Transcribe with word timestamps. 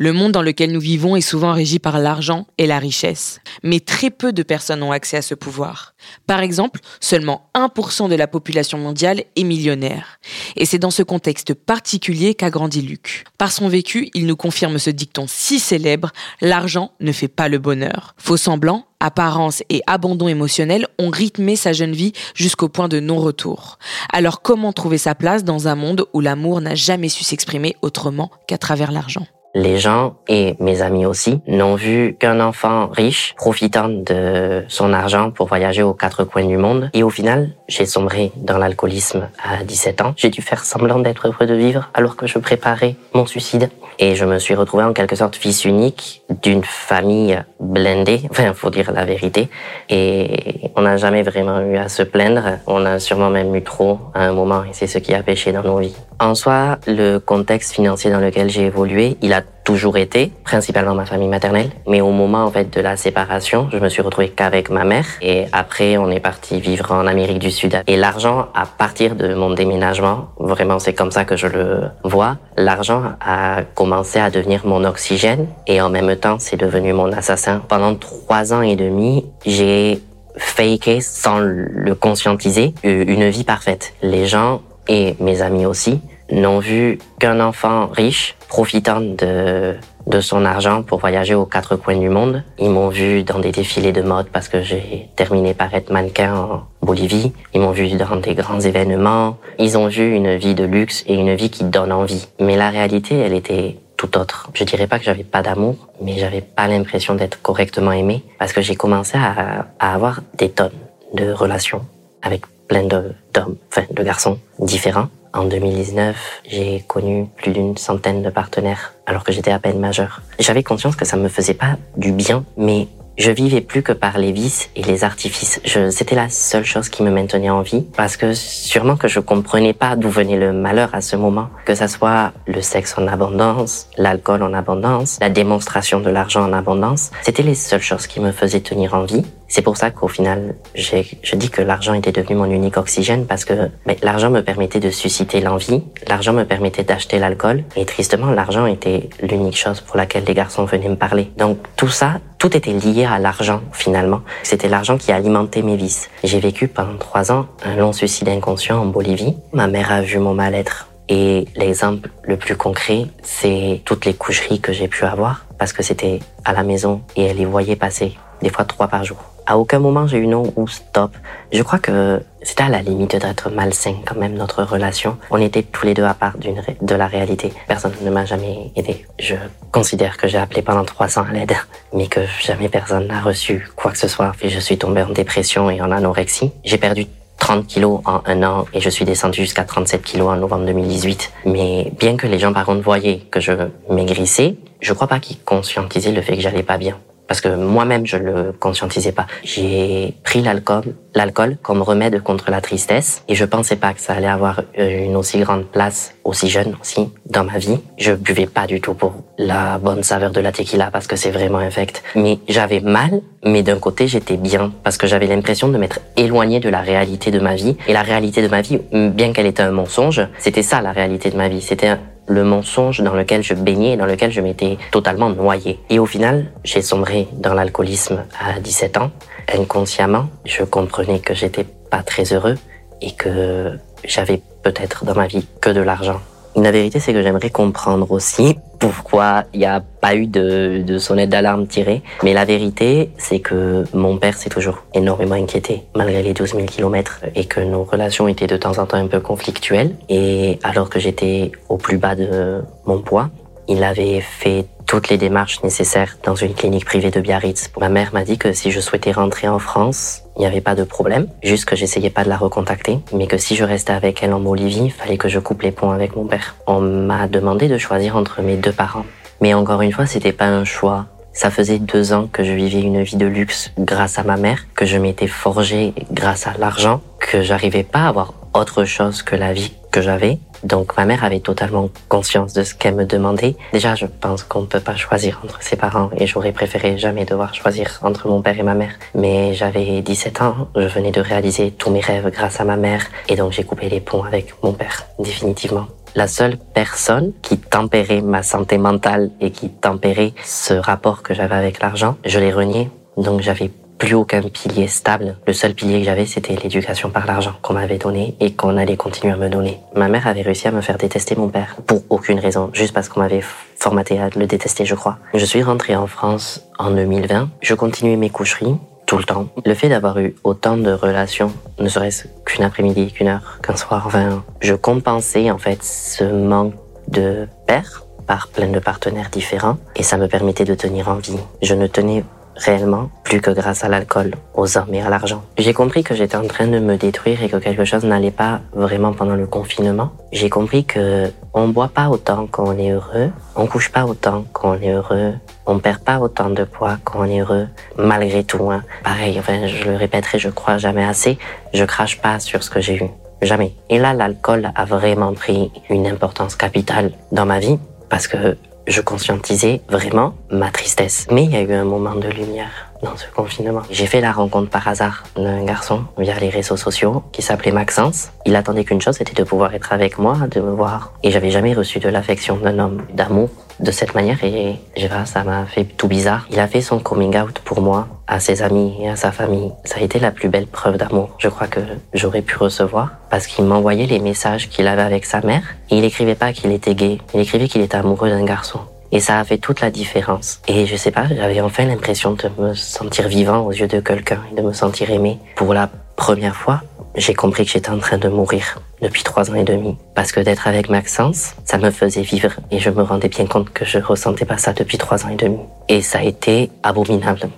Le 0.00 0.12
monde 0.12 0.30
dans 0.30 0.42
lequel 0.42 0.70
nous 0.70 0.78
vivons 0.78 1.16
est 1.16 1.20
souvent 1.20 1.52
régi 1.52 1.80
par 1.80 1.98
l'argent 1.98 2.46
et 2.56 2.68
la 2.68 2.78
richesse, 2.78 3.40
mais 3.64 3.80
très 3.80 4.10
peu 4.10 4.32
de 4.32 4.44
personnes 4.44 4.84
ont 4.84 4.92
accès 4.92 5.16
à 5.16 5.22
ce 5.22 5.34
pouvoir. 5.34 5.92
Par 6.28 6.38
exemple, 6.38 6.78
seulement 7.00 7.50
1% 7.56 8.08
de 8.08 8.14
la 8.14 8.28
population 8.28 8.78
mondiale 8.78 9.24
est 9.34 9.42
millionnaire. 9.42 10.20
Et 10.54 10.66
c'est 10.66 10.78
dans 10.78 10.92
ce 10.92 11.02
contexte 11.02 11.52
particulier 11.52 12.36
qu'a 12.36 12.48
grandi 12.48 12.80
Luc. 12.80 13.24
Par 13.38 13.50
son 13.50 13.66
vécu, 13.66 14.08
il 14.14 14.26
nous 14.26 14.36
confirme 14.36 14.78
ce 14.78 14.90
dicton 14.90 15.24
si 15.26 15.58
célèbre, 15.58 16.12
l'argent 16.40 16.92
ne 17.00 17.10
fait 17.10 17.26
pas 17.26 17.48
le 17.48 17.58
bonheur. 17.58 18.14
Faux 18.18 18.36
semblant, 18.36 18.86
apparence 19.00 19.64
et 19.68 19.82
abandon 19.88 20.28
émotionnel 20.28 20.86
ont 21.00 21.10
rythmé 21.10 21.56
sa 21.56 21.72
jeune 21.72 21.92
vie 21.92 22.12
jusqu'au 22.36 22.68
point 22.68 22.86
de 22.86 23.00
non-retour. 23.00 23.80
Alors 24.12 24.42
comment 24.42 24.72
trouver 24.72 24.98
sa 24.98 25.16
place 25.16 25.42
dans 25.42 25.66
un 25.66 25.74
monde 25.74 26.06
où 26.12 26.20
l'amour 26.20 26.60
n'a 26.60 26.76
jamais 26.76 27.08
su 27.08 27.24
s'exprimer 27.24 27.74
autrement 27.82 28.30
qu'à 28.46 28.58
travers 28.58 28.92
l'argent? 28.92 29.26
Les 29.54 29.78
gens 29.78 30.14
et 30.28 30.56
mes 30.60 30.82
amis 30.82 31.06
aussi 31.06 31.40
n'ont 31.46 31.74
vu 31.74 32.16
qu'un 32.18 32.40
enfant 32.40 32.88
riche 32.88 33.34
profitant 33.36 33.88
de 33.88 34.64
son 34.68 34.92
argent 34.92 35.30
pour 35.30 35.48
voyager 35.48 35.82
aux 35.82 35.94
quatre 35.94 36.24
coins 36.24 36.44
du 36.44 36.56
monde. 36.56 36.90
Et 36.92 37.02
au 37.02 37.10
final, 37.10 37.50
j'ai 37.66 37.86
sombré 37.86 38.32
dans 38.36 38.58
l'alcoolisme 38.58 39.28
à 39.42 39.64
17 39.64 40.00
ans. 40.00 40.14
J'ai 40.16 40.30
dû 40.30 40.42
faire 40.42 40.64
semblant 40.64 40.98
d'être 40.98 41.28
heureux 41.28 41.46
de 41.46 41.54
vivre 41.54 41.90
alors 41.94 42.16
que 42.16 42.26
je 42.26 42.38
préparais 42.38 42.96
mon 43.14 43.26
suicide. 43.26 43.70
Et 44.00 44.14
je 44.14 44.24
me 44.24 44.38
suis 44.38 44.54
retrouvé 44.54 44.84
en 44.84 44.92
quelque 44.92 45.16
sorte 45.16 45.34
fils 45.34 45.64
unique 45.64 46.22
d'une 46.42 46.62
famille 46.62 47.42
blindée. 47.58 48.22
Enfin, 48.30 48.52
faut 48.54 48.70
dire 48.70 48.92
la 48.92 49.04
vérité. 49.04 49.48
Et 49.88 50.70
on 50.76 50.82
n'a 50.82 50.96
jamais 50.96 51.22
vraiment 51.22 51.60
eu 51.60 51.76
à 51.76 51.88
se 51.88 52.04
plaindre. 52.04 52.58
On 52.66 52.84
a 52.84 53.00
sûrement 53.00 53.30
même 53.30 53.52
eu 53.54 53.62
trop 53.62 53.98
à 54.14 54.24
un 54.24 54.32
moment 54.32 54.62
et 54.62 54.72
c'est 54.72 54.86
ce 54.86 54.98
qui 54.98 55.14
a 55.14 55.22
péché 55.22 55.50
dans 55.50 55.62
nos 55.62 55.78
vies. 55.78 55.96
En 56.20 56.34
soi, 56.34 56.78
le 56.86 57.18
contexte 57.18 57.72
financier 57.72 58.10
dans 58.10 58.18
lequel 58.18 58.50
j'ai 58.50 58.66
évolué, 58.66 59.16
il 59.22 59.32
a 59.32 59.37
toujours 59.42 59.96
été, 59.96 60.32
principalement 60.44 60.94
ma 60.94 61.04
famille 61.04 61.28
maternelle. 61.28 61.70
Mais 61.86 62.00
au 62.00 62.10
moment 62.10 62.44
en 62.44 62.50
fait 62.50 62.72
de 62.72 62.80
la 62.80 62.96
séparation, 62.96 63.68
je 63.72 63.78
me 63.78 63.88
suis 63.88 64.02
retrouvé 64.02 64.30
qu'avec 64.30 64.70
ma 64.70 64.84
mère. 64.84 65.06
Et 65.20 65.46
après, 65.52 65.96
on 65.98 66.10
est 66.10 66.20
parti 66.20 66.60
vivre 66.60 66.92
en 66.92 67.06
Amérique 67.06 67.38
du 67.38 67.50
Sud. 67.50 67.80
Et 67.86 67.96
l'argent, 67.96 68.48
à 68.54 68.66
partir 68.66 69.14
de 69.14 69.34
mon 69.34 69.52
déménagement, 69.52 70.28
vraiment 70.38 70.78
c'est 70.78 70.94
comme 70.94 71.10
ça 71.10 71.24
que 71.24 71.36
je 71.36 71.46
le 71.46 71.90
vois, 72.04 72.38
l'argent 72.56 73.02
a 73.20 73.62
commencé 73.74 74.18
à 74.18 74.30
devenir 74.30 74.66
mon 74.66 74.84
oxygène. 74.84 75.46
Et 75.66 75.80
en 75.80 75.90
même 75.90 76.16
temps, 76.16 76.36
c'est 76.38 76.56
devenu 76.56 76.92
mon 76.92 77.12
assassin. 77.12 77.60
Pendant 77.68 77.94
trois 77.94 78.52
ans 78.52 78.62
et 78.62 78.76
demi, 78.76 79.26
j'ai 79.44 80.00
faké 80.36 81.00
sans 81.00 81.40
le 81.40 81.94
conscientiser 81.94 82.74
une 82.84 83.28
vie 83.28 83.44
parfaite. 83.44 83.92
Les 84.02 84.26
gens 84.26 84.62
et 84.88 85.16
mes 85.20 85.42
amis 85.42 85.66
aussi 85.66 86.00
n'ont 86.30 86.58
vu 86.58 86.98
qu'un 87.18 87.40
enfant 87.40 87.88
riche 87.88 88.36
profitant 88.48 89.00
de, 89.00 89.74
de 90.06 90.20
son 90.20 90.44
argent 90.44 90.82
pour 90.82 90.98
voyager 90.98 91.34
aux 91.34 91.44
quatre 91.44 91.76
coins 91.76 91.96
du 91.96 92.08
monde. 92.08 92.42
Ils 92.58 92.70
m'ont 92.70 92.88
vu 92.88 93.22
dans 93.22 93.38
des 93.38 93.52
défilés 93.52 93.92
de 93.92 94.02
mode 94.02 94.28
parce 94.28 94.48
que 94.48 94.62
j'ai 94.62 95.08
terminé 95.16 95.54
par 95.54 95.72
être 95.74 95.90
mannequin 95.90 96.34
en 96.34 96.62
Bolivie. 96.82 97.32
Ils 97.54 97.60
m'ont 97.60 97.72
vu 97.72 97.88
dans 97.90 98.16
des 98.16 98.34
grands 98.34 98.60
événements. 98.60 99.36
Ils 99.58 99.76
ont 99.76 99.88
vu 99.88 100.14
une 100.14 100.36
vie 100.36 100.54
de 100.54 100.64
luxe 100.64 101.04
et 101.06 101.14
une 101.14 101.34
vie 101.34 101.50
qui 101.50 101.64
donne 101.64 101.92
envie. 101.92 102.26
Mais 102.40 102.56
la 102.56 102.70
réalité, 102.70 103.18
elle 103.18 103.34
était 103.34 103.76
tout 103.96 104.16
autre. 104.16 104.48
Je 104.54 104.64
dirais 104.64 104.86
pas 104.86 104.98
que 104.98 105.04
j'avais 105.04 105.24
pas 105.24 105.42
d'amour, 105.42 105.76
mais 106.00 106.16
j'avais 106.18 106.40
pas 106.40 106.68
l'impression 106.68 107.14
d'être 107.14 107.42
correctement 107.42 107.92
aimé 107.92 108.22
parce 108.38 108.52
que 108.52 108.62
j'ai 108.62 108.76
commencé 108.76 109.18
à, 109.18 109.66
à 109.78 109.94
avoir 109.94 110.20
des 110.34 110.50
tonnes 110.50 110.70
de 111.14 111.30
relations 111.32 111.84
avec 112.22 112.42
plein 112.68 112.84
d'hommes, 112.84 113.56
enfin 113.70 113.82
de 113.90 114.02
garçons 114.02 114.38
différents. 114.58 115.08
En 115.34 115.44
2019, 115.44 116.16
j'ai 116.48 116.84
connu 116.86 117.26
plus 117.36 117.52
d'une 117.52 117.76
centaine 117.76 118.22
de 118.22 118.30
partenaires 118.30 118.94
alors 119.06 119.24
que 119.24 119.32
j'étais 119.32 119.50
à 119.50 119.58
peine 119.58 119.78
majeur. 119.78 120.22
J'avais 120.38 120.62
conscience 120.62 120.96
que 120.96 121.04
ça 121.04 121.16
me 121.16 121.28
faisait 121.28 121.54
pas 121.54 121.76
du 121.96 122.12
bien, 122.12 122.44
mais 122.56 122.88
je 123.18 123.32
vivais 123.32 123.60
plus 123.60 123.82
que 123.82 123.92
par 123.92 124.16
les 124.16 124.30
vices 124.30 124.70
et 124.76 124.82
les 124.82 125.02
artifices. 125.02 125.60
C'était 125.90 126.14
la 126.14 126.28
seule 126.28 126.64
chose 126.64 126.88
qui 126.88 127.02
me 127.02 127.10
maintenait 127.10 127.50
en 127.50 127.62
vie 127.62 127.84
parce 127.96 128.16
que 128.16 128.32
sûrement 128.32 128.96
que 128.96 129.08
je 129.08 129.18
comprenais 129.18 129.72
pas 129.72 129.96
d'où 129.96 130.08
venait 130.08 130.36
le 130.36 130.52
malheur 130.52 130.90
à 130.92 131.00
ce 131.00 131.16
moment. 131.16 131.48
Que 131.64 131.74
ça 131.74 131.88
soit 131.88 132.32
le 132.46 132.62
sexe 132.62 132.94
en 132.96 133.08
abondance, 133.08 133.88
l'alcool 133.96 134.44
en 134.44 134.54
abondance, 134.54 135.18
la 135.20 135.30
démonstration 135.30 135.98
de 135.98 136.10
l'argent 136.10 136.48
en 136.48 136.52
abondance. 136.52 137.10
C'était 137.22 137.42
les 137.42 137.56
seules 137.56 137.82
choses 137.82 138.06
qui 138.06 138.20
me 138.20 138.30
faisaient 138.30 138.60
tenir 138.60 138.94
en 138.94 139.04
vie. 139.04 139.24
C'est 139.48 139.62
pour 139.62 139.78
ça 139.78 139.90
qu'au 139.90 140.08
final, 140.08 140.54
je 140.74 141.34
dis 141.34 141.50
que 141.50 141.62
l'argent 141.62 141.94
était 141.94 142.12
devenu 142.12 142.36
mon 142.36 142.44
unique 142.44 142.76
oxygène 142.76 143.26
parce 143.26 143.46
que 143.46 143.70
ben, 143.86 143.96
l'argent 144.02 144.30
me 144.30 144.42
permettait 144.42 144.78
de 144.78 144.90
susciter 144.90 145.40
l'envie, 145.40 145.82
l'argent 146.06 146.34
me 146.34 146.44
permettait 146.44 146.84
d'acheter 146.84 147.18
l'alcool 147.18 147.64
et 147.74 147.86
tristement, 147.86 148.30
l'argent 148.30 148.66
était 148.66 149.08
l'unique 149.22 149.56
chose 149.56 149.80
pour 149.80 149.96
laquelle 149.96 150.24
les 150.24 150.34
garçons 150.34 150.66
venaient 150.66 150.90
me 150.90 150.96
parler. 150.96 151.30
Donc 151.38 151.58
tout 151.76 151.88
ça, 151.88 152.20
tout 152.38 152.54
était 152.54 152.72
lié 152.72 153.06
à 153.06 153.18
l'argent 153.18 153.62
finalement. 153.72 154.20
C'était 154.42 154.68
l'argent 154.68 154.98
qui 154.98 155.12
alimentait 155.12 155.62
mes 155.62 155.76
vices. 155.76 156.10
J'ai 156.22 156.40
vécu 156.40 156.68
pendant 156.68 156.98
trois 156.98 157.32
ans 157.32 157.46
un 157.64 157.76
long 157.76 157.94
suicide 157.94 158.28
inconscient 158.28 158.78
en 158.78 158.86
Bolivie. 158.86 159.34
Ma 159.54 159.66
mère 159.66 159.90
a 159.90 160.02
vu 160.02 160.18
mon 160.18 160.34
mal-être 160.34 160.88
et 161.08 161.46
l'exemple 161.56 162.10
le 162.22 162.36
plus 162.36 162.56
concret, 162.56 163.06
c'est 163.22 163.80
toutes 163.86 164.04
les 164.04 164.12
coucheries 164.12 164.60
que 164.60 164.74
j'ai 164.74 164.88
pu 164.88 165.04
avoir 165.04 165.46
parce 165.58 165.72
que 165.72 165.82
c'était 165.82 166.20
à 166.44 166.52
la 166.52 166.62
maison 166.62 167.00
et 167.16 167.24
elle 167.24 167.38
les 167.38 167.46
voyait 167.46 167.76
passer, 167.76 168.18
des 168.42 168.50
fois 168.50 168.66
trois 168.66 168.88
par 168.88 169.04
jour. 169.04 169.18
À 169.50 169.56
aucun 169.56 169.78
moment 169.78 170.06
j'ai 170.06 170.18
eu 170.18 170.26
non 170.26 170.52
ou 170.56 170.68
stop. 170.68 171.10
Je 171.50 171.62
crois 171.62 171.78
que 171.78 172.20
c'était 172.42 172.64
à 172.64 172.68
la 172.68 172.82
limite 172.82 173.16
d'être 173.16 173.48
malsain 173.48 173.94
quand 174.04 174.16
même 174.16 174.34
notre 174.34 174.62
relation. 174.62 175.16
On 175.30 175.40
était 175.40 175.62
tous 175.62 175.86
les 175.86 175.94
deux 175.94 176.04
à 176.04 176.12
part 176.12 176.36
d'une 176.36 176.62
de 176.82 176.94
la 176.94 177.06
réalité. 177.06 177.54
Personne 177.66 177.94
ne 178.02 178.10
m'a 178.10 178.26
jamais 178.26 178.70
aidé. 178.76 179.06
Je 179.18 179.36
considère 179.72 180.18
que 180.18 180.28
j'ai 180.28 180.36
appelé 180.36 180.60
pendant 180.60 180.84
trois 180.84 181.18
ans 181.18 181.24
à 181.26 181.32
l'aide, 181.32 181.54
mais 181.94 182.08
que 182.08 182.20
jamais 182.42 182.68
personne 182.68 183.06
n'a 183.06 183.22
reçu 183.22 183.66
quoi 183.74 183.92
que 183.92 183.98
ce 183.98 184.06
soit. 184.06 184.32
Et 184.42 184.50
je 184.50 184.60
suis 184.60 184.76
tombé 184.76 185.00
en 185.00 185.08
dépression 185.08 185.70
et 185.70 185.80
en 185.80 185.92
anorexie. 185.92 186.52
J'ai 186.62 186.76
perdu 186.76 187.06
30 187.38 187.66
kilos 187.66 188.02
en 188.04 188.20
un 188.26 188.42
an 188.42 188.66
et 188.74 188.80
je 188.80 188.90
suis 188.90 189.06
descendu 189.06 189.40
jusqu'à 189.40 189.64
37 189.64 190.02
kilos 190.02 190.28
en 190.28 190.36
novembre 190.36 190.66
2018. 190.66 191.32
Mais 191.46 191.90
bien 191.98 192.18
que 192.18 192.26
les 192.26 192.38
gens 192.38 192.52
par 192.52 192.66
contre 192.66 192.82
voyaient 192.82 193.20
que 193.30 193.40
je 193.40 193.52
maigrissais, 193.88 194.56
je 194.82 194.92
crois 194.92 195.08
pas 195.08 195.20
qu'ils 195.20 195.40
conscientisaient 195.40 196.12
le 196.12 196.20
fait 196.20 196.36
que 196.36 196.42
j'allais 196.42 196.62
pas 196.62 196.76
bien 196.76 196.98
parce 197.28 197.40
que 197.40 197.54
moi-même 197.54 198.06
je 198.06 198.16
le 198.16 198.52
conscientisais 198.52 199.12
pas. 199.12 199.26
J'ai 199.44 200.14
pris 200.24 200.42
l'alcool, 200.42 200.94
l'alcool 201.14 201.58
comme 201.62 201.82
remède 201.82 202.20
contre 202.22 202.50
la 202.50 202.60
tristesse 202.60 203.22
et 203.28 203.34
je 203.36 203.44
pensais 203.44 203.76
pas 203.76 203.94
que 203.94 204.00
ça 204.00 204.14
allait 204.14 204.26
avoir 204.26 204.62
euh, 204.78 205.04
une 205.04 205.14
aussi 205.14 205.38
grande 205.38 205.66
place 205.66 206.14
aussi 206.28 206.48
jeune 206.48 206.76
aussi 206.80 207.08
dans 207.26 207.44
ma 207.44 207.58
vie. 207.58 207.78
Je 207.96 208.12
buvais 208.12 208.46
pas 208.46 208.66
du 208.66 208.80
tout 208.80 208.94
pour 208.94 209.14
la 209.38 209.78
bonne 209.78 210.02
saveur 210.02 210.30
de 210.30 210.40
la 210.40 210.52
tequila 210.52 210.90
parce 210.90 211.06
que 211.06 211.16
c'est 211.16 211.30
vraiment 211.30 211.58
infect. 211.58 212.02
Mais 212.14 212.38
j'avais 212.48 212.80
mal, 212.80 213.20
mais 213.44 213.62
d'un 213.62 213.78
côté 213.78 214.06
j'étais 214.06 214.36
bien 214.36 214.72
parce 214.82 214.96
que 214.96 215.06
j'avais 215.06 215.26
l'impression 215.26 215.68
de 215.68 215.78
m'être 215.78 216.00
éloigné 216.16 216.60
de 216.60 216.68
la 216.68 216.80
réalité 216.80 217.30
de 217.30 217.40
ma 217.40 217.54
vie 217.54 217.76
et 217.86 217.92
la 217.92 218.02
réalité 218.02 218.42
de 218.42 218.48
ma 218.48 218.60
vie, 218.60 218.80
bien 218.92 219.32
qu'elle 219.32 219.46
était 219.46 219.62
un 219.62 219.72
mensonge, 219.72 220.22
c'était 220.38 220.62
ça 220.62 220.80
la 220.80 220.92
réalité 220.92 221.30
de 221.30 221.36
ma 221.36 221.48
vie. 221.48 221.62
C'était 221.62 221.96
le 222.28 222.44
mensonge 222.44 223.00
dans 223.00 223.14
lequel 223.14 223.42
je 223.42 223.54
baignais 223.54 223.94
et 223.94 223.96
dans 223.96 224.06
lequel 224.06 224.30
je 224.30 224.40
m'étais 224.40 224.76
totalement 224.90 225.30
noyé. 225.30 225.80
Et 225.88 225.98
au 225.98 226.06
final, 226.06 226.52
j'ai 226.62 226.82
sombré 226.82 227.26
dans 227.32 227.54
l'alcoolisme 227.54 228.24
à 228.38 228.60
17 228.60 228.98
ans. 228.98 229.10
Inconsciemment, 229.52 230.28
je 230.44 230.62
comprenais 230.62 231.20
que 231.20 231.34
j'étais 231.34 231.64
pas 231.64 232.02
très 232.02 232.24
heureux 232.34 232.56
et 233.00 233.12
que 233.12 233.78
j'avais 234.04 234.40
peut-être 234.62 235.04
dans 235.04 235.14
ma 235.14 235.26
vie 235.26 235.46
que 235.60 235.70
de 235.70 235.80
l'argent. 235.80 236.20
La 236.56 236.72
vérité, 236.72 236.98
c'est 236.98 237.12
que 237.12 237.22
j'aimerais 237.22 237.50
comprendre 237.50 238.10
aussi 238.10 238.58
pourquoi 238.80 239.44
il 239.52 239.60
n'y 239.60 239.66
a 239.66 239.80
pas 240.00 240.14
eu 240.14 240.26
de, 240.26 240.82
de 240.84 240.98
sonnette 240.98 241.28
d'alarme 241.30 241.66
tirée. 241.66 242.02
Mais 242.24 242.32
la 242.32 242.44
vérité, 242.44 243.10
c'est 243.16 243.38
que 243.38 243.84
mon 243.92 244.16
père 244.16 244.36
s'est 244.36 244.50
toujours 244.50 244.84
énormément 244.94 245.34
inquiété, 245.34 245.84
malgré 245.94 246.22
les 246.22 246.32
12 246.34 246.54
000 246.54 246.66
kilomètres, 246.66 247.20
et 247.34 247.44
que 247.44 247.60
nos 247.60 247.84
relations 247.84 248.26
étaient 248.28 248.46
de 248.46 248.56
temps 248.56 248.78
en 248.78 248.86
temps 248.86 248.96
un 248.96 249.06
peu 249.06 249.20
conflictuelles. 249.20 249.94
Et 250.08 250.58
alors 250.64 250.90
que 250.90 250.98
j'étais 250.98 251.52
au 251.68 251.76
plus 251.76 251.98
bas 251.98 252.14
de 252.14 252.62
mon 252.86 252.98
poids, 252.98 253.30
il 253.68 253.84
avait 253.84 254.20
fait 254.20 254.64
toutes 254.86 255.10
les 255.10 255.18
démarches 255.18 255.62
nécessaires 255.62 256.16
dans 256.24 256.34
une 256.34 256.54
clinique 256.54 256.86
privée 256.86 257.10
de 257.10 257.20
Biarritz. 257.20 257.70
Ma 257.78 257.90
mère 257.90 258.14
m'a 258.14 258.24
dit 258.24 258.38
que 258.38 258.54
si 258.54 258.70
je 258.70 258.80
souhaitais 258.80 259.12
rentrer 259.12 259.46
en 259.46 259.58
France, 259.58 260.22
il 260.36 260.40
n'y 260.40 260.46
avait 260.46 260.62
pas 260.62 260.74
de 260.74 260.82
problème, 260.82 261.28
juste 261.42 261.66
que 261.66 261.76
j'essayais 261.76 262.08
pas 262.08 262.24
de 262.24 262.30
la 262.30 262.38
recontacter, 262.38 262.98
mais 263.12 263.26
que 263.26 263.36
si 263.36 263.54
je 263.54 263.64
restais 263.64 263.92
avec 263.92 264.22
elle 264.22 264.32
en 264.32 264.40
Bolivie, 264.40 264.84
il 264.86 264.90
fallait 264.90 265.18
que 265.18 265.28
je 265.28 265.38
coupe 265.38 265.62
les 265.62 265.72
ponts 265.72 265.90
avec 265.90 266.16
mon 266.16 266.24
père. 266.24 266.56
On 266.66 266.80
m'a 266.80 267.28
demandé 267.28 267.68
de 267.68 267.76
choisir 267.76 268.16
entre 268.16 268.40
mes 268.40 268.56
deux 268.56 268.72
parents. 268.72 269.04
Mais 269.42 269.52
encore 269.52 269.82
une 269.82 269.92
fois, 269.92 270.06
c'était 270.06 270.32
pas 270.32 270.46
un 270.46 270.64
choix. 270.64 271.06
Ça 271.34 271.50
faisait 271.50 271.78
deux 271.78 272.14
ans 272.14 272.28
que 272.32 272.42
je 272.42 272.52
vivais 272.52 272.80
une 272.80 273.02
vie 273.02 273.16
de 273.16 273.26
luxe 273.26 273.70
grâce 273.78 274.18
à 274.18 274.22
ma 274.22 274.36
mère, 274.36 274.66
que 274.74 274.86
je 274.86 274.96
m'étais 274.96 275.28
forgé 275.28 275.92
grâce 276.10 276.46
à 276.46 276.54
l'argent, 276.58 277.02
que 277.20 277.42
j'arrivais 277.42 277.84
pas 277.84 278.00
à 278.00 278.08
avoir 278.08 278.32
autre 278.58 278.84
chose 278.84 279.22
que 279.22 279.36
la 279.36 279.52
vie 279.52 279.72
que 279.90 280.02
j'avais. 280.02 280.38
Donc 280.64 280.96
ma 280.96 281.04
mère 281.04 281.24
avait 281.24 281.40
totalement 281.40 281.88
conscience 282.08 282.52
de 282.52 282.64
ce 282.64 282.74
qu'elle 282.74 282.94
me 282.94 283.04
demandait. 283.04 283.56
Déjà, 283.72 283.94
je 283.94 284.06
pense 284.06 284.42
qu'on 284.42 284.62
ne 284.62 284.66
peut 284.66 284.80
pas 284.80 284.96
choisir 284.96 285.40
entre 285.44 285.62
ses 285.62 285.76
parents 285.76 286.10
et 286.16 286.26
j'aurais 286.26 286.52
préféré 286.52 286.98
jamais 286.98 287.24
devoir 287.24 287.54
choisir 287.54 287.98
entre 288.02 288.28
mon 288.28 288.42
père 288.42 288.58
et 288.58 288.62
ma 288.64 288.74
mère. 288.74 288.94
Mais 289.14 289.54
j'avais 289.54 290.02
17 290.02 290.42
ans, 290.42 290.68
je 290.74 290.88
venais 290.88 291.12
de 291.12 291.20
réaliser 291.20 291.70
tous 291.70 291.90
mes 291.90 292.00
rêves 292.00 292.30
grâce 292.30 292.60
à 292.60 292.64
ma 292.64 292.76
mère 292.76 293.06
et 293.28 293.36
donc 293.36 293.52
j'ai 293.52 293.64
coupé 293.64 293.88
les 293.88 294.00
ponts 294.00 294.24
avec 294.24 294.54
mon 294.62 294.72
père, 294.72 295.06
définitivement. 295.18 295.86
La 296.14 296.26
seule 296.26 296.56
personne 296.74 297.32
qui 297.42 297.58
tempérait 297.58 298.22
ma 298.22 298.42
santé 298.42 298.78
mentale 298.78 299.30
et 299.40 299.52
qui 299.52 299.68
tempérait 299.68 300.32
ce 300.42 300.74
rapport 300.74 301.22
que 301.22 301.34
j'avais 301.34 301.54
avec 301.54 301.80
l'argent, 301.80 302.16
je 302.24 302.40
l'ai 302.40 302.52
renié. 302.52 302.90
Donc 303.16 303.40
j'avais 303.40 303.70
plus 303.98 304.14
aucun 304.14 304.42
pilier 304.42 304.86
stable. 304.86 305.36
Le 305.46 305.52
seul 305.52 305.74
pilier 305.74 305.98
que 305.98 306.04
j'avais, 306.04 306.26
c'était 306.26 306.54
l'éducation 306.54 307.10
par 307.10 307.26
l'argent 307.26 307.54
qu'on 307.62 307.74
m'avait 307.74 307.98
donné 307.98 308.36
et 308.40 308.52
qu'on 308.52 308.76
allait 308.76 308.96
continuer 308.96 309.32
à 309.32 309.36
me 309.36 309.48
donner. 309.48 309.78
Ma 309.94 310.08
mère 310.08 310.26
avait 310.26 310.42
réussi 310.42 310.68
à 310.68 310.70
me 310.70 310.80
faire 310.80 310.98
détester 310.98 311.34
mon 311.36 311.48
père 311.48 311.76
pour 311.86 312.02
aucune 312.08 312.38
raison, 312.38 312.70
juste 312.72 312.94
parce 312.94 313.08
qu'on 313.08 313.20
m'avait 313.20 313.42
formaté 313.76 314.18
à 314.18 314.30
le 314.34 314.46
détester, 314.46 314.84
je 314.84 314.94
crois. 314.94 315.18
Je 315.34 315.44
suis 315.44 315.62
rentré 315.62 315.96
en 315.96 316.06
France 316.06 316.62
en 316.78 316.90
2020. 316.90 317.50
Je 317.60 317.74
continuais 317.74 318.16
mes 318.16 318.30
coucheries 318.30 318.76
tout 319.06 319.16
le 319.16 319.24
temps. 319.24 319.48
Le 319.64 319.74
fait 319.74 319.88
d'avoir 319.88 320.18
eu 320.18 320.34
autant 320.44 320.76
de 320.76 320.92
relations, 320.92 321.52
ne 321.78 321.88
serait-ce 321.88 322.28
qu'une 322.44 322.64
après-midi, 322.64 323.10
qu'une 323.10 323.28
heure, 323.28 323.58
qu'un 323.62 323.74
soir, 323.74 324.04
enfin, 324.06 324.44
je 324.60 324.74
compensais 324.74 325.50
en 325.50 325.56
fait 325.56 325.82
ce 325.82 326.24
manque 326.24 326.74
de 327.08 327.48
père 327.66 328.04
par 328.26 328.48
plein 328.48 328.68
de 328.68 328.78
partenaires 328.78 329.30
différents 329.30 329.78
et 329.96 330.02
ça 330.02 330.18
me 330.18 330.28
permettait 330.28 330.66
de 330.66 330.74
tenir 330.74 331.08
en 331.08 331.14
vie. 331.14 331.38
Je 331.62 331.74
ne 331.74 331.86
tenais 331.86 332.22
réellement 332.58 333.10
plus 333.24 333.40
que 333.40 333.50
grâce 333.50 333.84
à 333.84 333.88
l'alcool, 333.88 334.32
aux 334.54 334.76
hommes 334.76 334.92
et 334.92 335.02
à 335.02 335.08
l'argent. 335.08 335.42
J'ai 335.56 335.72
compris 335.72 336.02
que 336.02 336.14
j'étais 336.14 336.36
en 336.36 336.46
train 336.46 336.66
de 336.66 336.78
me 336.78 336.96
détruire 336.96 337.42
et 337.42 337.48
que 337.48 337.56
quelque 337.56 337.84
chose 337.84 338.04
n'allait 338.04 338.30
pas 338.30 338.60
vraiment 338.72 339.12
pendant 339.12 339.36
le 339.36 339.46
confinement. 339.46 340.10
J'ai 340.32 340.50
compris 340.50 340.84
que 340.84 341.30
on 341.54 341.68
boit 341.68 341.88
pas 341.88 342.08
autant 342.08 342.46
quand 342.50 342.68
on 342.68 342.78
est 342.78 342.90
heureux, 342.90 343.30
on 343.56 343.66
couche 343.66 343.90
pas 343.90 344.04
autant 344.04 344.44
quand 344.52 344.76
on 344.76 344.80
est 344.80 344.92
heureux, 344.92 345.34
on 345.66 345.78
perd 345.78 346.00
pas 346.00 346.18
autant 346.18 346.50
de 346.50 346.64
poids 346.64 346.98
quand 347.04 347.20
on 347.20 347.24
est 347.24 347.40
heureux, 347.40 347.68
malgré 347.96 348.44
tout. 348.44 348.70
Hein. 348.70 348.82
Pareil, 349.04 349.38
enfin, 349.38 349.66
je 349.66 349.88
le 349.88 349.96
répéterai, 349.96 350.38
je 350.38 350.48
crois 350.48 350.78
jamais 350.78 351.04
assez, 351.04 351.38
je 351.72 351.84
crache 351.84 352.20
pas 352.20 352.38
sur 352.40 352.62
ce 352.62 352.70
que 352.70 352.80
j'ai 352.80 352.96
eu. 352.96 353.08
Jamais. 353.40 353.72
Et 353.88 353.98
là, 353.98 354.14
l'alcool 354.14 354.72
a 354.74 354.84
vraiment 354.84 355.32
pris 355.32 355.70
une 355.90 356.06
importance 356.06 356.56
capitale 356.56 357.12
dans 357.30 357.46
ma 357.46 357.60
vie 357.60 357.78
parce 358.08 358.26
que 358.26 358.56
je 358.88 359.00
conscientisais 359.00 359.82
vraiment 359.88 360.34
ma 360.50 360.70
tristesse. 360.70 361.26
Mais 361.30 361.44
il 361.44 361.52
y 361.52 361.56
a 361.56 361.62
eu 361.62 361.72
un 361.72 361.84
moment 361.84 362.14
de 362.14 362.28
lumière 362.28 362.87
dans 363.02 363.16
ce 363.16 363.26
confinement. 363.34 363.82
J'ai 363.90 364.06
fait 364.06 364.20
la 364.20 364.32
rencontre 364.32 364.70
par 364.70 364.86
hasard 364.88 365.24
d'un 365.36 365.64
garçon 365.64 366.04
via 366.18 366.38
les 366.38 366.48
réseaux 366.48 366.76
sociaux 366.76 367.22
qui 367.32 367.42
s'appelait 367.42 367.72
Maxence. 367.72 368.30
Il 368.46 368.56
attendait 368.56 368.84
qu'une 368.84 369.00
chose, 369.00 369.16
c'était 369.16 369.40
de 369.40 369.44
pouvoir 369.46 369.74
être 369.74 369.92
avec 369.92 370.18
moi, 370.18 370.36
de 370.50 370.60
me 370.60 370.72
voir. 370.72 371.12
Et 371.22 371.30
j'avais 371.30 371.50
jamais 371.50 371.74
reçu 371.74 371.98
de 371.98 372.08
l'affection 372.08 372.56
d'un 372.56 372.78
homme, 372.78 373.02
d'amour 373.12 373.50
de 373.80 373.90
cette 373.90 374.14
manière 374.14 374.42
et 374.42 374.76
je 374.96 375.02
sais 375.02 375.08
pas, 375.08 375.24
ça 375.24 375.44
m'a 375.44 375.64
fait 375.66 375.84
tout 375.84 376.08
bizarre. 376.08 376.46
Il 376.50 376.58
a 376.58 376.66
fait 376.66 376.80
son 376.80 376.98
coming 376.98 377.36
out 377.38 377.60
pour 377.64 377.80
moi, 377.80 378.08
à 378.26 378.40
ses 378.40 378.62
amis 378.62 378.96
et 379.00 379.08
à 379.08 379.16
sa 379.16 379.32
famille. 379.32 379.72
Ça 379.84 379.98
a 379.98 380.02
été 380.02 380.18
la 380.18 380.30
plus 380.30 380.48
belle 380.48 380.66
preuve 380.66 380.96
d'amour, 380.96 381.30
je 381.38 381.48
crois 381.48 381.68
que 381.68 381.80
j'aurais 382.12 382.42
pu 382.42 382.56
recevoir 382.56 383.10
parce 383.30 383.46
qu'il 383.46 383.64
m'envoyait 383.64 384.06
les 384.06 384.18
messages 384.18 384.68
qu'il 384.68 384.86
avait 384.88 385.02
avec 385.02 385.24
sa 385.24 385.40
mère 385.40 385.62
et 385.90 385.98
il 385.98 386.04
écrivait 386.04 386.34
pas 386.34 386.52
qu'il 386.52 386.72
était 386.72 386.94
gay, 386.94 387.18
il 387.34 387.40
écrivait 387.40 387.68
qu'il 387.68 387.82
était 387.82 387.96
amoureux 387.96 388.30
d'un 388.30 388.44
garçon. 388.44 388.80
Et 389.10 389.20
ça 389.20 389.38
a 389.38 389.44
fait 389.44 389.58
toute 389.58 389.80
la 389.80 389.90
différence. 389.90 390.60
Et 390.68 390.86
je 390.86 390.96
sais 390.96 391.10
pas, 391.10 391.26
j'avais 391.28 391.60
enfin 391.60 391.84
l'impression 391.84 392.32
de 392.32 392.50
me 392.58 392.74
sentir 392.74 393.28
vivant 393.28 393.66
aux 393.66 393.72
yeux 393.72 393.88
de 393.88 394.00
quelqu'un 394.00 394.40
et 394.50 394.54
de 394.54 394.62
me 394.62 394.72
sentir 394.72 395.10
aimé. 395.10 395.38
Pour 395.56 395.72
la 395.72 395.88
première 396.16 396.56
fois, 396.56 396.82
j'ai 397.16 397.34
compris 397.34 397.64
que 397.64 397.72
j'étais 397.72 397.90
en 397.90 397.98
train 397.98 398.18
de 398.18 398.28
mourir 398.28 398.80
depuis 399.00 399.22
trois 399.22 399.50
ans 399.50 399.54
et 399.54 399.64
demi. 399.64 399.96
Parce 400.14 400.32
que 400.32 400.40
d'être 400.40 400.66
avec 400.68 400.88
Maxence, 400.88 401.54
ça 401.64 401.78
me 401.78 401.90
faisait 401.90 402.22
vivre 402.22 402.50
et 402.70 402.78
je 402.78 402.90
me 402.90 403.02
rendais 403.02 403.28
bien 403.28 403.46
compte 403.46 403.70
que 403.70 403.84
je 403.84 403.98
ressentais 403.98 404.44
pas 404.44 404.58
ça 404.58 404.72
depuis 404.72 404.98
trois 404.98 405.24
ans 405.24 405.30
et 405.30 405.36
demi. 405.36 405.58
Et 405.88 406.02
ça 406.02 406.18
a 406.18 406.22
été 406.22 406.70
abominable. 406.82 407.48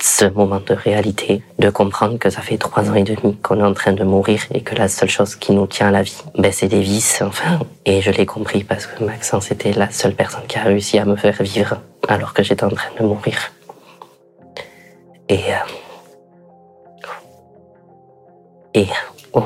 Ce 0.00 0.24
moment 0.26 0.60
de 0.60 0.74
réalité, 0.74 1.42
de 1.58 1.70
comprendre 1.70 2.18
que 2.18 2.30
ça 2.30 2.42
fait 2.42 2.58
trois 2.58 2.90
ans 2.90 2.94
et 2.94 3.02
demi 3.02 3.36
qu'on 3.42 3.58
est 3.60 3.64
en 3.64 3.72
train 3.72 3.92
de 3.92 4.04
mourir 4.04 4.40
et 4.52 4.60
que 4.60 4.74
la 4.74 4.88
seule 4.88 5.08
chose 5.08 5.36
qui 5.36 5.52
nous 5.52 5.66
tient 5.66 5.88
à 5.88 5.90
la 5.90 6.02
vie, 6.02 6.22
ben 6.36 6.52
c'est 6.52 6.68
des 6.68 6.80
vices, 6.80 7.22
enfin. 7.22 7.60
Et 7.86 8.02
je 8.02 8.10
l'ai 8.10 8.26
compris 8.26 8.62
parce 8.62 8.86
que 8.86 9.02
Maxence 9.02 9.50
était 9.50 9.72
la 9.72 9.90
seule 9.90 10.14
personne 10.14 10.46
qui 10.46 10.58
a 10.58 10.62
réussi 10.62 10.98
à 10.98 11.04
me 11.04 11.16
faire 11.16 11.42
vivre 11.42 11.80
alors 12.08 12.34
que 12.34 12.42
j'étais 12.42 12.64
en 12.64 12.70
train 12.70 12.90
de 13.00 13.04
mourir. 13.04 13.38
Et 15.28 15.38
euh, 15.38 15.56
et 18.74 18.86
oh. 19.32 19.42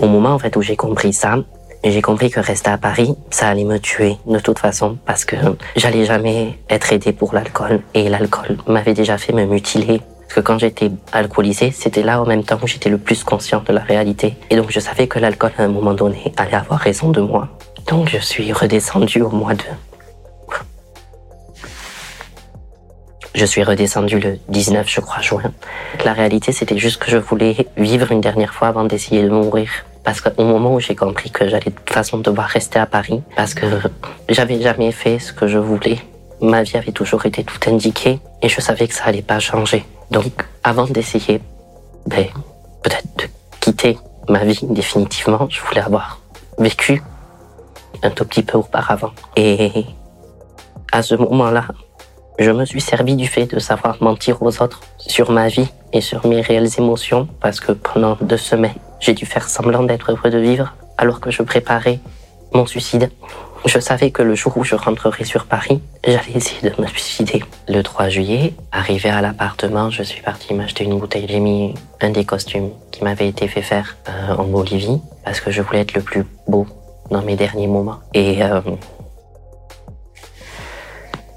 au 0.00 0.06
moment 0.08 0.30
en 0.30 0.38
fait 0.38 0.56
où 0.56 0.62
j'ai 0.62 0.76
compris 0.76 1.12
ça, 1.12 1.36
j'ai 1.84 2.02
compris 2.02 2.30
que 2.30 2.40
rester 2.40 2.70
à 2.70 2.78
Paris, 2.78 3.14
ça 3.30 3.48
allait 3.48 3.64
me 3.64 3.78
tuer 3.78 4.16
de 4.26 4.38
toute 4.38 4.58
façon 4.58 4.98
parce 5.06 5.24
que 5.24 5.36
j'allais 5.76 6.04
jamais 6.04 6.58
être 6.68 6.92
aidé 6.92 7.12
pour 7.12 7.34
l'alcool 7.34 7.80
et 7.94 8.08
l'alcool 8.08 8.58
m'avait 8.66 8.94
déjà 8.94 9.18
fait 9.18 9.32
me 9.32 9.44
mutiler. 9.44 10.00
Parce 10.22 10.34
que 10.34 10.40
quand 10.40 10.58
j'étais 10.58 10.90
alcoolisé, 11.12 11.70
c'était 11.70 12.02
là 12.02 12.20
en 12.20 12.26
même 12.26 12.44
temps 12.44 12.58
où 12.62 12.66
j'étais 12.66 12.90
le 12.90 12.98
plus 12.98 13.24
conscient 13.24 13.62
de 13.66 13.72
la 13.72 13.80
réalité. 13.80 14.36
Et 14.50 14.56
donc 14.56 14.70
je 14.70 14.80
savais 14.80 15.06
que 15.06 15.18
l'alcool 15.18 15.52
à 15.56 15.62
un 15.62 15.68
moment 15.68 15.94
donné 15.94 16.32
allait 16.36 16.54
avoir 16.54 16.80
raison 16.80 17.10
de 17.10 17.20
moi. 17.20 17.48
Donc 17.86 18.08
je 18.08 18.18
suis 18.18 18.52
redescendu 18.52 19.22
au 19.22 19.30
mois 19.30 19.54
de 19.54 19.64
Je 23.38 23.44
suis 23.44 23.62
redescendu 23.62 24.18
le 24.18 24.36
19, 24.48 24.90
je 24.90 25.00
crois, 25.00 25.22
juin. 25.22 25.52
La 26.04 26.12
réalité, 26.12 26.50
c'était 26.50 26.76
juste 26.76 27.00
que 27.00 27.08
je 27.08 27.18
voulais 27.18 27.68
vivre 27.76 28.10
une 28.10 28.20
dernière 28.20 28.52
fois 28.52 28.66
avant 28.66 28.82
d'essayer 28.82 29.22
de 29.22 29.28
mourir. 29.28 29.70
Parce 30.08 30.22
qu'au 30.22 30.42
moment 30.42 30.72
où 30.72 30.80
j'ai 30.80 30.96
compris 30.96 31.30
que 31.30 31.46
j'allais 31.46 31.66
de 31.66 31.70
toute 31.70 31.90
façon 31.90 32.16
devoir 32.16 32.46
rester 32.46 32.78
à 32.78 32.86
Paris, 32.86 33.20
parce 33.36 33.52
que 33.52 33.66
j'avais 34.30 34.58
jamais 34.58 34.90
fait 34.90 35.18
ce 35.18 35.34
que 35.34 35.46
je 35.46 35.58
voulais, 35.58 35.98
ma 36.40 36.62
vie 36.62 36.78
avait 36.78 36.92
toujours 36.92 37.26
été 37.26 37.44
tout 37.44 37.58
indiquée 37.70 38.18
et 38.40 38.48
je 38.48 38.58
savais 38.62 38.88
que 38.88 38.94
ça 38.94 39.04
allait 39.04 39.20
pas 39.20 39.38
changer. 39.38 39.84
Donc, 40.10 40.46
avant 40.64 40.86
d'essayer, 40.86 41.42
ben, 42.06 42.24
peut-être 42.82 43.18
de 43.18 43.24
quitter 43.60 43.98
ma 44.30 44.46
vie 44.46 44.58
définitivement, 44.70 45.46
je 45.50 45.60
voulais 45.60 45.82
avoir 45.82 46.18
vécu 46.56 47.02
un 48.02 48.08
tout 48.08 48.24
petit 48.24 48.42
peu 48.42 48.56
auparavant. 48.56 49.12
Et 49.36 49.84
à 50.90 51.02
ce 51.02 51.16
moment-là, 51.16 51.66
je 52.38 52.50
me 52.50 52.64
suis 52.64 52.80
servi 52.80 53.14
du 53.14 53.26
fait 53.26 53.44
de 53.44 53.58
savoir 53.58 54.02
mentir 54.02 54.42
aux 54.42 54.62
autres 54.62 54.80
sur 54.96 55.30
ma 55.30 55.48
vie 55.48 55.68
et 55.92 56.00
sur 56.00 56.26
mes 56.26 56.40
réelles 56.40 56.70
émotions 56.78 57.28
parce 57.42 57.60
que 57.60 57.72
pendant 57.72 58.16
deux 58.22 58.38
semaines, 58.38 58.72
j'ai 59.00 59.14
dû 59.14 59.26
faire 59.26 59.48
semblant 59.48 59.82
d'être 59.82 60.12
heureux 60.12 60.30
de 60.30 60.38
vivre 60.38 60.74
alors 60.96 61.20
que 61.20 61.30
je 61.30 61.42
préparais 61.42 62.00
mon 62.52 62.66
suicide. 62.66 63.10
Je 63.66 63.78
savais 63.80 64.10
que 64.10 64.22
le 64.22 64.34
jour 64.34 64.56
où 64.56 64.64
je 64.64 64.74
rentrerais 64.74 65.24
sur 65.24 65.46
Paris, 65.46 65.80
j'allais 66.04 66.32
essayer 66.34 66.70
de 66.70 66.80
me 66.80 66.86
suicider. 66.86 67.42
Le 67.68 67.82
3 67.82 68.08
juillet, 68.08 68.54
arrivé 68.70 69.10
à 69.10 69.20
l'appartement, 69.20 69.90
je 69.90 70.02
suis 70.02 70.22
parti 70.22 70.54
m'acheter 70.54 70.84
une 70.84 70.98
bouteille. 70.98 71.26
J'ai 71.28 71.40
mis 71.40 71.74
un 72.00 72.10
des 72.10 72.24
costumes 72.24 72.70
qui 72.92 73.02
m'avait 73.04 73.28
été 73.28 73.48
fait 73.48 73.62
faire 73.62 73.96
euh, 74.08 74.36
en 74.36 74.44
Bolivie 74.44 75.00
parce 75.24 75.40
que 75.40 75.50
je 75.50 75.60
voulais 75.60 75.80
être 75.80 75.94
le 75.94 76.02
plus 76.02 76.24
beau 76.46 76.66
dans 77.10 77.22
mes 77.22 77.36
derniers 77.36 77.66
moments. 77.66 77.98
Et 78.14 78.42
euh, 78.42 78.60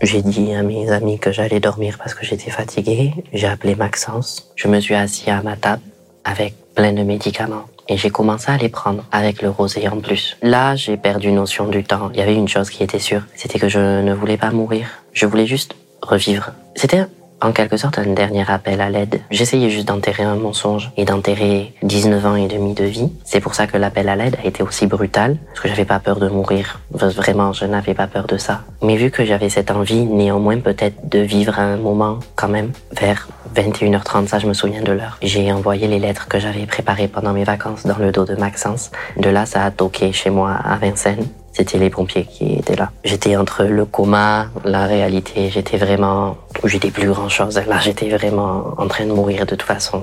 j'ai 0.02 0.22
dit 0.22 0.54
à 0.54 0.64
mes 0.64 0.92
amis 0.92 1.20
que 1.20 1.32
j'allais 1.32 1.60
dormir 1.60 1.98
parce 1.98 2.14
que 2.14 2.26
j'étais 2.26 2.52
fatigué. 2.52 3.14
J'ai 3.34 3.48
appelé 3.48 3.76
Maxence. 3.76 4.52
Je 4.56 4.68
me 4.68 4.80
suis 4.80 4.96
assis 4.96 5.30
à 5.30 5.42
ma 5.42 5.56
table 5.56 5.82
avec 6.24 6.56
plein 6.76 6.94
de 6.94 7.04
médicaments. 7.04 7.66
Et 7.90 7.98
j'ai 7.98 8.10
commencé 8.10 8.50
à 8.52 8.58
les 8.58 8.70
prendre 8.70 9.04
avec 9.12 9.42
le 9.42 9.50
rosé 9.50 9.88
en 9.88 10.00
plus. 10.00 10.38
Là, 10.42 10.76
j'ai 10.76 10.98
perdu 10.98 11.32
notion 11.32 11.68
du 11.68 11.84
temps. 11.84 12.10
Il 12.14 12.20
y 12.20 12.22
avait 12.22 12.36
une 12.36 12.48
chose 12.48 12.70
qui 12.70 12.84
était 12.84 13.00
sûre, 13.00 13.24
c'était 13.36 13.60
que 13.60 13.68
je 13.68 14.02
ne 14.02 14.14
voulais 14.14 14.38
pas 14.38 14.52
mourir. 14.52 14.88
Je 15.14 15.26
voulais 15.26 15.48
juste 15.48 15.76
revivre. 16.02 16.52
C'était 16.76 17.06
en 17.42 17.52
quelque 17.52 17.78
sorte 17.78 18.00
un 18.00 18.14
dernier 18.14 18.50
appel 18.50 18.82
à 18.82 18.90
l'aide. 18.90 19.22
J'essayais 19.32 19.70
juste 19.70 19.88
d'enterrer 19.88 20.24
un 20.24 20.36
mensonge 20.36 20.92
et 20.98 21.06
d'enterrer 21.06 21.74
19 21.84 22.26
ans 22.26 22.36
et 22.36 22.48
demi 22.48 22.74
de 22.74 22.86
vie. 22.86 23.12
C'est 23.24 23.40
pour 23.40 23.56
ça 23.56 23.68
que 23.68 23.78
l'appel 23.78 24.10
à 24.10 24.16
l'aide 24.16 24.38
a 24.44 24.48
été 24.48 24.64
aussi 24.64 24.88
brutal, 24.88 25.38
parce 25.48 25.62
que 25.62 25.68
j'avais 25.68 25.86
pas 25.86 26.00
peur 26.00 26.20
de 26.20 26.30
mourir. 26.30 26.80
Vraiment, 26.92 27.54
je 27.54 27.66
n'avais 27.66 27.94
pas 27.94 28.08
peur 28.08 28.28
de 28.28 28.38
ça. 28.38 28.62
Mais 28.82 28.96
vu 28.96 29.12
que 29.12 29.26
j'avais 29.26 29.50
cette 29.50 29.72
envie, 29.72 30.06
néanmoins 30.06 30.60
peut-être 30.60 31.10
de 31.10 31.20
vivre 31.20 31.60
un 31.60 31.78
moment 31.78 32.20
quand 32.36 32.50
même, 32.50 32.72
vers 32.92 33.28
21h30, 33.56 34.28
ça 34.28 34.40
je 34.40 34.48
me 34.48 34.54
souviens 34.54 34.82
de 34.82 34.92
l'heure, 34.92 35.18
j'ai 35.22 35.52
envoyé 35.52 35.88
les 35.88 36.00
lettres 36.00 36.28
que 36.28 36.40
j'avais 36.40 36.66
préparées 36.66 37.08
pendant 37.08 37.34
mes 37.34 37.44
vacances 37.44 37.86
dans 37.86 37.98
le 37.98 38.12
dos 38.12 38.26
de 38.26 38.36
Maxence. 38.36 38.92
De 39.18 39.30
là, 39.30 39.46
ça 39.46 39.66
a 39.66 39.72
toqué 39.72 40.14
chez 40.14 40.30
moi 40.30 40.52
à 40.64 40.78
Vincennes 40.78 41.26
c'était 41.62 41.78
les 41.78 41.92
pompiers 41.92 42.26
qui 42.26 42.56
étaient 42.56 42.76
là. 42.76 42.90
J'étais 43.04 43.36
entre 43.36 43.66
le 43.66 43.86
coma, 43.86 44.48
la 44.66 44.88
réalité, 44.88 45.52
j'étais 45.52 45.78
vraiment, 45.78 46.38
j'étais 46.64 46.90
plus 46.90 47.08
grand 47.08 47.30
chose. 47.30 47.62
Là, 47.68 47.78
j'étais 47.80 48.10
vraiment 48.10 48.74
en 48.80 48.88
train 48.88 49.06
de 49.06 49.12
mourir 49.12 49.46
de 49.46 49.52
toute 49.52 49.62
façon. 49.62 50.02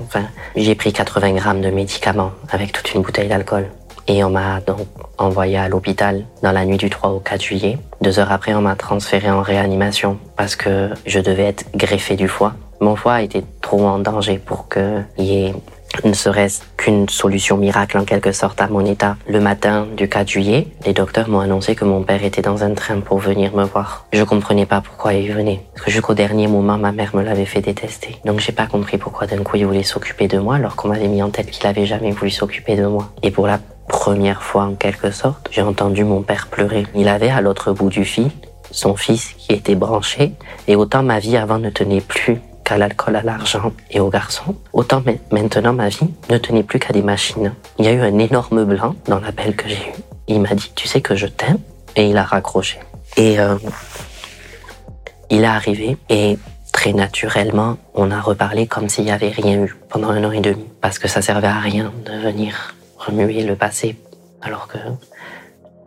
J'ai 0.55 0.73
pris 0.75 0.93
80 0.93 1.33
grammes 1.33 1.59
de 1.59 1.69
médicaments 1.69 2.31
avec 2.49 2.71
toute 2.71 2.93
une 2.93 3.01
bouteille 3.01 3.27
d'alcool. 3.27 3.67
Et 4.07 4.23
on 4.23 4.29
m'a 4.29 4.61
donc 4.61 4.87
envoyé 5.17 5.57
à 5.57 5.67
l'hôpital 5.67 6.23
dans 6.41 6.53
la 6.53 6.63
nuit 6.63 6.77
du 6.77 6.89
3 6.89 7.09
au 7.09 7.19
4 7.19 7.43
juillet. 7.43 7.77
Deux 7.99 8.19
heures 8.19 8.31
après, 8.31 8.53
on 8.53 8.61
m'a 8.61 8.77
transféré 8.77 9.29
en 9.29 9.41
réanimation 9.41 10.17
parce 10.37 10.55
que 10.55 10.91
je 11.05 11.19
devais 11.19 11.43
être 11.43 11.65
greffé 11.75 12.15
du 12.15 12.29
foie. 12.29 12.53
Mon 12.79 12.95
foie 12.95 13.21
était 13.21 13.43
trop 13.61 13.85
en 13.85 13.99
danger 13.99 14.39
pour 14.39 14.69
qu'il 14.69 15.25
y 15.25 15.47
ait 15.47 15.53
ne 16.03 16.13
serait-ce 16.13 16.61
qu'une 16.77 17.09
solution 17.09 17.57
miracle 17.57 17.97
en 17.97 18.05
quelque 18.05 18.31
sorte 18.31 18.61
à 18.61 18.67
mon 18.67 18.85
état. 18.85 19.17
Le 19.27 19.39
matin 19.39 19.87
du 19.95 20.07
4 20.07 20.27
juillet, 20.27 20.67
les 20.85 20.93
docteurs 20.93 21.29
m'ont 21.29 21.39
annoncé 21.39 21.75
que 21.75 21.85
mon 21.85 22.03
père 22.03 22.23
était 22.23 22.41
dans 22.41 22.63
un 22.63 22.73
train 22.73 22.99
pour 22.99 23.19
venir 23.19 23.55
me 23.55 23.63
voir. 23.63 24.05
Je 24.13 24.23
comprenais 24.23 24.65
pas 24.65 24.81
pourquoi 24.81 25.13
il 25.13 25.31
venait. 25.31 25.61
Parce 25.73 25.85
que 25.85 25.91
jusqu'au 25.91 26.13
dernier 26.13 26.47
moment, 26.47 26.77
ma 26.77 26.91
mère 26.91 27.15
me 27.15 27.23
l'avait 27.23 27.45
fait 27.45 27.61
détester. 27.61 28.17
Donc 28.25 28.39
j'ai 28.39 28.51
pas 28.51 28.67
compris 28.67 28.97
pourquoi 28.97 29.27
d'un 29.27 29.43
coup 29.43 29.57
il 29.57 29.65
voulait 29.65 29.83
s'occuper 29.83 30.27
de 30.27 30.37
moi 30.37 30.55
alors 30.55 30.75
qu'on 30.75 30.89
m'avait 30.89 31.07
mis 31.07 31.23
en 31.23 31.29
tête 31.29 31.51
qu'il 31.51 31.67
avait 31.67 31.85
jamais 31.85 32.11
voulu 32.11 32.31
s'occuper 32.31 32.75
de 32.75 32.85
moi. 32.85 33.11
Et 33.23 33.31
pour 33.31 33.47
la 33.47 33.59
première 33.87 34.43
fois 34.43 34.63
en 34.63 34.75
quelque 34.75 35.11
sorte, 35.11 35.49
j'ai 35.51 35.61
entendu 35.61 36.03
mon 36.03 36.21
père 36.21 36.47
pleurer. 36.47 36.85
Il 36.95 37.07
avait 37.07 37.29
à 37.29 37.41
l'autre 37.41 37.73
bout 37.73 37.89
du 37.89 38.05
fil 38.05 38.29
son 38.71 38.95
fils 38.95 39.33
qui 39.37 39.53
était 39.53 39.75
branché 39.75 40.33
et 40.67 40.75
autant 40.75 41.03
ma 41.03 41.19
vie 41.19 41.37
avant 41.37 41.59
ne 41.59 41.69
tenait 41.69 42.01
plus 42.01 42.39
à 42.71 42.77
l'alcool, 42.77 43.15
à 43.15 43.21
l'argent 43.21 43.71
et 43.91 43.99
aux 43.99 44.09
garçons, 44.09 44.55
autant 44.73 45.03
maintenant 45.31 45.73
ma 45.73 45.89
vie 45.89 46.09
ne 46.29 46.37
tenait 46.37 46.63
plus 46.63 46.79
qu'à 46.79 46.93
des 46.93 47.01
machines. 47.01 47.53
Il 47.77 47.85
y 47.85 47.87
a 47.87 47.91
eu 47.91 48.01
un 48.01 48.17
énorme 48.17 48.65
blanc 48.65 48.95
dans 49.07 49.19
l'appel 49.19 49.55
que 49.55 49.67
j'ai 49.67 49.75
eu. 49.75 49.93
Il 50.27 50.41
m'a 50.41 50.53
dit, 50.53 50.71
tu 50.75 50.87
sais 50.87 51.01
que 51.01 51.15
je 51.15 51.27
t'aime, 51.27 51.59
et 51.95 52.09
il 52.09 52.17
a 52.17 52.23
raccroché. 52.23 52.79
Et 53.17 53.39
euh, 53.39 53.55
il 55.29 55.43
est 55.43 55.47
arrivé 55.47 55.97
et 56.09 56.37
très 56.71 56.93
naturellement, 56.93 57.77
on 57.93 58.11
a 58.11 58.21
reparlé 58.21 58.67
comme 58.67 58.89
s'il 58.89 59.05
n'y 59.05 59.11
avait 59.11 59.29
rien 59.29 59.63
eu 59.63 59.75
pendant 59.89 60.09
un 60.09 60.23
an 60.23 60.31
et 60.31 60.39
demi, 60.39 60.65
parce 60.81 60.99
que 60.99 61.07
ça 61.07 61.21
servait 61.21 61.47
à 61.47 61.59
rien 61.59 61.91
de 62.05 62.13
venir 62.13 62.75
remuer 62.97 63.43
le 63.43 63.55
passé, 63.55 63.97
alors 64.41 64.67
que 64.67 64.77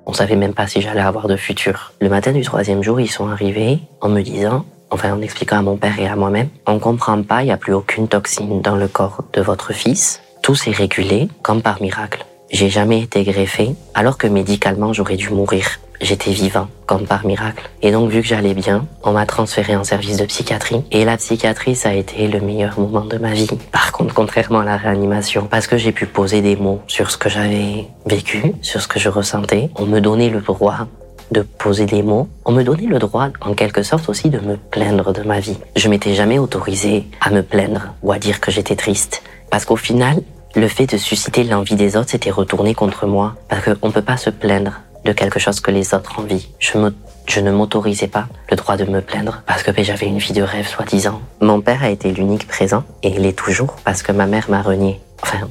on 0.04 0.12
savait 0.12 0.36
même 0.36 0.54
pas 0.54 0.66
si 0.66 0.80
j'allais 0.80 1.00
avoir 1.00 1.28
de 1.28 1.36
futur. 1.36 1.92
Le 2.00 2.08
matin 2.08 2.32
du 2.32 2.42
troisième 2.42 2.82
jour, 2.82 3.00
ils 3.00 3.10
sont 3.10 3.28
arrivés 3.28 3.78
en 4.00 4.08
me 4.08 4.20
disant 4.20 4.64
enfin 4.92 5.12
en 5.12 5.22
expliquant 5.22 5.58
à 5.58 5.62
mon 5.62 5.76
père 5.76 5.98
et 5.98 6.06
à 6.06 6.14
moi-même, 6.14 6.48
on 6.66 6.78
comprend 6.78 7.20
pas, 7.22 7.42
il 7.42 7.46
n'y 7.46 7.52
a 7.52 7.56
plus 7.56 7.72
aucune 7.72 8.06
toxine 8.06 8.60
dans 8.60 8.76
le 8.76 8.86
corps 8.86 9.24
de 9.32 9.40
votre 9.40 9.72
fils. 9.72 10.20
Tout 10.42 10.54
s'est 10.54 10.70
régulé 10.70 11.28
comme 11.42 11.62
par 11.62 11.80
miracle. 11.80 12.24
J'ai 12.50 12.68
jamais 12.68 13.00
été 13.00 13.24
greffé, 13.24 13.74
alors 13.94 14.18
que 14.18 14.26
médicalement 14.26 14.92
j'aurais 14.92 15.16
dû 15.16 15.30
mourir. 15.30 15.66
J'étais 16.02 16.32
vivant, 16.32 16.66
comme 16.84 17.06
par 17.06 17.24
miracle. 17.24 17.70
Et 17.80 17.92
donc, 17.92 18.10
vu 18.10 18.22
que 18.22 18.26
j'allais 18.26 18.54
bien, 18.54 18.86
on 19.04 19.12
m'a 19.12 19.24
transféré 19.24 19.76
en 19.76 19.84
service 19.84 20.16
de 20.16 20.24
psychiatrie. 20.24 20.82
Et 20.90 21.04
la 21.04 21.16
psychiatrie, 21.16 21.76
ça 21.76 21.90
a 21.90 21.92
été 21.92 22.26
le 22.26 22.40
meilleur 22.40 22.78
moment 22.78 23.04
de 23.04 23.18
ma 23.18 23.32
vie. 23.32 23.46
Par 23.70 23.92
contre, 23.92 24.12
contrairement 24.12 24.60
à 24.60 24.64
la 24.64 24.76
réanimation, 24.76 25.46
parce 25.48 25.68
que 25.68 25.78
j'ai 25.78 25.92
pu 25.92 26.06
poser 26.06 26.42
des 26.42 26.56
mots 26.56 26.82
sur 26.88 27.12
ce 27.12 27.16
que 27.16 27.28
j'avais 27.28 27.86
vécu, 28.04 28.52
sur 28.62 28.82
ce 28.82 28.88
que 28.88 28.98
je 28.98 29.08
ressentais, 29.08 29.70
on 29.76 29.86
me 29.86 30.00
donnait 30.00 30.28
le 30.28 30.40
droit 30.40 30.88
de 31.32 31.42
poser 31.42 31.86
des 31.86 32.02
mots, 32.02 32.28
on 32.44 32.52
me 32.52 32.62
donnait 32.62 32.86
le 32.86 32.98
droit, 32.98 33.28
en 33.40 33.54
quelque 33.54 33.82
sorte 33.82 34.08
aussi, 34.08 34.30
de 34.30 34.38
me 34.38 34.56
plaindre 34.56 35.12
de 35.12 35.22
ma 35.22 35.40
vie. 35.40 35.58
Je 35.76 35.88
m'étais 35.88 36.14
jamais 36.14 36.38
autorisé 36.38 37.06
à 37.20 37.30
me 37.30 37.42
plaindre 37.42 37.94
ou 38.02 38.12
à 38.12 38.18
dire 38.18 38.40
que 38.40 38.50
j'étais 38.50 38.76
triste. 38.76 39.22
Parce 39.50 39.64
qu'au 39.64 39.76
final, 39.76 40.22
le 40.54 40.68
fait 40.68 40.86
de 40.86 40.96
susciter 40.96 41.44
l'envie 41.44 41.76
des 41.76 41.96
autres 41.96 42.10
s'était 42.10 42.30
retourné 42.30 42.74
contre 42.74 43.06
moi. 43.06 43.34
Parce 43.48 43.64
qu'on 43.64 43.88
ne 43.88 43.92
peut 43.92 44.02
pas 44.02 44.16
se 44.16 44.30
plaindre 44.30 44.80
de 45.04 45.12
quelque 45.12 45.40
chose 45.40 45.60
que 45.60 45.70
les 45.70 45.94
autres 45.94 46.18
envient. 46.20 46.46
Je, 46.58 46.72
je 47.26 47.40
ne 47.40 47.50
m'autorisais 47.50 48.08
pas 48.08 48.26
le 48.50 48.56
droit 48.56 48.76
de 48.76 48.84
me 48.84 49.00
plaindre 49.00 49.42
parce 49.46 49.62
que 49.62 49.70
ben, 49.70 49.84
j'avais 49.84 50.06
une 50.06 50.18
vie 50.18 50.32
de 50.32 50.42
rêve 50.42 50.68
soi-disant. 50.68 51.20
Mon 51.40 51.60
père 51.60 51.82
a 51.82 51.90
été 51.90 52.12
l'unique 52.12 52.46
présent 52.46 52.84
et 53.02 53.08
il 53.08 53.26
est 53.26 53.36
toujours 53.36 53.76
parce 53.84 54.02
que 54.02 54.12
ma 54.12 54.26
mère 54.26 54.48
m'a 54.50 54.62
renié. 54.62 55.00
Enfin, 55.22 55.48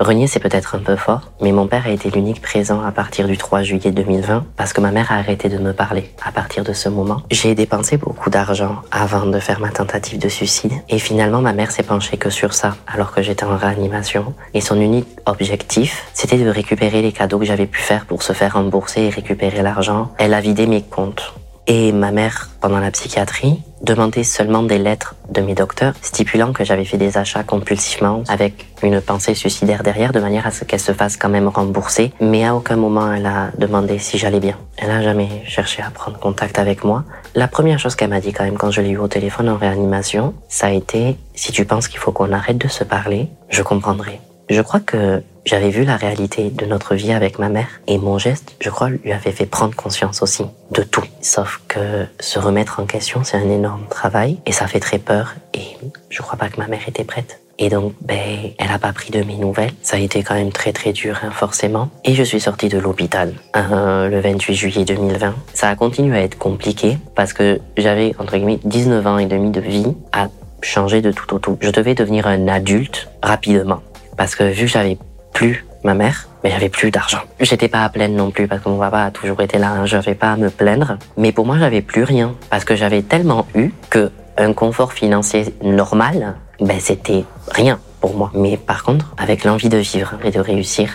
Renier, 0.00 0.28
c'est 0.28 0.38
peut-être 0.38 0.76
un 0.76 0.78
peu 0.78 0.94
fort, 0.94 1.32
mais 1.40 1.50
mon 1.50 1.66
père 1.66 1.86
a 1.86 1.90
été 1.90 2.08
l'unique 2.08 2.40
présent 2.40 2.84
à 2.84 2.92
partir 2.92 3.26
du 3.26 3.36
3 3.36 3.62
juillet 3.62 3.90
2020 3.90 4.44
parce 4.56 4.72
que 4.72 4.80
ma 4.80 4.92
mère 4.92 5.10
a 5.10 5.16
arrêté 5.16 5.48
de 5.48 5.58
me 5.58 5.72
parler. 5.72 6.12
À 6.24 6.30
partir 6.30 6.62
de 6.62 6.72
ce 6.72 6.88
moment, 6.88 7.22
j'ai 7.32 7.56
dépensé 7.56 7.96
beaucoup 7.96 8.30
d'argent 8.30 8.76
avant 8.92 9.26
de 9.26 9.40
faire 9.40 9.58
ma 9.58 9.70
tentative 9.70 10.20
de 10.20 10.28
suicide 10.28 10.72
et 10.88 11.00
finalement 11.00 11.40
ma 11.40 11.52
mère 11.52 11.72
s'est 11.72 11.82
penchée 11.82 12.16
que 12.16 12.30
sur 12.30 12.54
ça 12.54 12.76
alors 12.86 13.12
que 13.12 13.22
j'étais 13.22 13.44
en 13.44 13.56
réanimation 13.56 14.34
et 14.54 14.60
son 14.60 14.80
unique 14.80 15.08
objectif, 15.26 16.06
c'était 16.14 16.38
de 16.38 16.48
récupérer 16.48 17.02
les 17.02 17.10
cadeaux 17.10 17.40
que 17.40 17.44
j'avais 17.44 17.66
pu 17.66 17.80
faire 17.80 18.06
pour 18.06 18.22
se 18.22 18.32
faire 18.32 18.52
rembourser 18.52 19.02
et 19.02 19.10
récupérer 19.10 19.62
l'argent. 19.62 20.12
Elle 20.18 20.32
a 20.32 20.40
vidé 20.40 20.68
mes 20.68 20.82
comptes. 20.82 21.34
Et 21.70 21.92
ma 21.92 22.12
mère, 22.12 22.48
pendant 22.62 22.80
la 22.80 22.90
psychiatrie, 22.90 23.60
demandait 23.82 24.24
seulement 24.24 24.62
des 24.62 24.78
lettres 24.78 25.14
de 25.28 25.42
mes 25.42 25.54
docteurs, 25.54 25.92
stipulant 26.00 26.54
que 26.54 26.64
j'avais 26.64 26.86
fait 26.86 26.96
des 26.96 27.18
achats 27.18 27.42
compulsivement 27.42 28.22
avec 28.26 28.66
une 28.82 29.02
pensée 29.02 29.34
suicidaire 29.34 29.82
derrière, 29.82 30.12
de 30.12 30.18
manière 30.18 30.46
à 30.46 30.50
ce 30.50 30.64
qu'elle 30.64 30.80
se 30.80 30.92
fasse 30.92 31.18
quand 31.18 31.28
même 31.28 31.46
rembourser. 31.46 32.12
Mais 32.22 32.46
à 32.46 32.54
aucun 32.54 32.76
moment 32.76 33.12
elle 33.12 33.26
a 33.26 33.50
demandé 33.58 33.98
si 33.98 34.16
j'allais 34.16 34.40
bien. 34.40 34.56
Elle 34.78 34.88
n'a 34.88 35.02
jamais 35.02 35.28
cherché 35.46 35.82
à 35.82 35.90
prendre 35.90 36.18
contact 36.18 36.58
avec 36.58 36.84
moi. 36.84 37.04
La 37.34 37.48
première 37.48 37.78
chose 37.78 37.94
qu'elle 37.96 38.08
m'a 38.08 38.20
dit 38.20 38.32
quand 38.32 38.44
même 38.44 38.56
quand 38.56 38.70
je 38.70 38.80
l'ai 38.80 38.90
eu 38.90 38.98
au 38.98 39.08
téléphone 39.08 39.50
en 39.50 39.58
réanimation, 39.58 40.32
ça 40.48 40.68
a 40.68 40.70
été 40.70 41.18
si 41.34 41.52
tu 41.52 41.66
penses 41.66 41.86
qu'il 41.86 42.00
faut 42.00 42.12
qu'on 42.12 42.32
arrête 42.32 42.56
de 42.56 42.68
se 42.68 42.82
parler, 42.82 43.28
je 43.50 43.62
comprendrai. 43.62 44.20
Je 44.50 44.62
crois 44.62 44.80
que 44.80 45.22
j'avais 45.44 45.70
vu 45.70 45.84
la 45.84 45.96
réalité 45.96 46.50
de 46.50 46.64
notre 46.64 46.94
vie 46.94 47.12
avec 47.12 47.38
ma 47.38 47.48
mère 47.48 47.80
et 47.86 47.98
mon 47.98 48.18
geste, 48.18 48.56
je 48.60 48.70
crois, 48.70 48.88
lui 48.88 49.12
avait 49.12 49.32
fait 49.32 49.46
prendre 49.46 49.74
conscience 49.74 50.22
aussi 50.22 50.44
de 50.70 50.82
tout. 50.82 51.04
Sauf 51.20 51.62
que 51.68 52.06
se 52.20 52.38
remettre 52.38 52.80
en 52.80 52.86
question, 52.86 53.24
c'est 53.24 53.36
un 53.36 53.50
énorme 53.50 53.86
travail 53.90 54.38
et 54.46 54.52
ça 54.52 54.66
fait 54.66 54.80
très 54.80 54.98
peur 54.98 55.34
et 55.54 55.76
je 56.10 56.22
crois 56.22 56.38
pas 56.38 56.48
que 56.48 56.58
ma 56.58 56.66
mère 56.66 56.86
était 56.86 57.04
prête. 57.04 57.40
Et 57.58 57.70
donc, 57.70 57.92
ben, 58.00 58.52
elle 58.56 58.70
a 58.70 58.78
pas 58.78 58.92
pris 58.92 59.10
de 59.10 59.22
mes 59.22 59.34
nouvelles. 59.34 59.72
Ça 59.82 59.96
a 59.96 60.00
été 60.00 60.22
quand 60.22 60.34
même 60.34 60.52
très 60.52 60.72
très 60.72 60.92
dur, 60.92 61.18
hein, 61.24 61.30
forcément. 61.32 61.90
Et 62.04 62.14
je 62.14 62.22
suis 62.22 62.40
sortie 62.40 62.68
de 62.68 62.78
l'hôpital 62.78 63.34
euh, 63.56 64.08
le 64.08 64.20
28 64.20 64.54
juillet 64.54 64.84
2020. 64.84 65.34
Ça 65.54 65.68
a 65.68 65.74
continué 65.74 66.16
à 66.16 66.22
être 66.22 66.38
compliqué 66.38 66.98
parce 67.16 67.32
que 67.32 67.60
j'avais, 67.76 68.14
entre 68.20 68.36
guillemets, 68.36 68.60
19 68.64 69.06
ans 69.06 69.18
et 69.18 69.26
demi 69.26 69.50
de 69.50 69.60
vie 69.60 69.92
à 70.12 70.28
changer 70.62 71.00
de 71.02 71.10
tout 71.10 71.34
au 71.34 71.38
tout. 71.38 71.58
Je 71.60 71.70
devais 71.70 71.94
devenir 71.94 72.26
un 72.26 72.48
adulte 72.48 73.08
rapidement. 73.22 73.80
Parce 74.18 74.34
que 74.34 74.44
vu 74.44 74.66
que 74.66 74.72
j'avais 74.72 74.98
plus 75.32 75.64
ma 75.84 75.94
mère, 75.94 76.28
mais 76.42 76.50
j'avais 76.50 76.68
plus 76.68 76.90
d'argent. 76.90 77.20
J'étais 77.40 77.68
pas 77.68 77.84
à 77.84 77.88
plaindre 77.88 78.16
non 78.16 78.30
plus 78.30 78.48
parce 78.48 78.62
que 78.62 78.68
mon 78.68 78.78
papa 78.78 79.04
a 79.04 79.10
toujours 79.10 79.40
été 79.40 79.58
là. 79.58 79.70
Hein. 79.70 79.86
Je 79.86 79.96
n'avais 79.96 80.14
pas 80.14 80.32
à 80.32 80.36
me 80.36 80.50
plaindre. 80.50 80.98
Mais 81.16 81.32
pour 81.32 81.46
moi, 81.46 81.56
j'avais 81.58 81.82
plus 81.82 82.02
rien 82.02 82.34
parce 82.50 82.64
que 82.64 82.76
j'avais 82.76 83.02
tellement 83.02 83.46
eu 83.54 83.70
que 83.88 84.10
un 84.36 84.52
confort 84.52 84.92
financier 84.92 85.54
normal, 85.62 86.36
ben 86.60 86.78
c'était 86.80 87.24
rien 87.50 87.80
pour 88.00 88.14
moi. 88.16 88.30
Mais 88.34 88.56
par 88.56 88.84
contre, 88.84 89.14
avec 89.18 89.44
l'envie 89.44 89.68
de 89.68 89.78
vivre 89.78 90.14
et 90.24 90.30
de 90.30 90.40
réussir, 90.40 90.90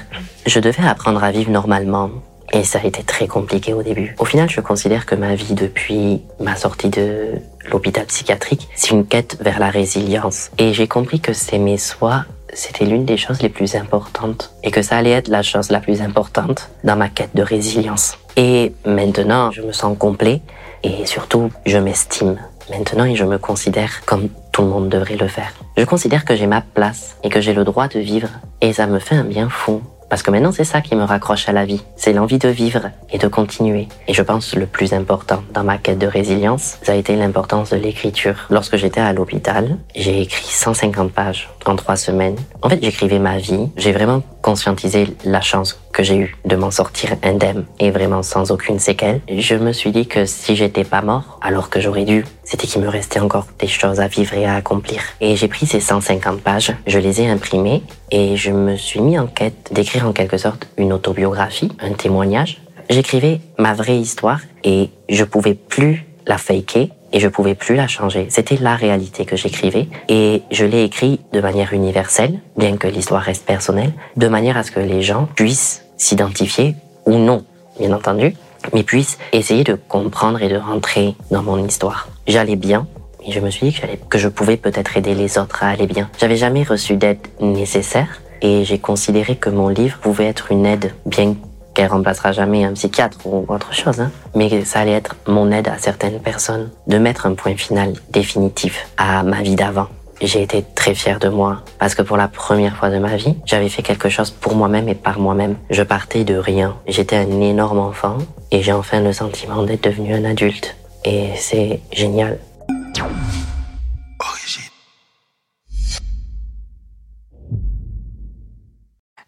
je 0.45 0.59
devais 0.59 0.85
apprendre 0.85 1.23
à 1.23 1.31
vivre 1.31 1.51
normalement. 1.51 2.09
Et 2.53 2.63
ça 2.63 2.79
a 2.83 2.85
été 2.85 3.03
très 3.03 3.27
compliqué 3.27 3.73
au 3.73 3.81
début. 3.81 4.15
Au 4.19 4.25
final, 4.25 4.49
je 4.49 4.61
considère 4.61 5.05
que 5.05 5.15
ma 5.15 5.33
vie 5.33 5.55
depuis 5.55 6.21
ma 6.39 6.55
sortie 6.55 6.89
de 6.89 7.31
l'hôpital 7.71 8.05
psychiatrique, 8.05 8.69
c'est 8.75 8.91
une 8.91 9.05
quête 9.05 9.37
vers 9.41 9.59
la 9.59 9.69
résilience. 9.69 10.51
Et 10.59 10.73
j'ai 10.73 10.87
compris 10.87 11.19
que 11.19 11.33
s'aimer 11.33 11.77
soi, 11.77 12.25
c'était 12.55 12.85
l'une 12.85 13.05
des 13.05 13.17
choses 13.17 13.41
les 13.41 13.49
plus 13.49 13.75
importantes 13.75 14.53
et 14.63 14.71
que 14.71 14.81
ça 14.81 14.97
allait 14.97 15.11
être 15.11 15.27
la 15.27 15.41
chose 15.41 15.69
la 15.69 15.79
plus 15.79 16.01
importante 16.01 16.69
dans 16.83 16.95
ma 16.95 17.09
quête 17.09 17.35
de 17.35 17.43
résilience. 17.43 18.17
Et 18.35 18.73
maintenant, 18.85 19.51
je 19.51 19.61
me 19.61 19.71
sens 19.71 19.97
complet 19.97 20.41
et 20.83 21.05
surtout, 21.05 21.51
je 21.65 21.77
m'estime 21.77 22.37
maintenant 22.69 23.05
et 23.05 23.15
je 23.15 23.25
me 23.25 23.37
considère 23.37 24.05
comme 24.05 24.29
tout 24.51 24.61
le 24.61 24.67
monde 24.67 24.89
devrait 24.89 25.17
le 25.17 25.27
faire. 25.27 25.53
Je 25.77 25.83
considère 25.83 26.25
que 26.25 26.35
j'ai 26.35 26.47
ma 26.47 26.61
place 26.61 27.17
et 27.23 27.29
que 27.29 27.41
j'ai 27.41 27.53
le 27.53 27.63
droit 27.63 27.87
de 27.87 27.99
vivre 27.99 28.29
et 28.61 28.73
ça 28.73 28.87
me 28.87 28.99
fait 28.99 29.15
un 29.15 29.23
bien 29.23 29.49
fou 29.49 29.81
parce 30.13 30.21
que 30.21 30.29
maintenant, 30.29 30.51
c'est 30.51 30.63
ça 30.63 30.81
qui 30.81 30.95
me 30.95 31.05
raccroche 31.05 31.49
à 31.49 31.53
la 31.53 31.65
vie. 31.65 31.81
C'est 31.95 32.13
l'envie 32.13 32.37
de 32.37 32.47
vivre 32.47 32.91
et 33.11 33.17
de 33.17 33.27
continuer. 33.27 33.87
Et 34.07 34.13
je 34.13 34.21
pense 34.21 34.53
le 34.53 34.67
plus 34.67 34.93
important 34.93 35.41
dans 35.55 35.63
ma 35.63 35.79
quête 35.79 35.97
de 35.97 36.05
résilience, 36.05 36.77
ça 36.83 36.91
a 36.91 36.95
été 36.95 37.15
l'importance 37.15 37.71
de 37.71 37.77
l'écriture. 37.77 38.45
Lorsque 38.51 38.77
j'étais 38.77 39.01
à 39.01 39.11
l'hôpital, 39.11 39.79
j'ai 39.95 40.21
écrit 40.21 40.45
150 40.45 41.11
pages 41.11 41.49
en 41.65 41.75
trois 41.75 41.95
semaines. 41.95 42.35
En 42.61 42.69
fait, 42.69 42.77
j'écrivais 42.79 43.17
ma 43.17 43.39
vie. 43.39 43.69
J'ai 43.75 43.91
vraiment 43.91 44.21
conscientisé 44.43 45.07
la 45.25 45.41
chance 45.41 45.79
que 45.91 46.03
j'ai 46.03 46.17
eue 46.17 46.35
de 46.45 46.55
m'en 46.55 46.69
sortir 46.69 47.15
indemne 47.23 47.65
et 47.79 47.89
vraiment 47.89 48.21
sans 48.21 48.51
aucune 48.51 48.77
séquelle. 48.77 49.21
Je 49.35 49.55
me 49.55 49.71
suis 49.71 49.91
dit 49.91 50.05
que 50.05 50.25
si 50.25 50.55
j'étais 50.55 50.83
pas 50.83 51.01
mort, 51.01 51.39
alors 51.41 51.69
que 51.69 51.79
j'aurais 51.79 52.03
dû, 52.03 52.25
c'était 52.43 52.67
qu'il 52.67 52.81
me 52.81 52.89
restait 52.89 53.21
encore 53.21 53.47
des 53.57 53.67
choses 53.67 53.99
à 53.99 54.07
vivre 54.07 54.33
et 54.35 54.45
à 54.45 54.55
accomplir. 54.55 55.01
Et 55.21 55.35
j'ai 55.37 55.47
pris 55.47 55.65
ces 55.65 55.79
150 55.79 56.41
pages, 56.41 56.73
je 56.85 56.99
les 56.99 57.21
ai 57.21 57.29
imprimées 57.29 57.81
et 58.11 58.35
je 58.35 58.51
me 58.51 58.75
suis 58.75 59.01
mis 59.01 59.17
en 59.17 59.27
quête 59.27 59.69
d'écrire 59.71 60.05
en 60.07 60.11
quelque 60.11 60.37
sorte 60.37 60.67
une 60.77 60.93
autobiographie, 60.93 61.71
un 61.79 61.93
témoignage. 61.93 62.61
J'écrivais 62.89 63.39
ma 63.57 63.73
vraie 63.73 63.97
histoire 63.97 64.41
et 64.63 64.89
je 65.09 65.23
pouvais 65.23 65.53
plus 65.53 66.05
la 66.27 66.37
faker 66.37 66.89
et 67.13 67.19
je 67.19 67.27
pouvais 67.27 67.55
plus 67.55 67.75
la 67.75 67.87
changer. 67.87 68.27
C'était 68.29 68.57
la 68.57 68.75
réalité 68.75 69.23
que 69.23 69.37
j'écrivais 69.37 69.87
et 70.09 70.41
je 70.51 70.65
l'ai 70.65 70.83
écrit 70.83 71.21
de 71.31 71.39
manière 71.39 71.71
universelle, 71.71 72.39
bien 72.57 72.75
que 72.75 72.87
l'histoire 72.87 73.21
reste 73.21 73.45
personnelle, 73.45 73.93
de 74.17 74.27
manière 74.27 74.57
à 74.57 74.63
ce 74.63 74.71
que 74.71 74.79
les 74.79 75.01
gens 75.01 75.29
puissent 75.35 75.85
s'identifier 75.95 76.75
ou 77.05 77.13
non, 77.13 77.45
bien 77.79 77.93
entendu, 77.93 78.35
mais 78.73 78.83
puissent 78.83 79.19
essayer 79.31 79.63
de 79.63 79.75
comprendre 79.75 80.41
et 80.41 80.49
de 80.49 80.57
rentrer 80.57 81.15
dans 81.31 81.43
mon 81.43 81.63
histoire. 81.65 82.07
J'allais 82.27 82.55
bien, 82.55 82.87
et 83.25 83.31
je 83.31 83.39
me 83.39 83.49
suis 83.49 83.69
dit 83.69 83.73
que, 83.73 83.85
que 84.09 84.17
je 84.17 84.27
pouvais 84.27 84.57
peut-être 84.57 84.97
aider 84.97 85.13
les 85.13 85.37
autres 85.37 85.63
à 85.63 85.69
aller 85.69 85.87
bien. 85.87 86.09
J'avais 86.19 86.37
jamais 86.37 86.63
reçu 86.63 86.95
d'aide 86.95 87.19
nécessaire 87.39 88.21
et 88.41 88.65
j'ai 88.65 88.79
considéré 88.79 89.35
que 89.35 89.49
mon 89.49 89.69
livre 89.69 89.99
pouvait 89.99 90.25
être 90.25 90.51
une 90.51 90.65
aide, 90.65 90.93
bien 91.05 91.35
qu'elle 91.73 91.87
remplacera 91.87 92.31
jamais 92.31 92.63
un 92.63 92.73
psychiatre 92.73 93.17
ou 93.25 93.45
autre 93.47 93.73
chose, 93.73 93.99
hein, 93.99 94.11
mais 94.35 94.63
ça 94.65 94.81
allait 94.81 94.91
être 94.91 95.15
mon 95.27 95.51
aide 95.51 95.67
à 95.67 95.77
certaines 95.77 96.19
personnes 96.19 96.69
de 96.87 96.97
mettre 96.97 97.25
un 97.25 97.33
point 97.33 97.55
final 97.55 97.93
définitif 98.11 98.87
à 98.97 99.23
ma 99.23 99.41
vie 99.41 99.55
d'avant. 99.55 99.87
j'ai 100.21 100.41
été 100.41 100.63
très 100.75 100.93
fier 100.95 101.19
de 101.19 101.27
moi 101.27 101.63
parce 101.79 101.95
que 101.95 102.01
pour 102.01 102.15
la 102.17 102.27
première 102.27 102.77
fois 102.77 102.89
de 102.89 102.99
ma 102.99 103.15
vie, 103.15 103.35
j'avais 103.45 103.69
fait 103.69 103.81
quelque 103.81 104.09
chose 104.09 104.31
pour 104.31 104.55
moi-même 104.55 104.87
et 104.87 104.95
par 104.95 105.19
moi-même. 105.19 105.55
Je 105.69 105.83
partais 105.83 106.23
de 106.23 106.35
rien. 106.35 106.75
J'étais 106.87 107.17
un 107.17 107.41
énorme 107.41 107.79
enfant 107.79 108.17
et 108.51 108.61
j'ai 108.61 108.71
enfin 108.71 109.01
le 109.01 109.11
sentiment 109.11 109.63
d'être 109.63 109.83
devenu 109.83 110.13
un 110.13 110.23
adulte. 110.23 110.75
Et 111.05 111.29
c'est 111.35 111.81
génial. 111.91 112.37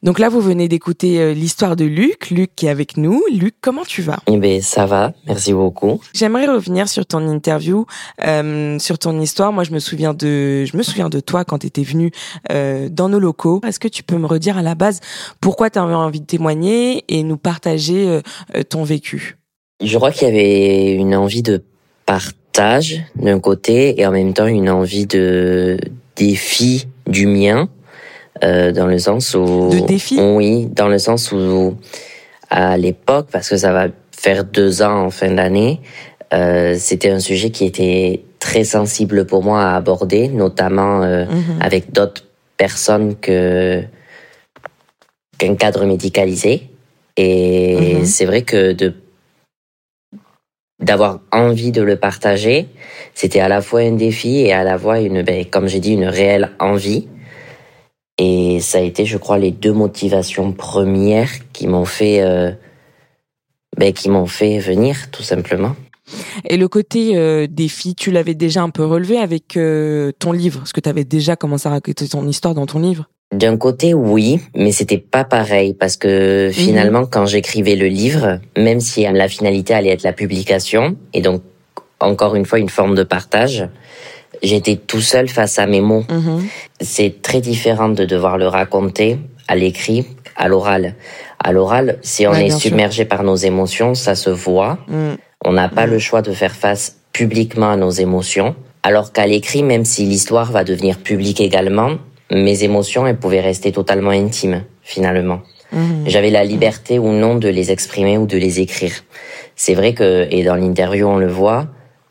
Donc 0.06 0.20
là, 0.20 0.30
vous 0.30 0.40
venez 0.40 0.68
d'écouter 0.68 1.20
euh, 1.20 1.34
l'histoire 1.34 1.76
de 1.76 1.84
Luc. 1.84 2.30
Luc 2.30 2.52
qui 2.56 2.68
est 2.68 2.70
avec 2.70 2.96
nous. 2.96 3.24
Luc, 3.34 3.56
comment 3.60 3.84
tu 3.84 4.04
vas? 4.04 4.20
Eh 4.28 4.38
ben, 4.38 4.62
ça 4.62 4.86
va. 4.86 5.14
Merci 5.26 5.52
beaucoup. 5.52 6.00
J'aimerais 6.14 6.46
revenir 6.46 6.88
sur 6.88 7.08
ton 7.08 7.28
interview, 7.28 7.88
euh, 8.24 8.78
sur 8.78 9.00
ton 9.00 9.20
histoire. 9.20 9.52
Moi, 9.52 9.64
je 9.64 9.72
me 9.72 9.80
souviens 9.80 10.14
de, 10.14 10.64
je 10.64 10.78
me 10.78 10.84
souviens 10.84 11.10
de 11.10 11.20
toi 11.20 11.44
quand 11.44 11.58
tu 11.58 11.66
étais 11.66 11.82
venu 11.82 12.12
euh, 12.52 12.88
dans 12.88 13.10
nos 13.10 13.18
locaux. 13.18 13.62
Est-ce 13.68 13.80
que 13.80 13.88
tu 13.88 14.04
peux 14.04 14.18
me 14.20 14.28
redire 14.28 14.60
à 14.60 14.62
la 14.62 14.76
base 14.76 15.00
pourquoi 15.42 15.72
tu 15.72 15.80
avais 15.80 15.96
envie 15.96 16.22
de 16.22 16.28
témoigner 16.28 17.04
et 17.10 17.24
nous 17.24 17.38
partager 17.38 18.08
euh, 18.08 18.22
euh, 18.56 18.62
ton 18.62 18.84
vécu? 18.84 19.40
Je 19.84 19.98
crois 19.98 20.12
qu'il 20.12 20.28
y 20.28 20.32
avait 20.32 20.94
une 20.94 21.16
envie 21.16 21.42
de 21.42 21.64
partage 22.06 23.02
d'un 23.16 23.40
côté 23.40 24.00
et 24.00 24.06
en 24.06 24.12
même 24.12 24.36
temps 24.36 24.46
une 24.46 24.70
envie 24.70 25.08
de 25.08 25.80
défi 26.16 26.86
du 27.08 27.26
mien 27.26 27.70
euh, 28.44 28.72
dans 28.72 28.88
le 28.88 29.00
sens 29.00 29.34
où 29.36 29.70
de 29.70 29.80
défi? 29.86 30.20
Oui 30.20 30.66
dans 30.68 30.88
le 30.88 30.98
sens 31.00 31.32
où 31.32 31.76
à 32.50 32.78
l'époque 32.78 33.28
parce 33.32 33.50
que 33.50 33.58
ça 33.58 33.72
va 33.72 33.88
faire 34.12 34.44
deux 34.44 34.82
ans 34.82 35.06
en 35.06 35.10
fin 35.10 35.32
d'année 35.32 35.80
euh, 36.34 36.76
c'était 36.78 37.10
un 37.12 37.20
sujet 37.20 37.50
qui 37.52 37.66
était 37.66 38.24
très 38.40 38.64
sensible 38.64 39.26
pour 39.26 39.44
moi 39.44 39.62
à 39.64 39.76
aborder 39.76 40.28
notamment 40.28 41.02
euh, 41.04 41.26
Mhm. 41.26 41.62
avec 41.62 41.92
d'autres 41.92 42.24
personnes 42.58 43.16
que 43.16 43.82
qu'un 45.38 45.56
cadre 45.56 45.86
médicalisé 45.86 46.70
et 47.18 47.96
Mhm. 47.96 48.06
c'est 48.06 48.26
vrai 48.26 48.42
que 48.44 48.74
de 48.74 48.94
d'avoir 50.84 51.22
envie 51.32 51.72
de 51.72 51.82
le 51.82 51.96
partager 51.96 52.68
c'était 53.14 53.40
à 53.40 53.48
la 53.48 53.62
fois 53.62 53.80
un 53.82 53.94
défi 53.94 54.40
et 54.42 54.52
à 54.54 54.64
la 54.64 54.78
fois 54.78 55.00
une 55.00 55.22
ben, 55.24 55.46
comme 55.46 55.68
j'ai 55.68 55.80
dit 55.80 55.94
une 55.94 56.06
réelle 56.06 56.52
envie 56.60 57.08
et 58.18 58.60
ça 58.62 58.78
a 58.78 58.82
été, 58.82 59.06
je 59.06 59.18
crois, 59.18 59.38
les 59.38 59.52
deux 59.52 59.74
motivations 59.74 60.52
premières 60.52 61.32
qui 61.52 61.68
m'ont 61.68 61.86
fait, 61.86 62.22
euh, 62.22 62.52
ben, 63.78 63.92
qui 63.92 64.10
m'ont 64.10 64.26
fait 64.26 64.60
venir, 64.60 65.12
tout 65.12 65.24
simplement. 65.24 65.76
Et 66.48 66.58
le 66.58 66.68
côté 66.68 67.18
euh, 67.18 67.48
défi, 67.50 67.96
tu 67.96 68.12
l'avais 68.12 68.36
déjà 68.36 68.62
un 68.62 68.70
peu 68.70 68.86
relevé 68.86 69.18
avec 69.18 69.58
euh, 69.58 70.12
ton 70.20 70.32
livre, 70.32 70.60
parce 70.60 70.72
que 70.72 70.80
tu 70.80 70.90
avais 70.90 71.04
déjà 71.04 71.36
commencé 71.36 71.68
à 71.68 71.72
raconter 71.72 72.08
ton 72.08 72.28
histoire 72.28 72.54
dans 72.54 72.66
ton 72.66 72.80
livre? 72.80 73.10
D'un 73.34 73.58
côté, 73.58 73.94
oui, 73.94 74.40
mais 74.56 74.72
c'était 74.72 75.00
pas 75.00 75.24
pareil 75.24 75.74
parce 75.74 75.98
que 75.98 76.52
finalement, 76.54 77.06
quand 77.06 77.26
j'écrivais 77.26 77.76
le 77.76 77.88
livre, 77.88 78.40
même 78.56 78.80
si 78.80 79.02
la 79.02 79.28
finalité 79.28 79.74
allait 79.74 79.90
être 79.90 80.04
la 80.04 80.14
publication, 80.14 80.96
et 81.12 81.22
donc 81.22 81.42
encore 82.00 82.36
une 82.36 82.46
fois 82.46 82.60
une 82.60 82.70
forme 82.70 82.96
de 82.96 83.04
partage, 83.04 83.68
j'étais 84.44 84.76
tout 84.76 85.02
seul 85.02 85.28
face 85.28 85.60
à 85.60 85.66
mes 85.68 85.82
mots. 85.82 86.04
Mhm. 86.10 86.44
C'est 86.82 87.22
très 87.22 87.42
différent 87.42 87.90
de 87.90 88.06
devoir 88.06 88.38
le 88.38 88.48
raconter 88.48 89.18
à 89.48 89.56
l'écrit, 89.56 90.06
à 90.36 90.48
l'oral. 90.48 90.96
À 91.44 91.52
l'oral, 91.52 91.98
si 92.02 92.26
on 92.28 92.32
Ouais, 92.32 92.48
est 92.48 92.50
sûr. 92.50 92.60
submergé 92.60 93.06
par 93.06 93.24
nos 93.24 93.36
émotions, 93.36 93.94
ça 93.96 94.16
se 94.16 94.30
voit. 94.30 94.80
Mm. 94.88 95.14
On 95.46 95.54
n'a 95.54 95.70
pas 95.70 95.86
Mhm. 95.86 95.92
le 95.94 96.00
choix 96.00 96.22
de 96.22 96.32
faire 96.32 96.56
face 96.56 96.98
publiquement 97.14 97.70
à 97.72 97.78
nos 97.78 97.92
émotions. 97.92 98.56
Alors 98.84 99.12
qu'à 99.14 99.28
l'écrit, 99.28 99.64
même 99.64 99.86
si 99.86 100.04
l'histoire 100.06 100.52
va 100.52 100.64
devenir 100.64 100.98
publique 101.00 101.40
également, 101.42 101.92
mes 102.32 102.64
émotions, 102.64 103.06
elles 103.06 103.18
pouvaient 103.18 103.42
rester 103.42 103.72
totalement 103.72 104.10
intimes, 104.12 104.64
finalement. 104.82 105.42
Mhm. 105.72 106.04
J'avais 106.08 106.30
la 106.32 106.44
liberté 106.44 107.00
ou 107.00 107.10
non 107.12 107.36
de 107.36 107.48
les 107.50 107.72
exprimer 107.72 108.18
ou 108.18 108.26
de 108.26 108.38
les 108.38 108.60
écrire. 108.60 108.94
C'est 109.56 109.74
vrai 109.74 109.94
que, 109.94 110.28
et 110.32 110.44
dans 110.44 110.56
l'interview 110.56 111.08
on 111.08 111.18
le 111.18 111.28
voit, 111.28 111.68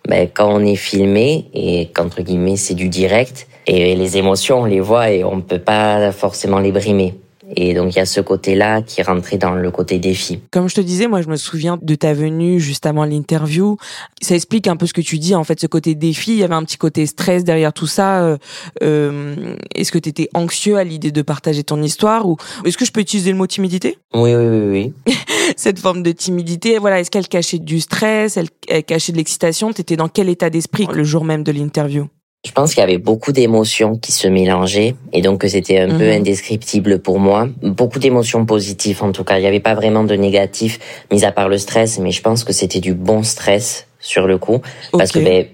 ben, 0.08 0.28
quand 0.32 0.52
on 0.52 0.64
est 0.64 0.76
filmé 0.76 1.46
et 1.54 1.86
qu'entre 1.92 2.22
guillemets 2.22 2.56
c'est 2.56 2.74
du 2.74 2.88
direct, 2.88 3.46
et 3.66 3.94
les 3.94 4.16
émotions 4.16 4.60
on 4.60 4.64
les 4.64 4.80
voit 4.80 5.10
et 5.10 5.24
on 5.24 5.40
peut 5.40 5.58
pas 5.58 6.12
forcément 6.12 6.58
les 6.58 6.72
brimer. 6.72 7.14
Et 7.56 7.74
donc 7.74 7.94
il 7.94 7.98
y 7.98 8.00
a 8.00 8.06
ce 8.06 8.20
côté-là 8.20 8.82
qui 8.82 9.02
rentrait 9.02 9.38
dans 9.38 9.54
le 9.54 9.70
côté 9.70 9.98
défi. 9.98 10.40
Comme 10.50 10.68
je 10.68 10.74
te 10.74 10.80
disais, 10.80 11.06
moi 11.06 11.22
je 11.22 11.28
me 11.28 11.36
souviens 11.36 11.78
de 11.80 11.94
ta 11.94 12.14
venue 12.14 12.60
juste 12.60 12.86
avant 12.86 13.04
l'interview. 13.04 13.76
Ça 14.22 14.34
explique 14.34 14.66
un 14.66 14.76
peu 14.76 14.86
ce 14.86 14.92
que 14.92 15.00
tu 15.00 15.18
dis. 15.18 15.34
En 15.34 15.44
fait, 15.44 15.60
ce 15.60 15.66
côté 15.66 15.94
défi, 15.94 16.32
il 16.32 16.38
y 16.38 16.42
avait 16.42 16.54
un 16.54 16.64
petit 16.64 16.78
côté 16.78 17.06
stress 17.06 17.44
derrière 17.44 17.72
tout 17.72 17.86
ça. 17.86 18.22
Euh, 18.22 18.38
euh, 18.82 19.56
est-ce 19.74 19.92
que 19.92 19.98
tu 19.98 20.08
étais 20.08 20.28
anxieux 20.34 20.76
à 20.76 20.84
l'idée 20.84 21.12
de 21.12 21.22
partager 21.22 21.64
ton 21.64 21.82
histoire 21.82 22.28
ou 22.28 22.36
est-ce 22.64 22.78
que 22.78 22.84
je 22.84 22.92
peux 22.92 23.00
utiliser 23.00 23.30
le 23.30 23.36
mot 23.36 23.46
timidité? 23.46 23.98
Oui, 24.14 24.34
oui, 24.34 24.46
oui, 24.46 24.92
oui. 25.06 25.14
Cette 25.56 25.78
forme 25.78 26.02
de 26.02 26.12
timidité, 26.12 26.78
voilà, 26.78 27.00
est-ce 27.00 27.10
qu'elle 27.10 27.28
cachait 27.28 27.58
du 27.58 27.80
stress, 27.80 28.36
elle, 28.36 28.48
elle 28.68 28.84
cachait 28.84 29.12
de 29.12 29.18
l'excitation? 29.18 29.72
T'étais 29.72 29.96
dans 29.96 30.08
quel 30.08 30.28
état 30.28 30.50
d'esprit 30.50 30.86
le 30.92 31.04
jour 31.04 31.24
même 31.24 31.42
de 31.42 31.52
l'interview? 31.52 32.08
Je 32.46 32.52
pense 32.52 32.74
qu'il 32.74 32.80
y 32.80 32.84
avait 32.84 32.98
beaucoup 32.98 33.32
d'émotions 33.32 33.96
qui 33.96 34.12
se 34.12 34.28
mélangeaient 34.28 34.94
et 35.12 35.22
donc 35.22 35.40
que 35.40 35.48
c'était 35.48 35.78
un 35.78 35.88
peu 35.88 36.04
Mhm. 36.10 36.20
indescriptible 36.20 36.98
pour 36.98 37.18
moi. 37.18 37.48
Beaucoup 37.62 37.98
d'émotions 37.98 38.44
positives 38.44 39.02
en 39.02 39.12
tout 39.12 39.24
cas. 39.24 39.38
Il 39.38 39.40
n'y 39.40 39.46
avait 39.46 39.60
pas 39.60 39.74
vraiment 39.74 40.04
de 40.04 40.14
négatif, 40.14 40.78
mis 41.10 41.24
à 41.24 41.32
part 41.32 41.48
le 41.48 41.56
stress, 41.58 41.98
mais 41.98 42.10
je 42.10 42.20
pense 42.20 42.44
que 42.44 42.52
c'était 42.52 42.80
du 42.80 42.92
bon 42.94 43.22
stress 43.22 43.86
sur 43.98 44.26
le 44.26 44.36
coup 44.38 44.60
parce 44.92 45.10
que 45.10 45.18
ben, 45.20 45.46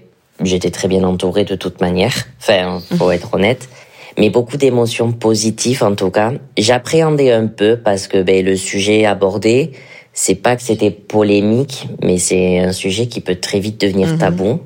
j'étais 0.43 0.69
très 0.69 0.89
bien 0.89 1.03
entourée 1.03 1.45
de 1.45 1.55
toute 1.55 1.79
manière. 1.79 2.13
Enfin, 2.39 2.81
faut 2.97 3.09
être 3.11 3.33
honnête. 3.33 3.69
Mais 4.17 4.29
beaucoup 4.29 4.57
d'émotions 4.57 5.13
positives 5.13 5.83
en 5.83 5.95
tout 5.95 6.11
cas. 6.11 6.33
J'appréhendais 6.57 7.31
un 7.31 7.47
peu 7.47 7.77
parce 7.77 8.07
que 8.07 8.21
ben, 8.21 8.43
le 8.45 8.57
sujet 8.57 9.05
abordé, 9.05 9.71
c'est 10.13 10.35
pas 10.35 10.55
que 10.55 10.61
c'était 10.61 10.91
polémique, 10.91 11.87
mais 12.03 12.17
c'est 12.17 12.59
un 12.59 12.71
sujet 12.73 13.07
qui 13.07 13.21
peut 13.21 13.35
très 13.35 13.59
vite 13.59 13.79
devenir 13.79 14.07
Mhm. 14.09 14.17
tabou. 14.17 14.59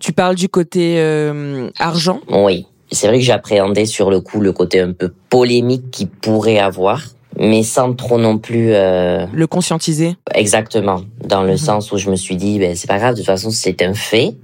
Tu 0.00 0.12
parles 0.12 0.36
du 0.36 0.48
côté 0.48 0.96
euh, 0.98 1.70
argent? 1.78 2.20
Oui, 2.28 2.66
c'est 2.90 3.08
vrai 3.08 3.18
que 3.18 3.24
j'appréhendais 3.24 3.86
sur 3.86 4.10
le 4.10 4.20
coup 4.20 4.40
le 4.40 4.52
côté 4.52 4.80
un 4.80 4.92
peu 4.92 5.12
polémique 5.30 5.90
qu'il 5.90 6.08
pourrait 6.08 6.58
avoir, 6.58 7.02
mais 7.38 7.62
sans 7.62 7.94
trop 7.94 8.18
non 8.18 8.38
plus 8.38 8.74
euh, 8.74 9.26
le 9.32 9.46
conscientiser? 9.46 10.14
exactement, 10.34 11.00
dans 11.26 11.42
le 11.42 11.52
Mhm. 11.52 11.56
sens 11.58 11.92
où 11.92 11.96
je 11.96 12.10
me 12.10 12.16
suis 12.16 12.36
dit, 12.36 12.58
ben, 12.58 12.76
c'est 12.76 12.86
pas 12.88 12.98
grave, 12.98 13.14
de 13.14 13.18
toute 13.20 13.26
façon 13.26 13.50
c'est 13.50 13.80
un 13.82 13.94
fait, 13.94 14.34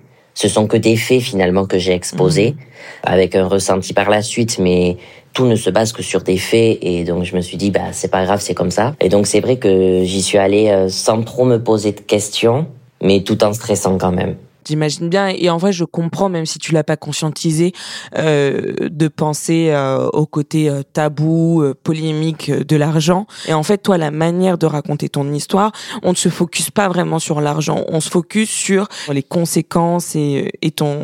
ce 0.40 0.46
sont 0.46 0.68
que 0.68 0.77
des 0.77 0.94
faits 0.96 1.20
finalement 1.20 1.66
que 1.66 1.79
j'ai 1.79 1.94
exposés, 1.94 2.51
Mhm. 2.53 2.57
avec 3.03 3.35
un 3.35 3.48
ressenti 3.48 3.92
par 3.92 4.09
la 4.09 4.22
suite, 4.22 4.61
mais 4.61 4.96
tout 5.33 5.46
ne 5.46 5.57
se 5.57 5.68
base 5.68 5.92
que 5.92 6.01
sur 6.01 6.20
des 6.22 6.38
faits, 6.38 6.79
et 6.81 7.03
donc 7.03 7.24
je 7.24 7.35
me 7.35 7.40
suis 7.40 7.57
dit, 7.57 7.72
bah 7.72 7.90
c'est 7.90 8.11
pas 8.11 8.24
grave, 8.24 8.40
c'est 8.40 8.55
comme 8.55 8.70
ça. 8.70 8.94
Et 9.01 9.09
donc 9.09 9.27
c'est 9.27 9.40
vrai 9.40 9.57
que 9.57 10.05
j'y 10.05 10.22
suis 10.22 10.38
allée 10.38 10.68
euh, 10.68 10.88
sans 10.88 11.22
trop 11.22 11.44
me 11.44 11.59
poser 11.59 11.90
de 11.90 12.01
questions, 12.01 12.68
mais 13.03 13.24
tout 13.24 13.42
en 13.42 13.53
stressant 13.53 13.98
quand 13.98 14.12
même. 14.12 14.37
J'imagine 14.66 15.09
bien. 15.09 15.29
Et 15.29 15.49
en 15.49 15.57
vrai, 15.57 15.73
je 15.73 15.85
comprends, 15.85 16.29
même 16.29 16.44
si 16.44 16.59
tu 16.59 16.73
l'as 16.73 16.85
pas 16.85 16.97
conscientisé, 16.97 17.73
euh, 18.16 18.75
de 18.90 19.09
penser 19.09 19.71
euh, 19.71 20.09
au 20.12 20.27
côté 20.27 20.68
euh, 20.68 20.83
tabou, 20.92 21.62
euh, 21.62 21.75
polémique 21.83 22.51
euh, 22.51 22.64
de 22.64 22.77
l'argent. 22.77 23.27
Et 23.47 23.55
en 23.55 23.62
fait, 23.62 23.79
toi, 23.79 23.97
la 23.97 24.11
manière 24.11 24.59
de 24.59 24.66
raconter 24.66 25.09
ton 25.09 25.33
histoire, 25.33 25.73
on 26.03 26.11
ne 26.11 26.16
se 26.16 26.29
focus 26.29 26.71
pas 26.71 26.88
vraiment 26.88 27.18
sur 27.18 27.40
l'argent. 27.40 27.83
On 27.88 28.01
se 28.01 28.11
focus 28.11 28.51
sur 28.51 28.88
les 29.11 29.23
conséquences 29.23 30.14
et, 30.14 30.44
euh, 30.44 30.49
et 30.61 30.71
ton 30.71 31.01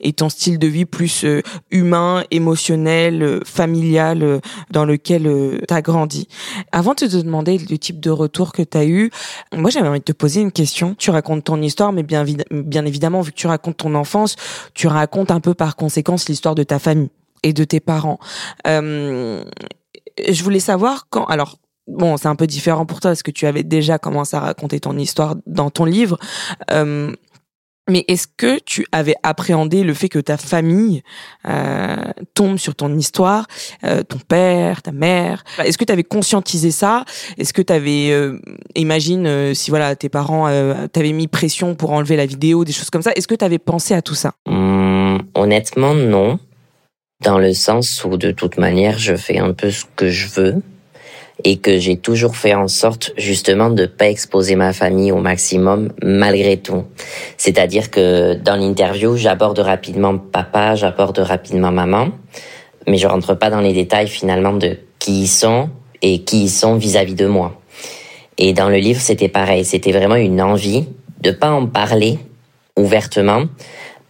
et 0.00 0.12
ton 0.14 0.30
style 0.30 0.58
de 0.58 0.66
vie 0.66 0.86
plus 0.86 1.26
humain, 1.70 2.24
émotionnel, 2.30 3.40
familial 3.44 4.40
dans 4.70 4.84
lequel 4.84 5.60
tu 5.68 5.74
as 5.74 5.82
grandi. 5.82 6.28
Avant 6.72 6.92
de 6.92 7.06
te 7.06 7.16
demander 7.16 7.58
le 7.58 7.78
type 7.78 8.00
de 8.00 8.10
retour 8.10 8.52
que 8.52 8.62
tu 8.62 8.78
as 8.78 8.86
eu, 8.86 9.10
moi, 9.54 9.70
j'avais 9.70 9.88
envie 9.88 9.98
de 10.00 10.04
te 10.04 10.12
poser 10.12 10.40
une 10.40 10.52
question. 10.52 10.94
Tu 10.98 11.10
racontes 11.10 11.44
ton 11.44 11.60
histoire, 11.60 11.92
mais 11.92 12.02
bien, 12.02 12.24
bien 12.50 12.84
évidemment, 12.84 13.01
vu 13.22 13.32
que 13.32 13.36
tu 13.36 13.46
racontes 13.46 13.78
ton 13.78 13.94
enfance, 13.94 14.36
tu 14.74 14.86
racontes 14.86 15.30
un 15.30 15.40
peu 15.40 15.54
par 15.54 15.76
conséquence 15.76 16.28
l'histoire 16.28 16.54
de 16.54 16.62
ta 16.62 16.78
famille 16.78 17.10
et 17.42 17.52
de 17.52 17.64
tes 17.64 17.80
parents. 17.80 18.18
Euh, 18.66 19.44
je 20.28 20.42
voulais 20.42 20.60
savoir 20.60 21.06
quand. 21.10 21.24
Alors. 21.26 21.56
Bon, 21.88 22.16
c'est 22.16 22.28
un 22.28 22.36
peu 22.36 22.46
différent 22.46 22.86
pour 22.86 23.00
toi 23.00 23.10
parce 23.10 23.24
que 23.24 23.32
tu 23.32 23.44
avais 23.44 23.64
déjà 23.64 23.98
commencé 23.98 24.36
à 24.36 24.40
raconter 24.40 24.78
ton 24.78 24.96
histoire 24.96 25.34
dans 25.46 25.68
ton 25.68 25.84
livre. 25.84 26.16
Euh, 26.70 27.12
mais 27.90 28.04
est-ce 28.06 28.26
que 28.36 28.60
tu 28.60 28.86
avais 28.92 29.16
appréhendé 29.22 29.82
le 29.82 29.92
fait 29.92 30.08
que 30.08 30.20
ta 30.20 30.36
famille 30.36 31.02
euh, 31.48 31.96
tombe 32.34 32.56
sur 32.58 32.76
ton 32.76 32.96
histoire, 32.96 33.46
euh, 33.84 34.02
ton 34.04 34.18
père, 34.18 34.82
ta 34.82 34.92
mère? 34.92 35.42
Est-ce 35.64 35.78
que 35.78 35.84
tu 35.84 35.92
avais 35.92 36.04
conscientisé 36.04 36.70
ça? 36.70 37.04
Est-ce 37.38 37.52
que 37.52 37.62
tu 37.62 37.72
avais, 37.72 38.10
euh, 38.12 38.38
imagine 38.76 39.26
euh, 39.26 39.54
si 39.54 39.70
voilà 39.70 39.96
tes 39.96 40.08
parents 40.08 40.46
euh, 40.46 40.86
t'avaient 40.86 41.12
mis 41.12 41.26
pression 41.26 41.74
pour 41.74 41.90
enlever 41.90 42.16
la 42.16 42.26
vidéo, 42.26 42.64
des 42.64 42.72
choses 42.72 42.90
comme 42.90 43.02
ça. 43.02 43.12
Est-ce 43.12 43.26
que 43.26 43.34
tu 43.34 43.44
avais 43.44 43.58
pensé 43.58 43.94
à 43.94 44.02
tout 44.02 44.14
ça? 44.14 44.32
Hum, 44.46 45.20
honnêtement, 45.34 45.94
non. 45.94 46.38
Dans 47.22 47.38
le 47.38 47.52
sens 47.52 48.04
où, 48.04 48.16
de 48.16 48.30
toute 48.32 48.58
manière, 48.58 48.98
je 48.98 49.14
fais 49.14 49.38
un 49.38 49.52
peu 49.52 49.70
ce 49.70 49.84
que 49.96 50.08
je 50.08 50.28
veux. 50.28 50.62
Et 51.44 51.58
que 51.58 51.78
j'ai 51.78 51.96
toujours 51.96 52.36
fait 52.36 52.54
en 52.54 52.68
sorte 52.68 53.12
justement 53.16 53.70
de 53.70 53.86
pas 53.86 54.08
exposer 54.08 54.54
ma 54.54 54.72
famille 54.72 55.12
au 55.12 55.18
maximum 55.18 55.92
malgré 56.02 56.56
tout. 56.56 56.84
C'est-à-dire 57.36 57.90
que 57.90 58.34
dans 58.34 58.56
l'interview, 58.56 59.16
j'aborde 59.16 59.58
rapidement 59.58 60.18
papa, 60.18 60.74
j'aborde 60.74 61.18
rapidement 61.18 61.72
maman, 61.72 62.10
mais 62.86 62.96
je 62.96 63.06
rentre 63.06 63.34
pas 63.34 63.50
dans 63.50 63.60
les 63.60 63.72
détails 63.72 64.08
finalement 64.08 64.52
de 64.52 64.78
qui 64.98 65.22
ils 65.22 65.28
sont 65.28 65.70
et 66.00 66.22
qui 66.22 66.44
ils 66.44 66.50
sont 66.50 66.76
vis-à-vis 66.76 67.14
de 67.14 67.26
moi. 67.26 67.60
Et 68.38 68.52
dans 68.52 68.68
le 68.68 68.78
livre, 68.78 69.00
c'était 69.00 69.28
pareil, 69.28 69.64
c'était 69.64 69.92
vraiment 69.92 70.16
une 70.16 70.40
envie 70.40 70.86
de 71.20 71.30
pas 71.30 71.50
en 71.50 71.66
parler 71.66 72.18
ouvertement 72.76 73.44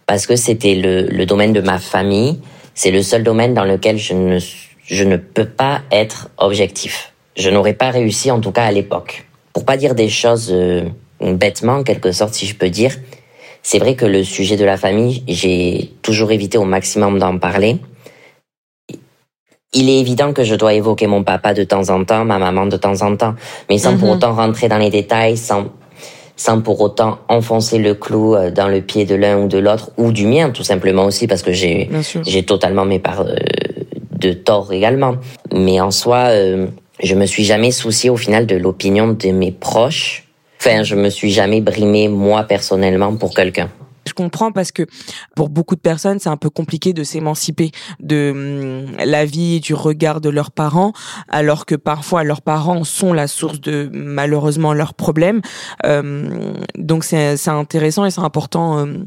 parce 0.05 0.25
que 0.25 0.35
c'était 0.35 0.75
le, 0.75 1.03
le 1.07 1.25
domaine 1.25 1.53
de 1.53 1.61
ma 1.61 1.79
famille, 1.79 2.39
c'est 2.73 2.91
le 2.91 3.03
seul 3.03 3.23
domaine 3.23 3.53
dans 3.53 3.65
lequel 3.65 3.97
je 3.97 4.13
ne 4.13 4.39
je 4.85 5.03
ne 5.03 5.17
peux 5.17 5.45
pas 5.45 5.81
être 5.91 6.29
objectif. 6.37 7.12
Je 7.35 7.49
n'aurais 7.49 7.73
pas 7.73 7.89
réussi, 7.89 8.31
en 8.31 8.39
tout 8.39 8.51
cas 8.51 8.63
à 8.63 8.71
l'époque. 8.71 9.25
Pour 9.53 9.65
pas 9.65 9.77
dire 9.77 9.95
des 9.95 10.09
choses 10.09 10.49
euh, 10.51 10.83
bêtement, 11.21 11.77
en 11.77 11.83
quelque 11.83 12.11
sorte, 12.11 12.33
si 12.33 12.45
je 12.45 12.55
peux 12.55 12.69
dire, 12.69 12.95
c'est 13.61 13.79
vrai 13.79 13.95
que 13.95 14.05
le 14.05 14.23
sujet 14.23 14.57
de 14.57 14.65
la 14.65 14.77
famille, 14.77 15.23
j'ai 15.27 15.91
toujours 16.01 16.31
évité 16.31 16.57
au 16.57 16.65
maximum 16.65 17.19
d'en 17.19 17.37
parler. 17.37 17.77
Il 19.73 19.89
est 19.89 19.99
évident 19.99 20.33
que 20.33 20.43
je 20.43 20.53
dois 20.53 20.73
évoquer 20.73 21.07
mon 21.07 21.23
papa 21.23 21.53
de 21.53 21.63
temps 21.63 21.89
en 21.89 22.03
temps, 22.03 22.25
ma 22.25 22.37
maman 22.37 22.67
de 22.67 22.77
temps 22.77 23.01
en 23.01 23.15
temps, 23.15 23.33
mais 23.69 23.79
sans 23.79 23.97
pour 23.97 24.09
mhm. 24.09 24.15
autant 24.15 24.33
rentrer 24.33 24.67
dans 24.67 24.77
les 24.77 24.91
détails, 24.91 25.37
sans 25.37 25.69
sans 26.35 26.61
pour 26.61 26.81
autant 26.81 27.19
enfoncer 27.27 27.77
le 27.77 27.93
clou 27.93 28.35
euh, 28.35 28.49
dans 28.49 28.67
le 28.67 28.81
pied 28.81 29.05
de 29.05 29.13
l'un 29.13 29.37
ou 29.37 29.47
de 29.47 29.59
l'autre 29.59 29.91
ou 29.97 30.11
du 30.11 30.25
mien 30.25 30.49
tout 30.49 30.63
simplement 30.63 31.05
aussi 31.05 31.27
parce 31.27 31.43
que 31.43 31.53
j'ai 31.53 31.89
j'ai 32.25 32.43
totalement 32.43 32.85
mes 32.85 32.97
parts 32.97 33.21
euh, 33.21 33.35
de 34.23 34.33
tort 34.33 34.73
également. 34.73 35.15
Mais 35.53 35.79
en 35.79 35.91
soi, 35.91 36.29
euh, 36.29 36.67
je 37.01 37.15
me 37.15 37.25
suis 37.25 37.43
jamais 37.43 37.71
soucié 37.71 38.09
au 38.09 38.17
final 38.17 38.45
de 38.45 38.55
l'opinion 38.55 39.07
de 39.07 39.29
mes 39.29 39.51
proches. 39.51 40.25
Enfin, 40.59 40.83
je 40.83 40.95
me 40.95 41.09
suis 41.09 41.31
jamais 41.31 41.61
brimé 41.61 42.07
moi 42.07 42.43
personnellement 42.43 43.15
pour 43.15 43.33
quelqu'un. 43.33 43.69
Je 44.07 44.13
comprends 44.13 44.51
parce 44.51 44.71
que 44.71 44.83
pour 45.35 45.49
beaucoup 45.49 45.75
de 45.75 45.81
personnes, 45.81 46.19
c'est 46.19 46.29
un 46.29 46.37
peu 46.37 46.49
compliqué 46.49 46.93
de 46.93 47.03
s'émanciper 47.03 47.71
de 47.99 48.31
hum, 48.31 48.97
la 49.05 49.25
vie 49.25 49.55
et 49.55 49.59
du 49.59 49.73
regard 49.73 50.21
de 50.21 50.29
leurs 50.29 50.51
parents, 50.51 50.93
alors 51.29 51.65
que 51.65 51.75
parfois 51.75 52.23
leurs 52.23 52.41
parents 52.41 52.83
sont 52.83 53.13
la 53.13 53.27
source 53.27 53.61
de 53.61 53.89
malheureusement 53.93 54.73
leurs 54.73 54.93
problèmes. 54.93 55.41
Euh, 55.85 56.53
donc 56.77 57.03
c'est 57.03 57.47
intéressant 57.47 58.05
et 58.05 58.11
c'est 58.11 58.21
important. 58.21 58.79
Euh, 58.79 58.97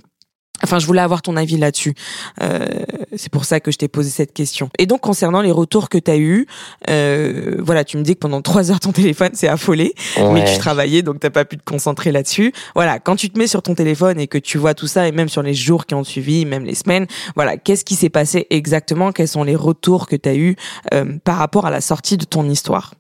Enfin, 0.63 0.79
je 0.79 0.87
voulais 0.87 1.01
avoir 1.01 1.23
ton 1.23 1.37
avis 1.37 1.57
là-dessus. 1.57 1.95
Euh, 2.43 2.67
c'est 3.15 3.31
pour 3.31 3.45
ça 3.45 3.61
que 3.61 3.71
je 3.71 3.79
t'ai 3.79 3.89
posé 3.89 4.11
cette 4.11 4.33
question. 4.33 4.71
Et 4.79 4.87
donc, 4.87 5.01
concernant 5.01 5.41
les 5.41 5.51
retours 5.51 5.89
que 5.89 5.99
tu 5.99 6.11
as 6.11 6.17
eus, 6.17 6.47
euh, 6.91 7.57
voilà, 7.59 7.85
tu 7.85 7.97
me 7.97 8.03
dis 8.03 8.15
que 8.15 8.21
pendant 8.21 8.43
trois 8.43 8.71
heures, 8.71 8.81
ton 8.81 8.93
téléphone 8.93 9.35
s'est 9.35 9.49
affolé, 9.49 9.95
mais 10.33 10.45
tu 10.45 10.59
travaillais, 10.59 11.03
donc 11.03 11.21
t'as 11.21 11.31
pas 11.31 11.45
pu 11.45 11.57
te 11.57 11.65
concentrer 11.65 12.13
là-dessus. 12.13 12.53
Voilà, 12.75 12.99
quand 12.99 13.17
tu 13.17 13.31
te 13.31 13.39
mets 13.39 13.47
sur 13.47 13.63
ton 13.63 13.75
téléphone 13.75 14.19
et 14.19 14.27
que 14.27 14.39
tu 14.39 14.59
vois 14.59 14.75
tout 14.75 14.87
ça, 14.87 15.07
et 15.09 15.13
même 15.13 15.29
sur 15.29 15.43
les 15.43 15.55
jours 15.55 15.87
qui 15.87 15.95
ont 15.95 16.05
suivi, 16.05 16.45
même 16.45 16.65
les 16.65 16.75
semaines, 16.75 17.07
voilà, 17.35 17.57
qu'est-ce 17.57 17.85
qui 17.85 17.95
s'est 17.95 18.11
passé 18.11 18.47
exactement? 18.51 19.13
Quels 19.13 19.29
sont 19.29 19.45
les 19.45 19.57
retours 19.57 20.07
que 20.07 20.17
tu 20.17 20.29
as 20.29 20.35
eus 20.35 20.57
euh, 20.95 21.17
par 21.25 21.37
rapport 21.37 21.67
à 21.67 21.71
la 21.71 21.81
sortie 21.81 22.17
de 22.17 22.25
ton 22.25 22.49
histoire? 22.49 22.95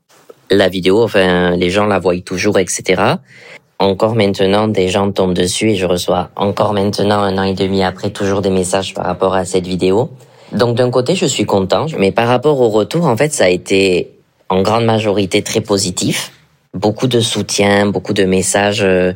La 0.50 0.68
vidéo, 0.68 1.02
enfin, 1.02 1.56
les 1.56 1.70
gens 1.70 1.86
la 1.86 1.98
voient 1.98 2.20
toujours, 2.20 2.58
etc 2.58 3.16
encore 3.78 4.14
maintenant, 4.14 4.68
des 4.68 4.88
gens 4.88 5.10
tombent 5.12 5.34
dessus 5.34 5.70
et 5.70 5.76
je 5.76 5.86
reçois 5.86 6.30
encore 6.36 6.72
maintenant, 6.72 7.20
un 7.20 7.36
an 7.38 7.42
et 7.42 7.54
demi 7.54 7.82
après, 7.82 8.10
toujours 8.10 8.40
des 8.40 8.50
messages 8.50 8.94
par 8.94 9.04
rapport 9.04 9.34
à 9.34 9.44
cette 9.44 9.66
vidéo. 9.66 10.10
Donc 10.52 10.76
d'un 10.76 10.90
côté, 10.90 11.14
je 11.14 11.26
suis 11.26 11.44
content, 11.44 11.86
mais 11.98 12.12
par 12.12 12.28
rapport 12.28 12.60
au 12.60 12.68
retour, 12.68 13.06
en 13.06 13.16
fait, 13.16 13.32
ça 13.32 13.44
a 13.44 13.48
été 13.48 14.12
en 14.48 14.62
grande 14.62 14.84
majorité 14.84 15.42
très 15.42 15.60
positif. 15.60 16.32
Beaucoup 16.72 17.06
de 17.06 17.20
soutien, 17.20 17.86
beaucoup 17.86 18.12
de 18.12 18.24
messages 18.24 18.82
euh, 18.82 19.12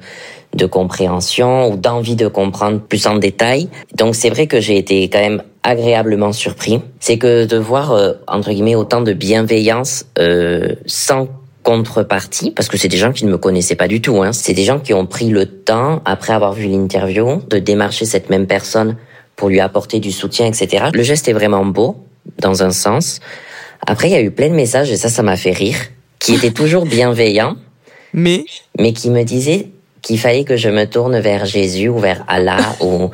de 0.54 0.66
compréhension 0.66 1.70
ou 1.70 1.76
d'envie 1.76 2.16
de 2.16 2.26
comprendre 2.26 2.80
plus 2.80 3.06
en 3.06 3.16
détail. 3.16 3.68
Donc 3.96 4.14
c'est 4.14 4.30
vrai 4.30 4.46
que 4.46 4.60
j'ai 4.60 4.76
été 4.76 5.08
quand 5.08 5.20
même 5.20 5.42
agréablement 5.62 6.32
surpris. 6.32 6.80
C'est 7.00 7.18
que 7.18 7.44
de 7.44 7.56
voir, 7.56 7.92
euh, 7.92 8.14
entre 8.26 8.50
guillemets, 8.50 8.74
autant 8.74 9.02
de 9.02 9.12
bienveillance 9.12 10.06
euh, 10.18 10.74
sans 10.86 11.28
contrepartie, 11.70 12.50
parce 12.50 12.68
que 12.68 12.76
c'est 12.76 12.88
des 12.88 12.96
gens 12.96 13.12
qui 13.12 13.24
ne 13.24 13.30
me 13.30 13.38
connaissaient 13.38 13.76
pas 13.76 13.86
du 13.86 14.00
tout. 14.00 14.22
Hein. 14.22 14.32
C'est 14.32 14.54
des 14.54 14.64
gens 14.64 14.80
qui 14.80 14.92
ont 14.92 15.06
pris 15.06 15.28
le 15.28 15.46
temps, 15.46 16.02
après 16.04 16.32
avoir 16.32 16.52
vu 16.52 16.66
l'interview, 16.66 17.40
de 17.48 17.58
démarcher 17.60 18.06
cette 18.06 18.28
même 18.28 18.48
personne 18.48 18.96
pour 19.36 19.48
lui 19.48 19.60
apporter 19.60 20.00
du 20.00 20.10
soutien, 20.10 20.46
etc. 20.46 20.86
Le 20.92 21.04
geste 21.04 21.28
est 21.28 21.32
vraiment 21.32 21.64
beau, 21.64 21.96
dans 22.38 22.64
un 22.64 22.70
sens. 22.70 23.20
Après, 23.86 24.08
il 24.08 24.12
y 24.12 24.16
a 24.16 24.20
eu 24.20 24.32
plein 24.32 24.48
de 24.48 24.54
messages, 24.54 24.90
et 24.90 24.96
ça, 24.96 25.08
ça 25.08 25.22
m'a 25.22 25.36
fait 25.36 25.52
rire, 25.52 25.76
qui 26.18 26.34
étaient 26.34 26.50
toujours 26.50 26.86
bienveillants, 26.86 27.54
mais, 28.12 28.44
mais 28.76 28.92
qui 28.92 29.08
me 29.08 29.22
disaient 29.22 29.68
qu'il 30.02 30.18
fallait 30.18 30.44
que 30.44 30.56
je 30.56 30.70
me 30.70 30.86
tourne 30.86 31.20
vers 31.20 31.44
Jésus 31.44 31.88
ou 31.88 32.00
vers 32.00 32.24
Allah 32.26 32.76
ou 32.80 33.10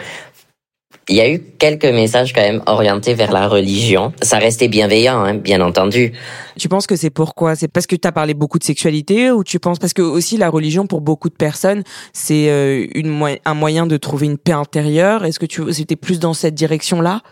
il 1.09 1.17
y 1.17 1.21
a 1.21 1.31
eu 1.31 1.41
quelques 1.59 1.85
messages 1.85 2.33
quand 2.33 2.41
même 2.41 2.63
orientés 2.67 3.15
vers 3.15 3.31
la 3.31 3.47
religion. 3.47 4.13
Ça 4.23 4.39
restait 4.39 4.69
bienveillant, 4.69 5.21
hein, 5.21 5.35
bien 5.35 5.61
entendu. 5.61 6.13
Tu 6.59 6.69
penses 6.69 6.87
que 6.87 6.97
c'est 6.97 7.11
pourquoi? 7.11 7.55
C'est 7.55 7.69
parce 7.69 7.87
que 7.87 7.95
tu 7.95 8.09
as 8.09 8.13
parlé 8.13 8.35
beaucoup 8.35 8.59
de 8.59 8.65
sexualité 8.65 9.31
ou 9.31 9.45
tu 9.45 9.61
penses 9.61 9.79
parce 9.79 9.93
que 9.93 10.03
aussi 10.03 10.37
la 10.37 10.49
religion 10.49 10.87
pour 10.87 11.01
beaucoup 11.01 11.29
de 11.29 11.35
personnes 11.35 11.83
c'est 12.13 12.49
euh, 12.49 12.87
une 12.95 13.17
un 13.45 13.55
moyen 13.55 13.87
de 13.87 13.97
trouver 13.97 14.27
une 14.27 14.39
paix 14.39 14.53
intérieure? 14.53 15.25
Est-ce 15.25 15.39
que 15.39 15.47
tu 15.47 15.73
c'était 15.73 15.97
plus 15.97 16.19
dans 16.19 16.35
cette 16.35 16.55
direction-là? 16.55 17.23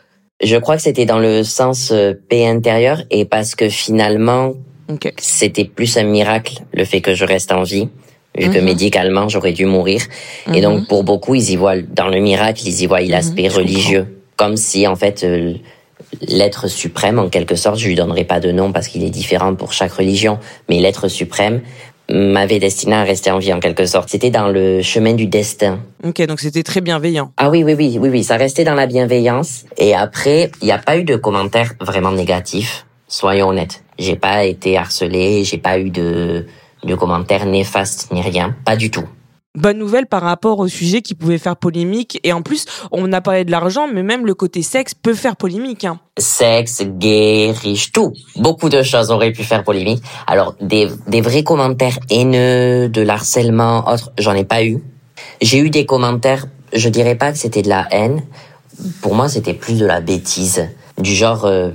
Je 0.42 0.56
crois 0.56 0.76
que 0.76 0.82
c'était 0.82 1.06
dans 1.06 1.18
le 1.18 1.42
sens 1.42 1.90
euh, 1.90 2.12
paix 2.28 2.46
intérieure 2.46 3.02
et 3.10 3.24
parce 3.24 3.54
que 3.54 3.68
finalement 3.68 4.54
c'était 5.18 5.64
plus 5.64 5.96
un 5.96 6.04
miracle 6.04 6.62
le 6.72 6.84
fait 6.84 7.00
que 7.00 7.14
je 7.14 7.24
reste 7.24 7.50
en 7.52 7.62
vie 7.62 7.88
vu 8.36 8.50
que 8.50 8.58
mhm. 8.58 8.64
médicalement 8.64 9.28
j'aurais 9.28 9.52
dû 9.52 9.66
mourir. 9.66 10.02
Et 10.52 10.60
donc 10.60 10.80
mhm. 10.80 10.86
pour 10.86 11.04
beaucoup, 11.04 11.34
ils 11.34 11.50
y 11.50 11.56
voient 11.56 11.80
dans 11.80 12.08
le 12.08 12.20
miracle, 12.20 12.62
ils 12.66 12.82
y 12.82 12.86
voient 12.86 13.02
mhm. 13.02 13.10
l'aspect 13.10 13.48
religieux, 13.48 14.20
comme 14.36 14.56
si 14.56 14.86
en 14.86 14.96
fait 14.96 15.24
euh, 15.24 15.54
l'être 16.20 16.68
suprême, 16.68 17.18
en 17.18 17.28
quelque 17.28 17.56
sorte, 17.56 17.78
je 17.78 17.86
lui 17.86 17.94
donnerai 17.94 18.24
pas 18.24 18.40
de 18.40 18.50
nom 18.50 18.72
parce 18.72 18.88
qu'il 18.88 19.04
est 19.04 19.10
différent 19.10 19.54
pour 19.54 19.72
chaque 19.72 19.92
religion, 19.92 20.38
mais 20.68 20.80
l'être 20.80 21.08
suprême 21.08 21.60
m'avait 22.10 22.58
destiné 22.58 22.94
à 22.96 23.02
rester 23.02 23.30
en 23.30 23.38
vie 23.38 23.52
en 23.52 23.60
quelque 23.60 23.86
sorte. 23.86 24.10
C'était 24.10 24.30
dans 24.30 24.48
le 24.48 24.82
chemin 24.82 25.14
du 25.14 25.26
destin. 25.26 25.80
Ok, 26.04 26.20
donc 26.26 26.40
c'était 26.40 26.62
très 26.62 26.82
bienveillant. 26.82 27.32
Ah 27.38 27.48
oui, 27.48 27.64
oui, 27.64 27.74
oui, 27.74 27.96
oui, 27.98 28.08
oui, 28.10 28.24
ça 28.24 28.36
restait 28.36 28.64
dans 28.64 28.74
la 28.74 28.86
bienveillance. 28.86 29.64
Et 29.78 29.94
après, 29.94 30.50
il 30.60 30.66
n'y 30.66 30.72
a 30.72 30.78
pas 30.78 30.98
eu 30.98 31.04
de 31.04 31.16
commentaires 31.16 31.72
vraiment 31.80 32.12
négatifs. 32.12 32.84
Soyons 33.08 33.48
honnêtes. 33.48 33.84
J'ai 33.98 34.16
pas 34.16 34.44
été 34.44 34.76
harcelé, 34.76 35.44
j'ai 35.44 35.58
pas 35.58 35.78
eu 35.78 35.88
de 35.88 36.46
de 36.84 36.94
commentaires 36.94 37.46
néfastes 37.46 38.12
ni 38.12 38.22
rien, 38.22 38.54
pas 38.64 38.76
du 38.76 38.90
tout. 38.90 39.04
Bonne 39.56 39.78
nouvelle 39.78 40.06
par 40.06 40.22
rapport 40.22 40.58
au 40.58 40.66
sujet 40.66 41.00
qui 41.00 41.14
pouvait 41.14 41.38
faire 41.38 41.56
polémique. 41.56 42.18
Et 42.24 42.32
en 42.32 42.42
plus, 42.42 42.64
on 42.90 43.12
a 43.12 43.20
parlé 43.20 43.44
de 43.44 43.52
l'argent, 43.52 43.86
mais 43.86 44.02
même 44.02 44.26
le 44.26 44.34
côté 44.34 44.62
sexe 44.62 44.94
peut 44.94 45.14
faire 45.14 45.36
polémique. 45.36 45.84
Hein. 45.84 46.00
Sexe, 46.18 46.82
gay, 46.84 47.52
riche, 47.52 47.92
tout. 47.92 48.12
Beaucoup 48.34 48.68
de 48.68 48.82
choses 48.82 49.12
auraient 49.12 49.30
pu 49.30 49.44
faire 49.44 49.62
polémique. 49.62 50.02
Alors, 50.26 50.56
des, 50.60 50.88
des 51.06 51.20
vrais 51.20 51.44
commentaires 51.44 52.00
haineux, 52.10 52.88
de 52.88 53.00
l'harcèlement, 53.00 53.88
autre, 53.88 54.10
j'en 54.18 54.34
ai 54.34 54.44
pas 54.44 54.64
eu. 54.64 54.82
J'ai 55.40 55.58
eu 55.58 55.70
des 55.70 55.86
commentaires, 55.86 56.46
je 56.72 56.88
dirais 56.88 57.14
pas 57.14 57.30
que 57.30 57.38
c'était 57.38 57.62
de 57.62 57.68
la 57.68 57.86
haine. 57.92 58.24
Pour 59.02 59.14
moi, 59.14 59.28
c'était 59.28 59.54
plus 59.54 59.78
de 59.78 59.86
la 59.86 60.00
bêtise. 60.00 60.68
Du 60.98 61.14
genre, 61.14 61.44
euh, 61.44 61.70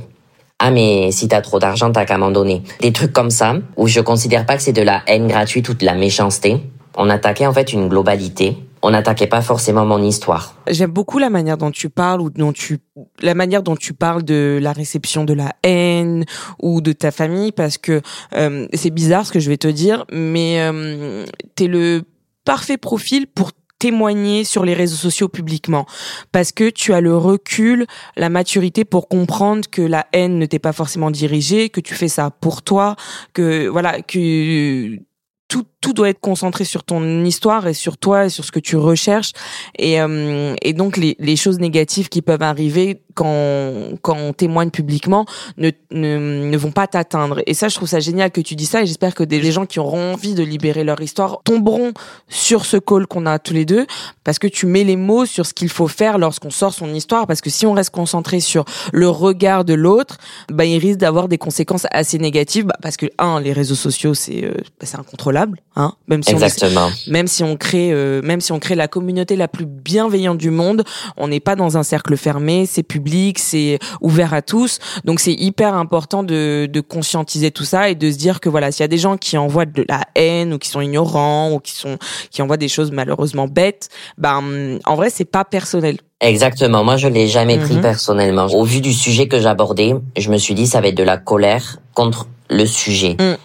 ah 0.59 0.71
mais 0.71 1.11
si 1.11 1.29
t'as 1.29 1.41
trop 1.41 1.57
d'argent, 1.57 1.91
t'as 1.91 2.03
qu'à 2.05 2.17
m'en 2.17 2.31
donner. 2.31 2.63
Des 2.81 2.91
trucs 2.91 3.13
comme 3.13 3.29
ça, 3.29 3.55
où 3.77 3.87
je 3.87 4.01
considère 4.01 4.45
pas 4.45 4.57
que 4.57 4.61
c'est 4.61 4.73
de 4.73 4.81
la 4.81 5.01
haine 5.07 5.27
gratuite 5.27 5.69
ou 5.69 5.73
de 5.73 5.85
la 5.85 5.95
méchanceté. 5.95 6.61
On 6.97 7.09
attaquait 7.09 7.45
en 7.45 7.53
fait 7.53 7.71
une 7.71 7.87
globalité. 7.87 8.57
On 8.81 8.91
n'attaquait 8.91 9.27
pas 9.27 9.41
forcément 9.41 9.85
mon 9.85 10.01
histoire. 10.01 10.55
J'aime 10.67 10.91
beaucoup 10.91 11.17
la 11.17 11.29
manière 11.29 11.57
dont 11.57 11.71
tu 11.71 11.89
parles 11.89 12.21
ou 12.21 12.29
dont 12.29 12.53
tu 12.53 12.79
la 13.21 13.33
manière 13.35 13.63
dont 13.63 13.75
tu 13.75 13.93
parles 13.93 14.23
de 14.23 14.59
la 14.61 14.73
réception 14.73 15.23
de 15.23 15.33
la 15.33 15.53
haine 15.63 16.25
ou 16.61 16.81
de 16.81 16.91
ta 16.91 17.11
famille 17.11 17.51
parce 17.51 17.77
que 17.77 18.01
euh, 18.35 18.67
c'est 18.73 18.89
bizarre 18.89 19.25
ce 19.25 19.31
que 19.31 19.39
je 19.39 19.49
vais 19.49 19.57
te 19.57 19.67
dire 19.67 20.05
mais 20.11 20.61
euh, 20.61 21.25
t'es 21.55 21.67
le 21.67 22.03
parfait 22.45 22.77
profil 22.77 23.27
pour 23.27 23.51
témoigner 23.79 24.43
sur 24.43 24.65
les 24.65 24.73
réseaux 24.73 24.97
sociaux 24.97 25.29
publiquement. 25.29 25.85
Parce 26.31 26.51
que 26.51 26.69
tu 26.69 26.93
as 26.93 27.01
le 27.01 27.15
recul, 27.15 27.87
la 28.17 28.29
maturité 28.29 28.85
pour 28.85 29.07
comprendre 29.07 29.69
que 29.69 29.81
la 29.81 30.05
haine 30.13 30.37
ne 30.37 30.45
t'est 30.45 30.59
pas 30.59 30.73
forcément 30.73 31.11
dirigée, 31.11 31.69
que 31.69 31.79
tu 31.79 31.95
fais 31.95 32.09
ça 32.09 32.29
pour 32.29 32.61
toi, 32.61 32.95
que 33.33 33.67
voilà, 33.67 34.01
que 34.01 34.99
tout 35.47 35.65
tout 35.81 35.93
doit 35.93 36.09
être 36.09 36.19
concentré 36.19 36.63
sur 36.63 36.83
ton 36.83 37.23
histoire 37.23 37.67
et 37.67 37.73
sur 37.73 37.97
toi 37.97 38.25
et 38.25 38.29
sur 38.29 38.43
ce 38.45 38.51
que 38.51 38.59
tu 38.59 38.75
recherches. 38.75 39.31
Et, 39.77 40.01
euh, 40.01 40.55
et 40.61 40.73
donc 40.73 40.97
les, 40.97 41.15
les 41.19 41.35
choses 41.35 41.59
négatives 41.59 42.09
qui 42.09 42.21
peuvent 42.21 42.41
arriver 42.41 43.01
quand, 43.19 43.97
quand 44.01 44.15
on 44.17 44.33
témoigne 44.33 44.69
publiquement 44.69 45.25
ne, 45.57 45.71
ne, 45.91 46.49
ne 46.49 46.57
vont 46.57 46.71
pas 46.71 46.87
t'atteindre. 46.87 47.41
Et 47.47 47.53
ça, 47.53 47.67
je 47.67 47.75
trouve 47.75 47.87
ça 47.89 47.99
génial 47.99 48.31
que 48.31 48.41
tu 48.41 48.55
dis 48.55 48.65
ça 48.65 48.81
et 48.81 48.85
j'espère 48.85 49.13
que 49.13 49.23
des 49.23 49.51
gens 49.51 49.65
qui 49.65 49.79
auront 49.79 50.13
envie 50.13 50.33
de 50.33 50.43
libérer 50.43 50.83
leur 50.83 51.01
histoire 51.01 51.41
tomberont 51.43 51.93
sur 52.29 52.65
ce 52.65 52.77
call 52.77 53.07
qu'on 53.07 53.25
a 53.25 53.39
tous 53.39 53.53
les 53.53 53.65
deux 53.65 53.85
parce 54.23 54.39
que 54.39 54.47
tu 54.47 54.65
mets 54.65 54.83
les 54.83 54.95
mots 54.95 55.25
sur 55.25 55.45
ce 55.45 55.53
qu'il 55.53 55.69
faut 55.69 55.87
faire 55.87 56.17
lorsqu'on 56.17 56.49
sort 56.49 56.73
son 56.73 56.93
histoire 56.93 57.27
parce 57.27 57.41
que 57.41 57.49
si 57.49 57.65
on 57.65 57.73
reste 57.73 57.89
concentré 57.89 58.39
sur 58.39 58.65
le 58.93 59.09
regard 59.09 59.65
de 59.65 59.73
l'autre, 59.73 60.17
bah, 60.49 60.65
il 60.65 60.77
risque 60.77 60.99
d'avoir 60.99 61.27
des 61.27 61.37
conséquences 61.37 61.87
assez 61.91 62.19
négatives 62.19 62.65
bah, 62.65 62.75
parce 62.81 62.95
que 62.95 63.07
un, 63.17 63.41
les 63.41 63.53
réseaux 63.53 63.75
sociaux, 63.75 64.13
c'est 64.13 64.45
euh, 64.45 64.53
bah, 64.79 64.85
c'est 64.85 64.97
incontrôlable, 64.97 65.61
hein, 65.79 65.93
même 66.07 66.23
si 66.23 66.31
Exactement. 66.31 66.89
On, 67.07 67.11
même 67.11 67.27
si 67.27 67.43
on 67.43 67.57
crée 67.57 67.91
euh, 67.91 68.21
même 68.21 68.41
si 68.41 68.51
on 68.51 68.59
crée 68.59 68.75
la 68.75 68.87
communauté 68.87 69.35
la 69.35 69.47
plus 69.47 69.65
bienveillante 69.65 70.37
du 70.37 70.51
monde, 70.51 70.83
on 71.17 71.27
n'est 71.27 71.39
pas 71.39 71.55
dans 71.55 71.77
un 71.77 71.83
cercle 71.83 72.15
fermé, 72.17 72.65
c'est 72.65 72.83
public, 72.83 73.39
c'est 73.39 73.79
ouvert 74.01 74.33
à 74.33 74.41
tous. 74.41 74.79
Donc 75.05 75.19
c'est 75.19 75.33
hyper 75.33 75.73
important 75.73 76.23
de, 76.23 76.69
de 76.71 76.81
conscientiser 76.81 77.51
tout 77.51 77.63
ça 77.63 77.89
et 77.89 77.95
de 77.95 78.11
se 78.11 78.17
dire 78.17 78.39
que 78.39 78.49
voilà, 78.49 78.71
s'il 78.71 78.81
y 78.81 78.85
a 78.85 78.89
des 78.89 78.97
gens 78.97 79.17
qui 79.17 79.37
envoient 79.37 79.65
de 79.65 79.85
la 79.87 80.01
haine 80.15 80.53
ou 80.53 80.57
qui 80.57 80.69
sont 80.69 80.81
ignorants 80.81 81.51
ou 81.51 81.59
qui 81.59 81.73
sont 81.73 81.97
qui 82.31 82.41
envoient 82.41 82.57
des 82.57 82.67
choses 82.67 82.91
malheureusement 82.91 83.47
bêtes, 83.47 83.89
ben 84.17 84.79
en 84.85 84.95
vrai 84.95 85.09
c'est 85.09 85.25
pas 85.25 85.45
personnel. 85.45 85.97
Exactement. 86.21 86.83
Moi, 86.83 86.97
je 86.97 87.07
l'ai 87.07 87.27
jamais 87.27 87.57
pris 87.57 87.75
mhm. 87.75 87.81
personnellement. 87.81 88.45
Au 88.47 88.63
vu 88.63 88.81
du 88.81 88.93
sujet 88.93 89.27
que 89.27 89.39
j'abordais, 89.39 89.95
je 90.17 90.29
me 90.29 90.37
suis 90.37 90.53
dit 90.53 90.67
ça 90.67 90.81
va 90.81 90.89
être 90.89 90.97
de 90.97 91.03
la 91.03 91.17
colère 91.17 91.77
contre 91.93 92.27
le 92.49 92.65
sujet 92.65 93.15
mm. 93.19 93.37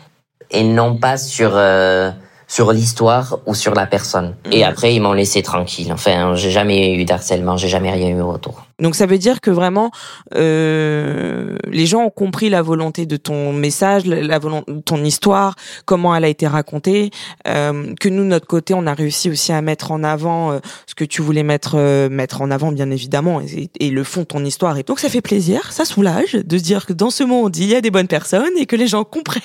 et 0.51 0.65
non 0.65 0.97
pas 0.97 1.17
sur 1.17 1.53
euh, 1.55 2.11
sur 2.47 2.73
l'histoire 2.73 3.39
ou 3.47 3.55
sur 3.55 3.75
la 3.75 3.87
personne. 3.87 4.35
Et 4.51 4.61
mm. 4.61 4.69
après, 4.69 4.95
ils 4.95 5.01
m'ont 5.01 5.13
laissé 5.13 5.43
tranquille. 5.43 5.93
Enfin, 5.93 6.35
j'ai 6.35 6.51
jamais 6.51 6.95
eu 6.95 7.05
d'harcèlement, 7.05 7.57
j'ai 7.57 7.69
jamais 7.69 7.91
rien 7.91 8.09
eu 8.09 8.21
autour. 8.21 8.64
Donc 8.81 8.95
ça 8.95 9.07
veut 9.07 9.19
dire 9.19 9.41
que 9.41 9.51
vraiment 9.51 9.91
euh, 10.35 11.57
les 11.69 11.87
gens 11.87 12.03
ont 12.03 12.11
compris 12.11 12.49
la 12.49 12.63
volonté 12.63 13.07
de 13.07 13.17
ton 13.17 13.53
message, 13.53 14.05
la 14.07 14.39
volonté 14.39 14.73
ton 14.85 15.03
histoire, 15.05 15.55
comment 15.85 16.15
elle 16.15 16.25
a 16.25 16.29
été 16.29 16.47
racontée, 16.47 17.11
euh, 17.47 17.95
que 18.01 18.09
nous 18.09 18.23
de 18.23 18.29
notre 18.29 18.47
côté 18.47 18.75
on 18.75 18.87
a 18.87 18.95
réussi 18.95 19.31
aussi 19.31 19.53
à 19.53 19.63
mettre 19.63 19.93
en 19.93 20.03
avant 20.03 20.53
euh, 20.53 20.59
ce 20.87 20.95
que 20.95 21.05
tu 21.05 21.23
voulais 21.23 21.43
mettre 21.43 21.75
euh, 21.77 22.09
mettre 22.09 22.43
en 22.43 22.51
avant 22.51 22.73
bien 22.73 22.91
évidemment 22.91 23.41
et, 23.41 23.91
le 23.91 24.03
fond 24.03 24.23
de 24.23 24.27
ton 24.27 24.45
histoire. 24.45 24.77
Et 24.79 24.83
donc 24.83 24.99
ça 24.99 25.09
fait 25.09 25.21
plaisir, 25.21 25.71
ça 25.73 25.85
soulage 25.85 26.33
de 26.33 26.59
dire 26.59 26.87
que 26.87 26.93
dans 26.93 27.11
ce 27.11 27.23
monde 27.23 27.57
il 27.57 27.67
y 27.67 27.75
a 27.77 27.81
des 27.81 27.91
bonnes 27.91 28.09
personnes 28.09 28.53
et 28.59 28.67
que 28.67 28.77
les 28.77 28.89
gens 28.89 29.05
comprennent 29.05 29.43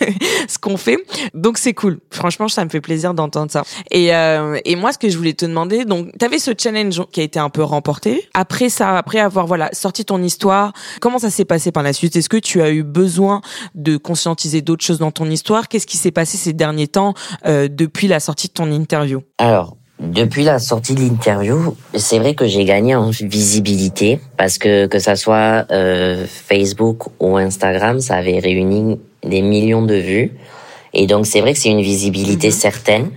ce 0.48 0.58
qu'on 0.58 0.76
fait. 0.76 0.98
Donc 1.34 1.58
c'est 1.58 1.74
cool. 1.74 1.98
Franchement 2.10 2.48
ça 2.48 2.64
me 2.64 2.70
fait 2.70 2.80
plaisir 2.80 3.14
d'entendre 3.14 3.50
ça. 3.50 3.64
Et, 3.90 4.14
euh, 4.14 4.58
et 4.64 4.76
moi 4.76 4.92
ce 4.92 4.98
que 4.98 5.08
je 5.08 5.16
voulais 5.16 5.32
te 5.32 5.44
demander, 5.44 5.84
donc 5.84 6.10
tu 6.18 6.24
avais 6.24 6.38
ce 6.38 6.52
challenge 6.56 7.02
qui 7.10 7.20
a 7.20 7.24
été 7.24 7.38
un 7.38 7.50
peu 7.50 7.62
remporté 7.62 8.28
ça, 8.68 8.96
après 8.96 9.18
avoir 9.18 9.46
voilà 9.46 9.70
sorti 9.72 10.04
ton 10.04 10.22
histoire, 10.22 10.72
comment 11.00 11.18
ça 11.18 11.30
s'est 11.30 11.44
passé 11.44 11.72
par 11.72 11.82
la 11.82 11.92
suite? 11.92 12.16
Est-ce 12.16 12.28
que 12.28 12.36
tu 12.36 12.62
as 12.62 12.70
eu 12.70 12.82
besoin 12.82 13.40
de 13.74 13.96
conscientiser 13.96 14.62
d'autres 14.62 14.84
choses 14.84 14.98
dans 14.98 15.10
ton 15.10 15.26
histoire? 15.26 15.68
Qu'est-ce 15.68 15.86
qui 15.86 15.96
s'est 15.96 16.10
passé 16.10 16.36
ces 16.36 16.52
derniers 16.52 16.88
temps 16.88 17.14
euh, 17.46 17.68
depuis 17.70 18.08
la 18.08 18.20
sortie 18.20 18.48
de 18.48 18.52
ton 18.52 18.70
interview? 18.70 19.22
Alors, 19.38 19.76
depuis 20.00 20.42
la 20.42 20.58
sortie 20.58 20.94
de 20.94 21.00
l'interview, 21.00 21.76
c'est 21.94 22.18
vrai 22.18 22.34
que 22.34 22.46
j'ai 22.46 22.64
gagné 22.64 22.94
en 22.94 23.10
visibilité 23.10 24.20
parce 24.36 24.58
que 24.58 24.86
que 24.86 24.98
ça 24.98 25.16
soit 25.16 25.66
euh, 25.70 26.26
Facebook 26.26 27.04
ou 27.20 27.36
Instagram, 27.36 28.00
ça 28.00 28.16
avait 28.16 28.38
réuni 28.38 28.98
des 29.22 29.40
millions 29.40 29.82
de 29.82 29.94
vues 29.94 30.32
et 30.92 31.06
donc 31.06 31.26
c'est 31.26 31.40
vrai 31.40 31.52
que 31.52 31.58
c'est 31.58 31.70
une 31.70 31.82
visibilité 31.82 32.48
mhm. 32.48 32.52
certaine. 32.52 33.10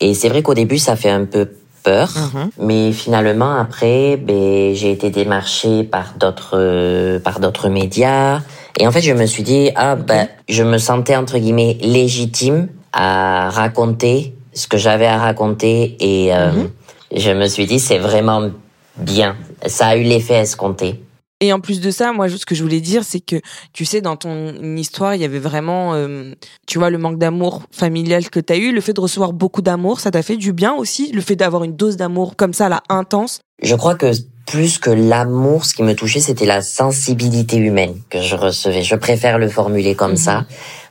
Et 0.00 0.14
c'est 0.14 0.28
vrai 0.28 0.42
qu'au 0.42 0.54
début 0.54 0.78
ça 0.78 0.96
fait 0.96 1.10
un 1.10 1.24
peu 1.24 1.50
peur. 1.88 2.10
Mhm. 2.16 2.50
Mais 2.58 2.92
finalement, 2.92 3.52
après, 3.58 4.16
ben, 4.16 4.74
j'ai 4.74 4.90
été 4.92 5.10
démarchée 5.10 5.84
par 5.84 6.14
d'autres, 6.20 6.54
euh, 6.54 7.18
par 7.18 7.40
d'autres 7.40 7.68
médias. 7.68 8.40
Et 8.78 8.86
en 8.86 8.92
fait, 8.92 9.00
je 9.00 9.12
me 9.12 9.26
suis 9.26 9.42
dit, 9.42 9.70
ah, 9.74 9.96
ben, 9.96 10.28
je 10.48 10.62
me 10.62 10.78
sentais, 10.78 11.16
entre 11.16 11.38
guillemets, 11.38 11.78
légitime 11.80 12.68
à 12.92 13.48
raconter 13.50 14.34
ce 14.52 14.66
que 14.66 14.76
j'avais 14.76 15.06
à 15.06 15.18
raconter. 15.18 15.96
Et 16.00 16.34
euh, 16.34 16.52
mhm. 16.52 16.70
je 17.16 17.30
me 17.30 17.46
suis 17.46 17.66
dit, 17.66 17.80
c'est 17.80 17.98
vraiment 17.98 18.50
bien. 18.96 19.36
Ça 19.66 19.88
a 19.88 19.96
eu 19.96 20.02
l'effet 20.02 20.40
escompté. 20.40 21.02
Et 21.40 21.52
en 21.52 21.60
plus 21.60 21.80
de 21.80 21.90
ça, 21.90 22.12
moi, 22.12 22.28
ce 22.28 22.44
que 22.44 22.54
je 22.54 22.62
voulais 22.62 22.80
dire, 22.80 23.04
c'est 23.04 23.20
que, 23.20 23.36
tu 23.72 23.84
sais, 23.84 24.00
dans 24.00 24.16
ton 24.16 24.76
histoire, 24.76 25.14
il 25.14 25.20
y 25.20 25.24
avait 25.24 25.38
vraiment, 25.38 25.94
euh, 25.94 26.32
tu 26.66 26.78
vois, 26.78 26.90
le 26.90 26.98
manque 26.98 27.18
d'amour 27.18 27.62
familial 27.70 28.28
que 28.28 28.40
tu 28.40 28.52
as 28.52 28.56
eu, 28.56 28.72
le 28.72 28.80
fait 28.80 28.92
de 28.92 29.00
recevoir 29.00 29.32
beaucoup 29.32 29.62
d'amour, 29.62 30.00
ça 30.00 30.10
t'a 30.10 30.22
fait 30.22 30.36
du 30.36 30.52
bien 30.52 30.74
aussi, 30.74 31.12
le 31.12 31.20
fait 31.20 31.36
d'avoir 31.36 31.62
une 31.62 31.76
dose 31.76 31.96
d'amour 31.96 32.34
comme 32.34 32.52
ça, 32.52 32.68
là, 32.68 32.82
intense? 32.88 33.40
Je 33.62 33.76
crois 33.76 33.94
que 33.94 34.10
plus 34.46 34.78
que 34.78 34.90
l'amour, 34.90 35.64
ce 35.64 35.74
qui 35.74 35.84
me 35.84 35.94
touchait, 35.94 36.20
c'était 36.20 36.46
la 36.46 36.60
sensibilité 36.60 37.56
humaine 37.56 37.94
que 38.10 38.20
je 38.20 38.34
recevais. 38.34 38.82
Je 38.82 38.96
préfère 38.96 39.38
le 39.38 39.48
formuler 39.48 39.94
comme 39.94 40.12
mhm. 40.12 40.16
ça, 40.16 40.46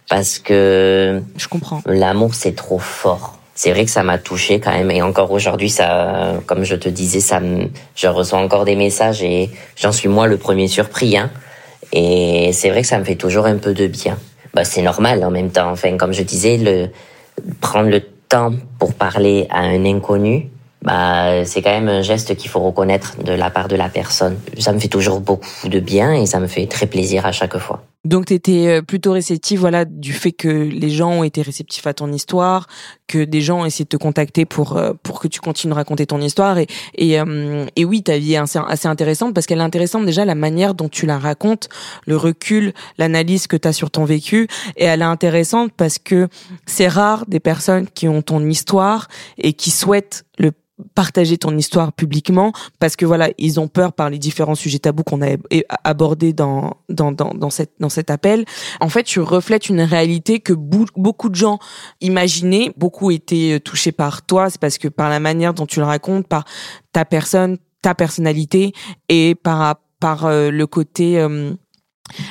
parce 0.10 0.39
que... 0.39 1.21
Je 1.36 1.47
comprends. 1.49 1.81
L'amour, 1.86 2.36
c'est 2.36 2.55
trop 2.55 2.79
fort 2.79 3.38
c'est 3.57 3.71
vrai 3.71 3.85
que 3.85 3.91
ça 3.91 4.03
m'a 4.03 4.19
touché 4.19 4.59
quand 4.59 4.71
même. 4.71 4.91
Et 4.91 5.01
encore 5.01 5.31
aujourd'hui 5.31 5.69
ça 5.69 6.35
comme 6.45 6.63
je 6.63 6.75
te 6.75 6.87
disais 6.87 7.19
ça 7.19 7.41
je 7.95 8.07
reçois 8.07 8.39
encore 8.39 8.63
des 8.65 8.75
messages 8.75 9.23
et 9.23 9.49
j'en 9.75 9.91
suis 9.91 10.07
moi 10.07 10.27
le 10.27 10.37
premier 10.37 10.67
surpris 10.67 11.17
hein. 11.17 11.31
Et 11.91 12.51
c'est 12.53 12.69
vrai 12.69 12.81
que 12.81 12.87
ça 12.87 12.99
me 12.99 13.03
fait 13.03 13.15
toujours 13.15 13.45
un 13.45 13.57
peu 13.57 13.73
de 13.73 13.87
bien. 13.87 14.17
Bah 14.53 14.63
c'est 14.63 14.81
normal 14.81 15.23
en 15.23 15.31
même 15.31 15.49
temps. 15.49 15.71
Enfin 15.71 15.97
comme 15.97 16.13
je 16.13 16.21
disais 16.21 16.57
le 16.57 16.89
prendre 17.59 17.89
le 17.89 18.01
temps 18.29 18.53
pour 18.77 18.93
parler 18.93 19.47
à 19.49 19.61
un 19.61 19.85
inconnu 19.85 20.49
bah 20.83 21.43
c'est 21.43 21.63
quand 21.63 21.71
même 21.71 21.89
un 21.89 22.03
geste 22.03 22.35
qu'il 22.35 22.51
faut 22.51 22.59
reconnaître 22.59 23.17
de 23.23 23.33
la 23.33 23.49
part 23.49 23.67
de 23.67 23.75
la 23.75 23.89
personne. 23.89 24.37
Ça 24.59 24.71
me 24.71 24.79
fait 24.79 24.87
toujours 24.87 25.19
beaucoup 25.19 25.67
de 25.67 25.79
bien 25.79 26.13
et 26.13 26.27
ça 26.27 26.39
me 26.39 26.47
fait 26.47 26.67
très 26.67 26.85
plaisir 26.85 27.25
à 27.25 27.31
chaque 27.31 27.57
fois 27.57 27.87
donc 28.07 28.27
tu 28.27 28.33
étais 28.33 28.67
euh, 28.67 28.81
plutôt 28.81 29.11
réceptif 29.11 29.59
voilà 29.59 29.83
du 29.83 30.13
fait 30.13 30.31
que 30.31 30.47
les 30.47 30.89
gens 30.89 31.11
ont 31.11 31.23
été 31.23 31.41
réceptifs 31.41 31.85
à 31.87 31.93
ton 31.93 32.11
histoire, 32.11 32.67
que 33.07 33.25
des 33.25 33.41
gens 33.41 33.61
ont 33.61 33.65
essayé 33.65 33.83
de 33.83 33.89
te 33.89 33.97
contacter 33.97 34.45
pour 34.45 34.77
euh, 34.77 34.93
pour 35.03 35.19
que 35.19 35.27
tu 35.27 35.41
continues 35.41 35.71
de 35.71 35.75
raconter 35.75 36.05
ton 36.05 36.21
histoire. 36.21 36.57
Et 36.57 36.67
et, 36.95 37.19
euh, 37.19 37.65
et 37.75 37.83
oui, 37.83 38.03
ta 38.03 38.17
vie 38.17 38.33
est 38.33 38.37
assez, 38.37 38.59
assez 38.65 38.87
intéressante 38.87 39.33
parce 39.33 39.45
qu'elle 39.45 39.59
est 39.59 39.63
intéressante 39.63 40.05
déjà 40.05 40.23
la 40.23 40.35
manière 40.35 40.73
dont 40.73 40.87
tu 40.87 41.05
la 41.05 41.19
racontes, 41.19 41.67
le 42.05 42.15
recul, 42.15 42.73
l'analyse 42.97 43.47
que 43.47 43.57
tu 43.57 43.67
as 43.67 43.73
sur 43.73 43.91
ton 43.91 44.05
vécu. 44.05 44.47
Et 44.77 44.85
elle 44.85 45.01
est 45.01 45.05
intéressante 45.05 45.71
parce 45.75 45.99
que 45.99 46.29
c'est 46.65 46.87
rare 46.87 47.25
des 47.27 47.41
personnes 47.41 47.87
qui 47.87 48.07
ont 48.07 48.21
ton 48.21 48.45
histoire 48.47 49.09
et 49.37 49.53
qui 49.53 49.69
souhaitent 49.69 50.25
le 50.39 50.51
partager 50.93 51.37
ton 51.37 51.57
histoire 51.57 51.91
publiquement 51.93 52.51
parce 52.79 52.95
que 52.95 53.05
voilà 53.05 53.29
ils 53.37 53.59
ont 53.59 53.67
peur 53.67 53.93
par 53.93 54.09
les 54.09 54.19
différents 54.19 54.55
sujets 54.55 54.79
tabous 54.79 55.03
qu'on 55.03 55.21
a 55.21 55.35
abordés 55.83 56.33
dans 56.33 56.77
dans 56.89 57.11
dans 57.11 57.33
dans 57.33 57.49
cette 57.49 57.73
dans 57.79 57.89
cet 57.89 58.11
appel. 58.11 58.45
En 58.79 58.89
fait 58.89 59.03
tu 59.03 59.19
reflètes 59.19 59.69
une 59.69 59.81
réalité 59.81 60.39
que 60.39 60.53
beaucoup 60.53 61.29
de 61.29 61.35
gens 61.35 61.59
imaginaient 62.01 62.71
beaucoup 62.77 63.11
étaient 63.11 63.53
euh, 63.55 63.59
touchés 63.59 63.91
par 63.91 64.25
toi. 64.25 64.49
C'est 64.49 64.61
parce 64.61 64.77
que 64.77 64.87
par 64.87 65.09
la 65.09 65.19
manière 65.19 65.53
dont 65.53 65.65
tu 65.65 65.79
le 65.79 65.85
racontes 65.85 66.27
par 66.27 66.45
ta 66.91 67.05
personne 67.05 67.57
ta 67.81 67.95
personnalité 67.95 68.73
et 69.09 69.35
par 69.35 69.77
par 69.99 70.25
euh, 70.25 70.51
le 70.51 70.67
côté 70.67 71.19
euh, 71.19 71.53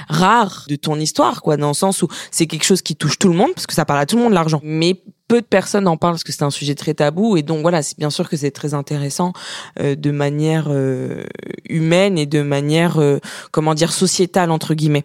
rare 0.08 0.64
de 0.68 0.76
ton 0.76 0.98
histoire, 0.98 1.42
quoi, 1.42 1.56
dans 1.56 1.68
le 1.68 1.74
sens 1.74 2.02
où 2.02 2.08
c'est 2.30 2.46
quelque 2.46 2.64
chose 2.64 2.82
qui 2.82 2.96
touche 2.96 3.18
tout 3.18 3.28
le 3.28 3.36
monde, 3.36 3.52
parce 3.54 3.66
que 3.66 3.74
ça 3.74 3.84
parle 3.84 4.00
à 4.00 4.06
tout 4.06 4.16
le 4.16 4.22
monde 4.22 4.32
l'argent. 4.32 4.60
Mais 4.62 5.02
peu 5.28 5.40
de 5.40 5.46
personnes 5.46 5.88
en 5.88 5.96
parlent 5.96 6.14
parce 6.14 6.24
que 6.24 6.32
c'est 6.32 6.44
un 6.44 6.50
sujet 6.50 6.74
très 6.74 6.94
tabou, 6.94 7.36
et 7.36 7.42
donc 7.42 7.62
voilà, 7.62 7.82
c'est 7.82 7.98
bien 7.98 8.10
sûr 8.10 8.28
que 8.28 8.36
c'est 8.36 8.50
très 8.50 8.74
intéressant 8.74 9.32
euh, 9.80 9.96
de 9.96 10.10
manière 10.10 10.66
euh, 10.68 11.24
humaine 11.68 12.18
et 12.18 12.26
de 12.26 12.42
manière, 12.42 13.00
euh, 13.00 13.18
comment 13.50 13.74
dire, 13.74 13.92
sociétale 13.92 14.50
entre 14.50 14.74
guillemets. 14.74 15.04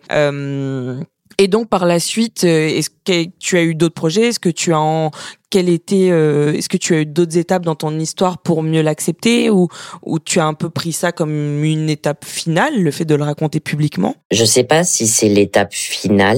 Et 1.41 1.47
donc 1.47 1.69
par 1.69 1.87
la 1.87 1.99
suite, 1.99 2.43
est-ce 2.43 2.91
que 2.91 3.31
tu 3.39 3.57
as 3.57 3.63
eu 3.63 3.73
d'autres 3.73 3.95
projets? 3.95 4.27
Est-ce 4.27 4.39
que 4.39 4.49
tu 4.49 4.73
as 4.73 4.79
en 4.79 5.09
quel 5.49 5.69
était 5.69 6.09
Est-ce 6.09 6.69
que 6.69 6.77
tu 6.77 6.93
as 6.93 6.99
eu 6.99 7.05
d'autres 7.07 7.35
étapes 7.35 7.65
dans 7.65 7.73
ton 7.73 7.97
histoire 7.97 8.37
pour 8.37 8.61
mieux 8.61 8.83
l'accepter? 8.83 9.49
Ou 9.49 9.67
ou 10.03 10.19
tu 10.19 10.39
as 10.39 10.45
un 10.45 10.53
peu 10.53 10.69
pris 10.69 10.91
ça 10.91 11.11
comme 11.11 11.63
une 11.63 11.89
étape 11.89 12.25
finale, 12.25 12.79
le 12.79 12.91
fait 12.91 13.05
de 13.05 13.15
le 13.15 13.23
raconter 13.23 13.59
publiquement? 13.59 14.13
Je 14.29 14.45
sais 14.45 14.63
pas 14.63 14.83
si 14.83 15.07
c'est 15.07 15.29
l'étape 15.29 15.73
finale, 15.73 16.37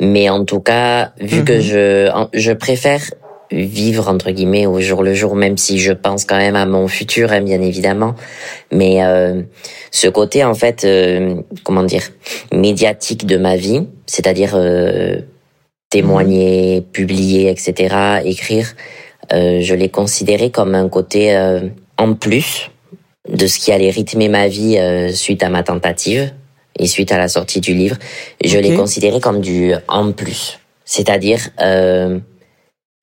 mais 0.00 0.28
en 0.28 0.44
tout 0.44 0.60
cas, 0.60 1.14
vu 1.20 1.42
que 1.42 1.54
mhm. 1.54 1.60
je 1.60 2.28
je 2.32 2.52
préfère 2.52 3.02
vivre 3.50 4.08
entre 4.08 4.30
guillemets 4.30 4.66
au 4.66 4.80
jour 4.80 5.02
le 5.02 5.14
jour, 5.14 5.34
même 5.34 5.56
si 5.56 5.80
je 5.80 5.92
pense 5.92 6.24
quand 6.24 6.38
même 6.38 6.54
à 6.54 6.64
mon 6.64 6.86
futur, 6.86 7.32
hein, 7.32 7.40
bien 7.40 7.60
évidemment. 7.60 8.14
Mais 8.70 9.04
euh, 9.04 9.42
ce 9.92 10.08
côté 10.08 10.42
en 10.42 10.54
fait, 10.54 10.84
euh, 10.84 11.36
comment 11.62 11.84
dire, 11.84 12.02
médiatique 12.50 13.26
de 13.26 13.36
ma 13.36 13.56
vie, 13.56 13.86
c'est-à-dire 14.06 14.54
euh, 14.54 15.20
témoigner, 15.90 16.80
publier, 16.80 17.50
etc., 17.50 18.22
écrire, 18.24 18.74
euh, 19.32 19.60
je 19.60 19.74
l'ai 19.74 19.90
considéré 19.90 20.50
comme 20.50 20.74
un 20.74 20.88
côté 20.88 21.36
euh, 21.36 21.68
en 21.98 22.14
plus 22.14 22.70
de 23.28 23.46
ce 23.46 23.58
qui 23.58 23.70
allait 23.70 23.90
rythmer 23.90 24.28
ma 24.28 24.48
vie 24.48 24.76
suite 25.14 25.44
à 25.44 25.48
ma 25.48 25.62
tentative 25.62 26.32
et 26.76 26.88
suite 26.88 27.12
à 27.12 27.18
la 27.18 27.28
sortie 27.28 27.60
du 27.60 27.72
livre. 27.72 27.96
Je 28.44 28.58
l'ai 28.58 28.74
considéré 28.74 29.20
comme 29.20 29.40
du 29.40 29.74
en 29.86 30.10
plus, 30.10 30.58
c'est-à-dire 30.84 31.50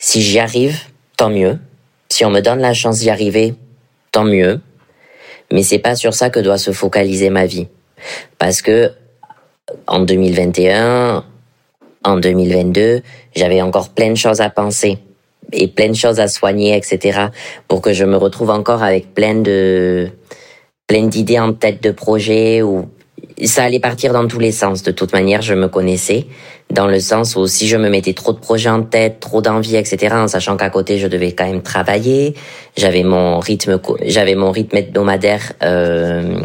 Si 0.01 0.21
j'y 0.21 0.39
arrive, 0.39 0.77
tant 1.15 1.29
mieux. 1.29 1.57
Si 2.09 2.25
on 2.25 2.31
me 2.31 2.41
donne 2.41 2.59
la 2.59 2.73
chance 2.73 2.99
d'y 2.99 3.09
arriver, 3.09 3.53
tant 4.11 4.25
mieux. 4.25 4.59
Mais 5.51 5.63
c'est 5.63 5.79
pas 5.79 5.95
sur 5.95 6.13
ça 6.13 6.29
que 6.29 6.39
doit 6.39 6.57
se 6.57 6.71
focaliser 6.71 7.29
ma 7.29 7.45
vie. 7.45 7.67
Parce 8.37 8.61
que, 8.61 8.91
en 9.87 9.99
2021, 9.99 11.23
en 12.03 12.17
2022, 12.17 13.01
j'avais 13.35 13.61
encore 13.61 13.89
plein 13.89 14.09
de 14.09 14.17
choses 14.17 14.41
à 14.41 14.49
penser 14.49 14.99
et 15.51 15.67
plein 15.67 15.89
de 15.89 15.95
choses 15.95 16.19
à 16.19 16.27
soigner, 16.27 16.75
etc. 16.75 17.27
pour 17.67 17.81
que 17.81 17.93
je 17.93 18.05
me 18.05 18.17
retrouve 18.17 18.51
encore 18.51 18.83
avec 18.83 19.13
plein 19.13 19.35
de, 19.35 20.09
plein 20.87 21.07
d'idées 21.07 21.39
en 21.39 21.53
tête 21.53 21.81
de 21.83 21.91
projets 21.91 22.61
ou 22.61 22.89
ça 23.43 23.63
allait 23.63 23.79
partir 23.79 24.13
dans 24.13 24.27
tous 24.27 24.39
les 24.39 24.51
sens. 24.51 24.83
De 24.83 24.91
toute 24.91 25.13
manière, 25.13 25.41
je 25.41 25.53
me 25.53 25.67
connaissais 25.67 26.27
dans 26.69 26.87
le 26.87 26.99
sens 26.99 27.35
où 27.35 27.47
si 27.47 27.67
je 27.67 27.77
me 27.77 27.89
mettais 27.89 28.13
trop 28.13 28.33
de 28.33 28.39
projets 28.39 28.69
en 28.69 28.83
tête, 28.83 29.19
trop 29.19 29.41
d'envie, 29.41 29.75
etc., 29.75 30.15
en 30.15 30.27
sachant 30.27 30.55
qu'à 30.55 30.69
côté 30.69 30.99
je 30.99 31.07
devais 31.07 31.31
quand 31.31 31.45
même 31.45 31.61
travailler, 31.61 32.35
j'avais 32.77 33.03
mon 33.03 33.39
rythme, 33.39 33.79
j'avais 34.03 34.35
mon 34.35 34.51
rythme 34.51 34.77
hebdomadaire 34.77 35.53
euh, 35.63 36.41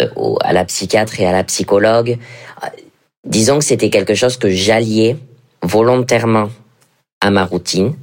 euh 0.00 0.34
à 0.40 0.52
la 0.52 0.64
psychiatre 0.64 1.20
et 1.20 1.26
à 1.26 1.32
la 1.32 1.44
psychologue. 1.44 2.18
Disons 3.24 3.58
que 3.58 3.64
c'était 3.64 3.90
quelque 3.90 4.14
chose 4.14 4.36
que 4.36 4.48
j'alliais 4.48 5.16
volontairement 5.62 6.48
à 7.20 7.30
ma 7.30 7.44
routine 7.44 7.94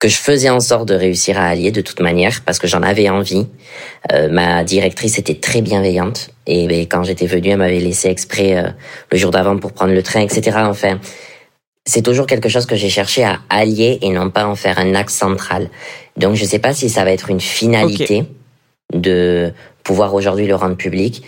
que 0.00 0.08
je 0.08 0.16
faisais 0.16 0.48
en 0.48 0.60
sorte 0.60 0.88
de 0.88 0.94
réussir 0.94 1.38
à 1.38 1.46
allier 1.46 1.70
de 1.70 1.82
toute 1.82 2.00
manière 2.00 2.40
parce 2.44 2.58
que 2.58 2.66
j'en 2.66 2.82
avais 2.82 3.10
envie. 3.10 3.46
Euh, 4.12 4.28
ma 4.30 4.64
directrice 4.64 5.18
était 5.18 5.34
très 5.34 5.60
bienveillante 5.60 6.30
et 6.46 6.66
ben, 6.66 6.80
quand 6.86 7.04
j'étais 7.04 7.26
venue, 7.26 7.50
elle 7.50 7.58
m'avait 7.58 7.78
laissé 7.78 8.08
exprès 8.08 8.56
euh, 8.56 8.70
le 9.12 9.18
jour 9.18 9.30
d'avant 9.30 9.58
pour 9.58 9.72
prendre 9.72 9.92
le 9.92 10.02
train, 10.02 10.22
etc. 10.22 10.56
Enfin, 10.62 10.98
c'est 11.84 12.00
toujours 12.00 12.26
quelque 12.26 12.48
chose 12.48 12.64
que 12.64 12.76
j'ai 12.76 12.88
cherché 12.88 13.24
à 13.24 13.40
allier 13.50 13.98
et 14.00 14.08
non 14.08 14.30
pas 14.30 14.46
en 14.46 14.56
faire 14.56 14.78
un 14.78 14.94
axe 14.94 15.14
central. 15.14 15.68
Donc 16.16 16.34
je 16.34 16.46
sais 16.46 16.58
pas 16.58 16.72
si 16.72 16.88
ça 16.88 17.04
va 17.04 17.12
être 17.12 17.28
une 17.28 17.40
finalité 17.40 18.24
de 18.94 19.52
pouvoir 19.84 20.14
aujourd'hui 20.14 20.46
le 20.46 20.54
rendre 20.54 20.76
public. 20.76 21.22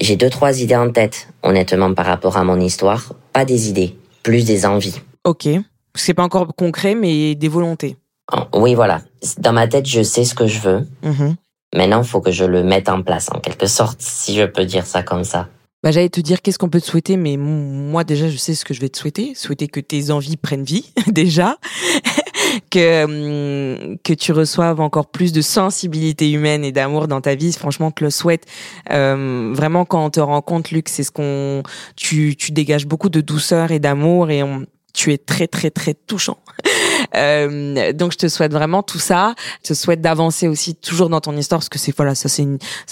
J'ai 0.00 0.14
deux 0.14 0.30
trois 0.30 0.60
idées 0.60 0.76
en 0.76 0.92
tête, 0.92 1.26
honnêtement 1.42 1.92
par 1.92 2.06
rapport 2.06 2.36
à 2.36 2.44
mon 2.44 2.60
histoire, 2.60 3.14
pas 3.32 3.44
des 3.44 3.68
idées, 3.68 3.96
plus 4.22 4.44
des 4.44 4.64
envies. 4.64 5.00
Ok. 5.24 5.48
C'est 5.94 6.14
pas 6.14 6.22
encore 6.22 6.54
concret, 6.54 6.94
mais 6.94 7.34
des 7.34 7.48
volontés. 7.48 7.96
Oui, 8.54 8.74
voilà. 8.74 9.02
Dans 9.38 9.52
ma 9.52 9.66
tête, 9.66 9.86
je 9.86 10.02
sais 10.02 10.24
ce 10.24 10.34
que 10.34 10.46
je 10.46 10.60
veux. 10.60 10.86
Mm-hmm. 11.04 11.34
Maintenant, 11.76 12.02
il 12.02 12.08
faut 12.08 12.20
que 12.20 12.30
je 12.30 12.44
le 12.44 12.62
mette 12.62 12.88
en 12.88 13.02
place, 13.02 13.28
en 13.32 13.40
quelque 13.40 13.66
sorte, 13.66 14.00
si 14.00 14.34
je 14.36 14.44
peux 14.44 14.64
dire 14.64 14.86
ça 14.86 15.02
comme 15.02 15.24
ça. 15.24 15.48
Bah, 15.82 15.92
j'allais 15.92 16.10
te 16.10 16.20
dire 16.20 16.42
qu'est-ce 16.42 16.58
qu'on 16.58 16.68
peut 16.68 16.80
te 16.80 16.86
souhaiter, 16.86 17.16
mais 17.16 17.38
moi 17.38 18.04
déjà 18.04 18.28
je 18.28 18.36
sais 18.36 18.54
ce 18.54 18.66
que 18.66 18.74
je 18.74 18.80
vais 18.80 18.90
te 18.90 18.98
souhaiter. 18.98 19.34
Souhaiter 19.34 19.66
que 19.66 19.80
tes 19.80 20.10
envies 20.10 20.36
prennent 20.36 20.64
vie 20.64 20.92
déjà, 21.06 21.56
que 22.70 23.04
hum, 23.04 23.96
que 24.04 24.12
tu 24.12 24.32
reçoives 24.32 24.78
encore 24.80 25.06
plus 25.06 25.32
de 25.32 25.40
sensibilité 25.40 26.30
humaine 26.30 26.64
et 26.64 26.72
d'amour 26.72 27.08
dans 27.08 27.22
ta 27.22 27.34
vie. 27.34 27.52
Franchement, 27.54 27.90
te 27.92 28.04
le 28.04 28.10
souhaite. 28.10 28.44
Euh, 28.90 29.52
vraiment, 29.54 29.86
quand 29.86 30.04
on 30.04 30.10
te 30.10 30.20
rencontre, 30.20 30.74
Luc, 30.74 30.90
c'est 30.90 31.02
ce 31.02 31.10
qu'on 31.10 31.62
tu 31.96 32.36
tu 32.36 32.52
dégages 32.52 32.86
beaucoup 32.86 33.08
de 33.08 33.22
douceur 33.22 33.70
et 33.70 33.78
d'amour 33.78 34.30
et 34.30 34.42
on 34.42 34.66
tu 35.00 35.14
es 35.14 35.18
très 35.18 35.46
très 35.46 35.70
très 35.70 35.94
touchant. 35.94 36.38
Euh, 37.16 37.92
donc 37.92 38.12
je 38.12 38.18
te 38.18 38.28
souhaite 38.28 38.52
vraiment 38.52 38.82
tout 38.82 38.98
ça. 38.98 39.34
Je 39.64 39.70
te 39.70 39.74
souhaite 39.74 40.00
d'avancer 40.00 40.46
aussi 40.46 40.74
toujours 40.76 41.08
dans 41.08 41.20
ton 41.20 41.34
histoire 41.34 41.58
parce 41.58 41.70
que 41.70 41.78
c'est 41.78 41.96
voilà 41.96 42.14
ça 42.14 42.28
c'est 42.28 42.46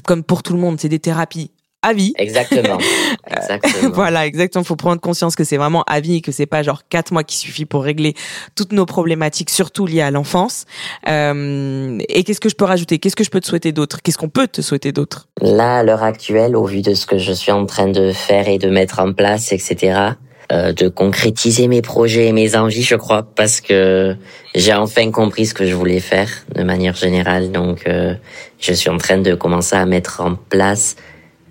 comme 0.05 0.25
pour 0.25 0.43
tout 0.43 0.55
le 0.55 0.59
monde 0.59 0.81
c'est 0.81 0.89
des 0.89 0.99
thérapies 0.99 1.53
à 1.83 1.93
vie. 1.93 2.15
Exactement. 2.17 2.79
exactement. 3.31 3.91
voilà, 3.93 4.27
exactement. 4.27 4.65
Faut 4.65 4.77
prendre 4.77 5.01
conscience 5.01 5.37
que 5.37 5.45
c'est 5.45 5.59
vraiment 5.59 5.85
à 5.87 6.01
vie 6.01 6.17
et 6.17 6.21
que 6.21 6.33
c'est 6.33 6.47
pas 6.47 6.63
genre 6.63 6.83
quatre 6.89 7.13
mois 7.13 7.23
qui 7.23 7.37
suffit 7.37 7.67
pour 7.67 7.85
régler 7.85 8.15
toutes 8.57 8.73
nos 8.73 8.87
problématiques, 8.87 9.51
surtout 9.51 9.87
liées 9.87 10.01
à 10.01 10.11
l'enfance. 10.11 10.65
Euh, 11.07 11.99
et 12.09 12.25
qu'est-ce 12.25 12.41
que 12.41 12.49
je 12.49 12.57
peux 12.57 12.65
rajouter? 12.65 12.99
Qu'est-ce 12.99 13.17
que 13.17 13.25
je 13.25 13.31
peux 13.31 13.41
te 13.41 13.47
souhaiter 13.47 13.73
d'autre? 13.73 14.01
Qu'est-ce 14.03 14.19
qu'on 14.19 14.31
peut 14.31 14.49
te 14.49 14.63
souhaiter 14.63 14.91
d'autre? 14.91 15.29
Là, 15.41 15.79
à 15.79 15.83
l'heure 15.85 16.03
actuelle, 16.03 16.57
au 16.57 16.65
vu 16.65 16.83
de 16.83 16.95
ce 16.95 17.07
que 17.07 17.19
je 17.19 17.33
suis 17.33 17.53
en 17.53 17.67
train 17.67 17.89
de 17.89 18.13
faire 18.13 18.49
et 18.49 18.59
de 18.59 18.71
mettre 18.71 18.99
en 18.99 19.13
place, 19.13 19.53
etc. 19.53 20.15
Euh, 20.51 20.73
de 20.73 20.89
concrétiser 20.89 21.69
mes 21.69 21.83
projets 21.83 22.29
et 22.29 22.33
mes 22.33 22.57
envies, 22.57 22.83
je 22.83 22.95
crois, 22.95 23.23
parce 23.23 23.61
que 23.61 24.17
j'ai 24.55 24.73
enfin 24.73 25.11
compris 25.11 25.45
ce 25.45 25.53
que 25.53 25.67
je 25.67 25.75
voulais 25.75 26.01
faire 26.01 26.31
de 26.55 26.63
manière 26.63 26.95
générale. 26.95 27.53
Donc, 27.53 27.87
euh, 27.87 28.15
je 28.59 28.73
suis 28.73 28.89
en 28.89 28.97
train 28.97 29.19
de 29.19 29.35
commencer 29.35 29.77
à 29.77 29.85
mettre 29.85 30.23
en 30.23 30.37
place 30.37 30.97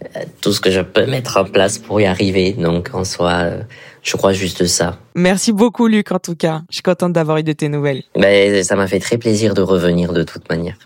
euh, 0.03 0.21
tout 0.41 0.51
ce 0.51 0.60
que 0.60 0.71
je 0.71 0.81
peux 0.81 1.05
mettre 1.05 1.38
en 1.38 1.43
place 1.43 1.77
pour 1.77 2.01
y 2.01 2.07
arriver. 2.07 2.53
Donc, 2.53 2.89
en 2.93 3.03
soi, 3.03 3.51
je 4.01 4.17
crois 4.17 4.33
juste 4.33 4.65
ça. 4.65 4.97
Merci 5.13 5.53
beaucoup, 5.53 5.86
Luc, 5.86 6.12
en 6.12 6.17
tout 6.17 6.36
cas. 6.36 6.63
Je 6.71 6.77
suis 6.77 6.83
contente 6.83 7.13
d'avoir 7.13 7.38
eu 7.38 7.43
de 7.43 7.53
tes 7.53 7.69
nouvelles. 7.69 8.01
Ben, 8.15 8.63
ça 8.63 8.75
m'a 8.75 8.88
fait 8.88 8.99
très 8.99 9.19
plaisir 9.19 9.53
de 9.53 9.62
revenir 9.62 10.12
de 10.12 10.23
toute 10.23 10.49
manière. 10.49 10.77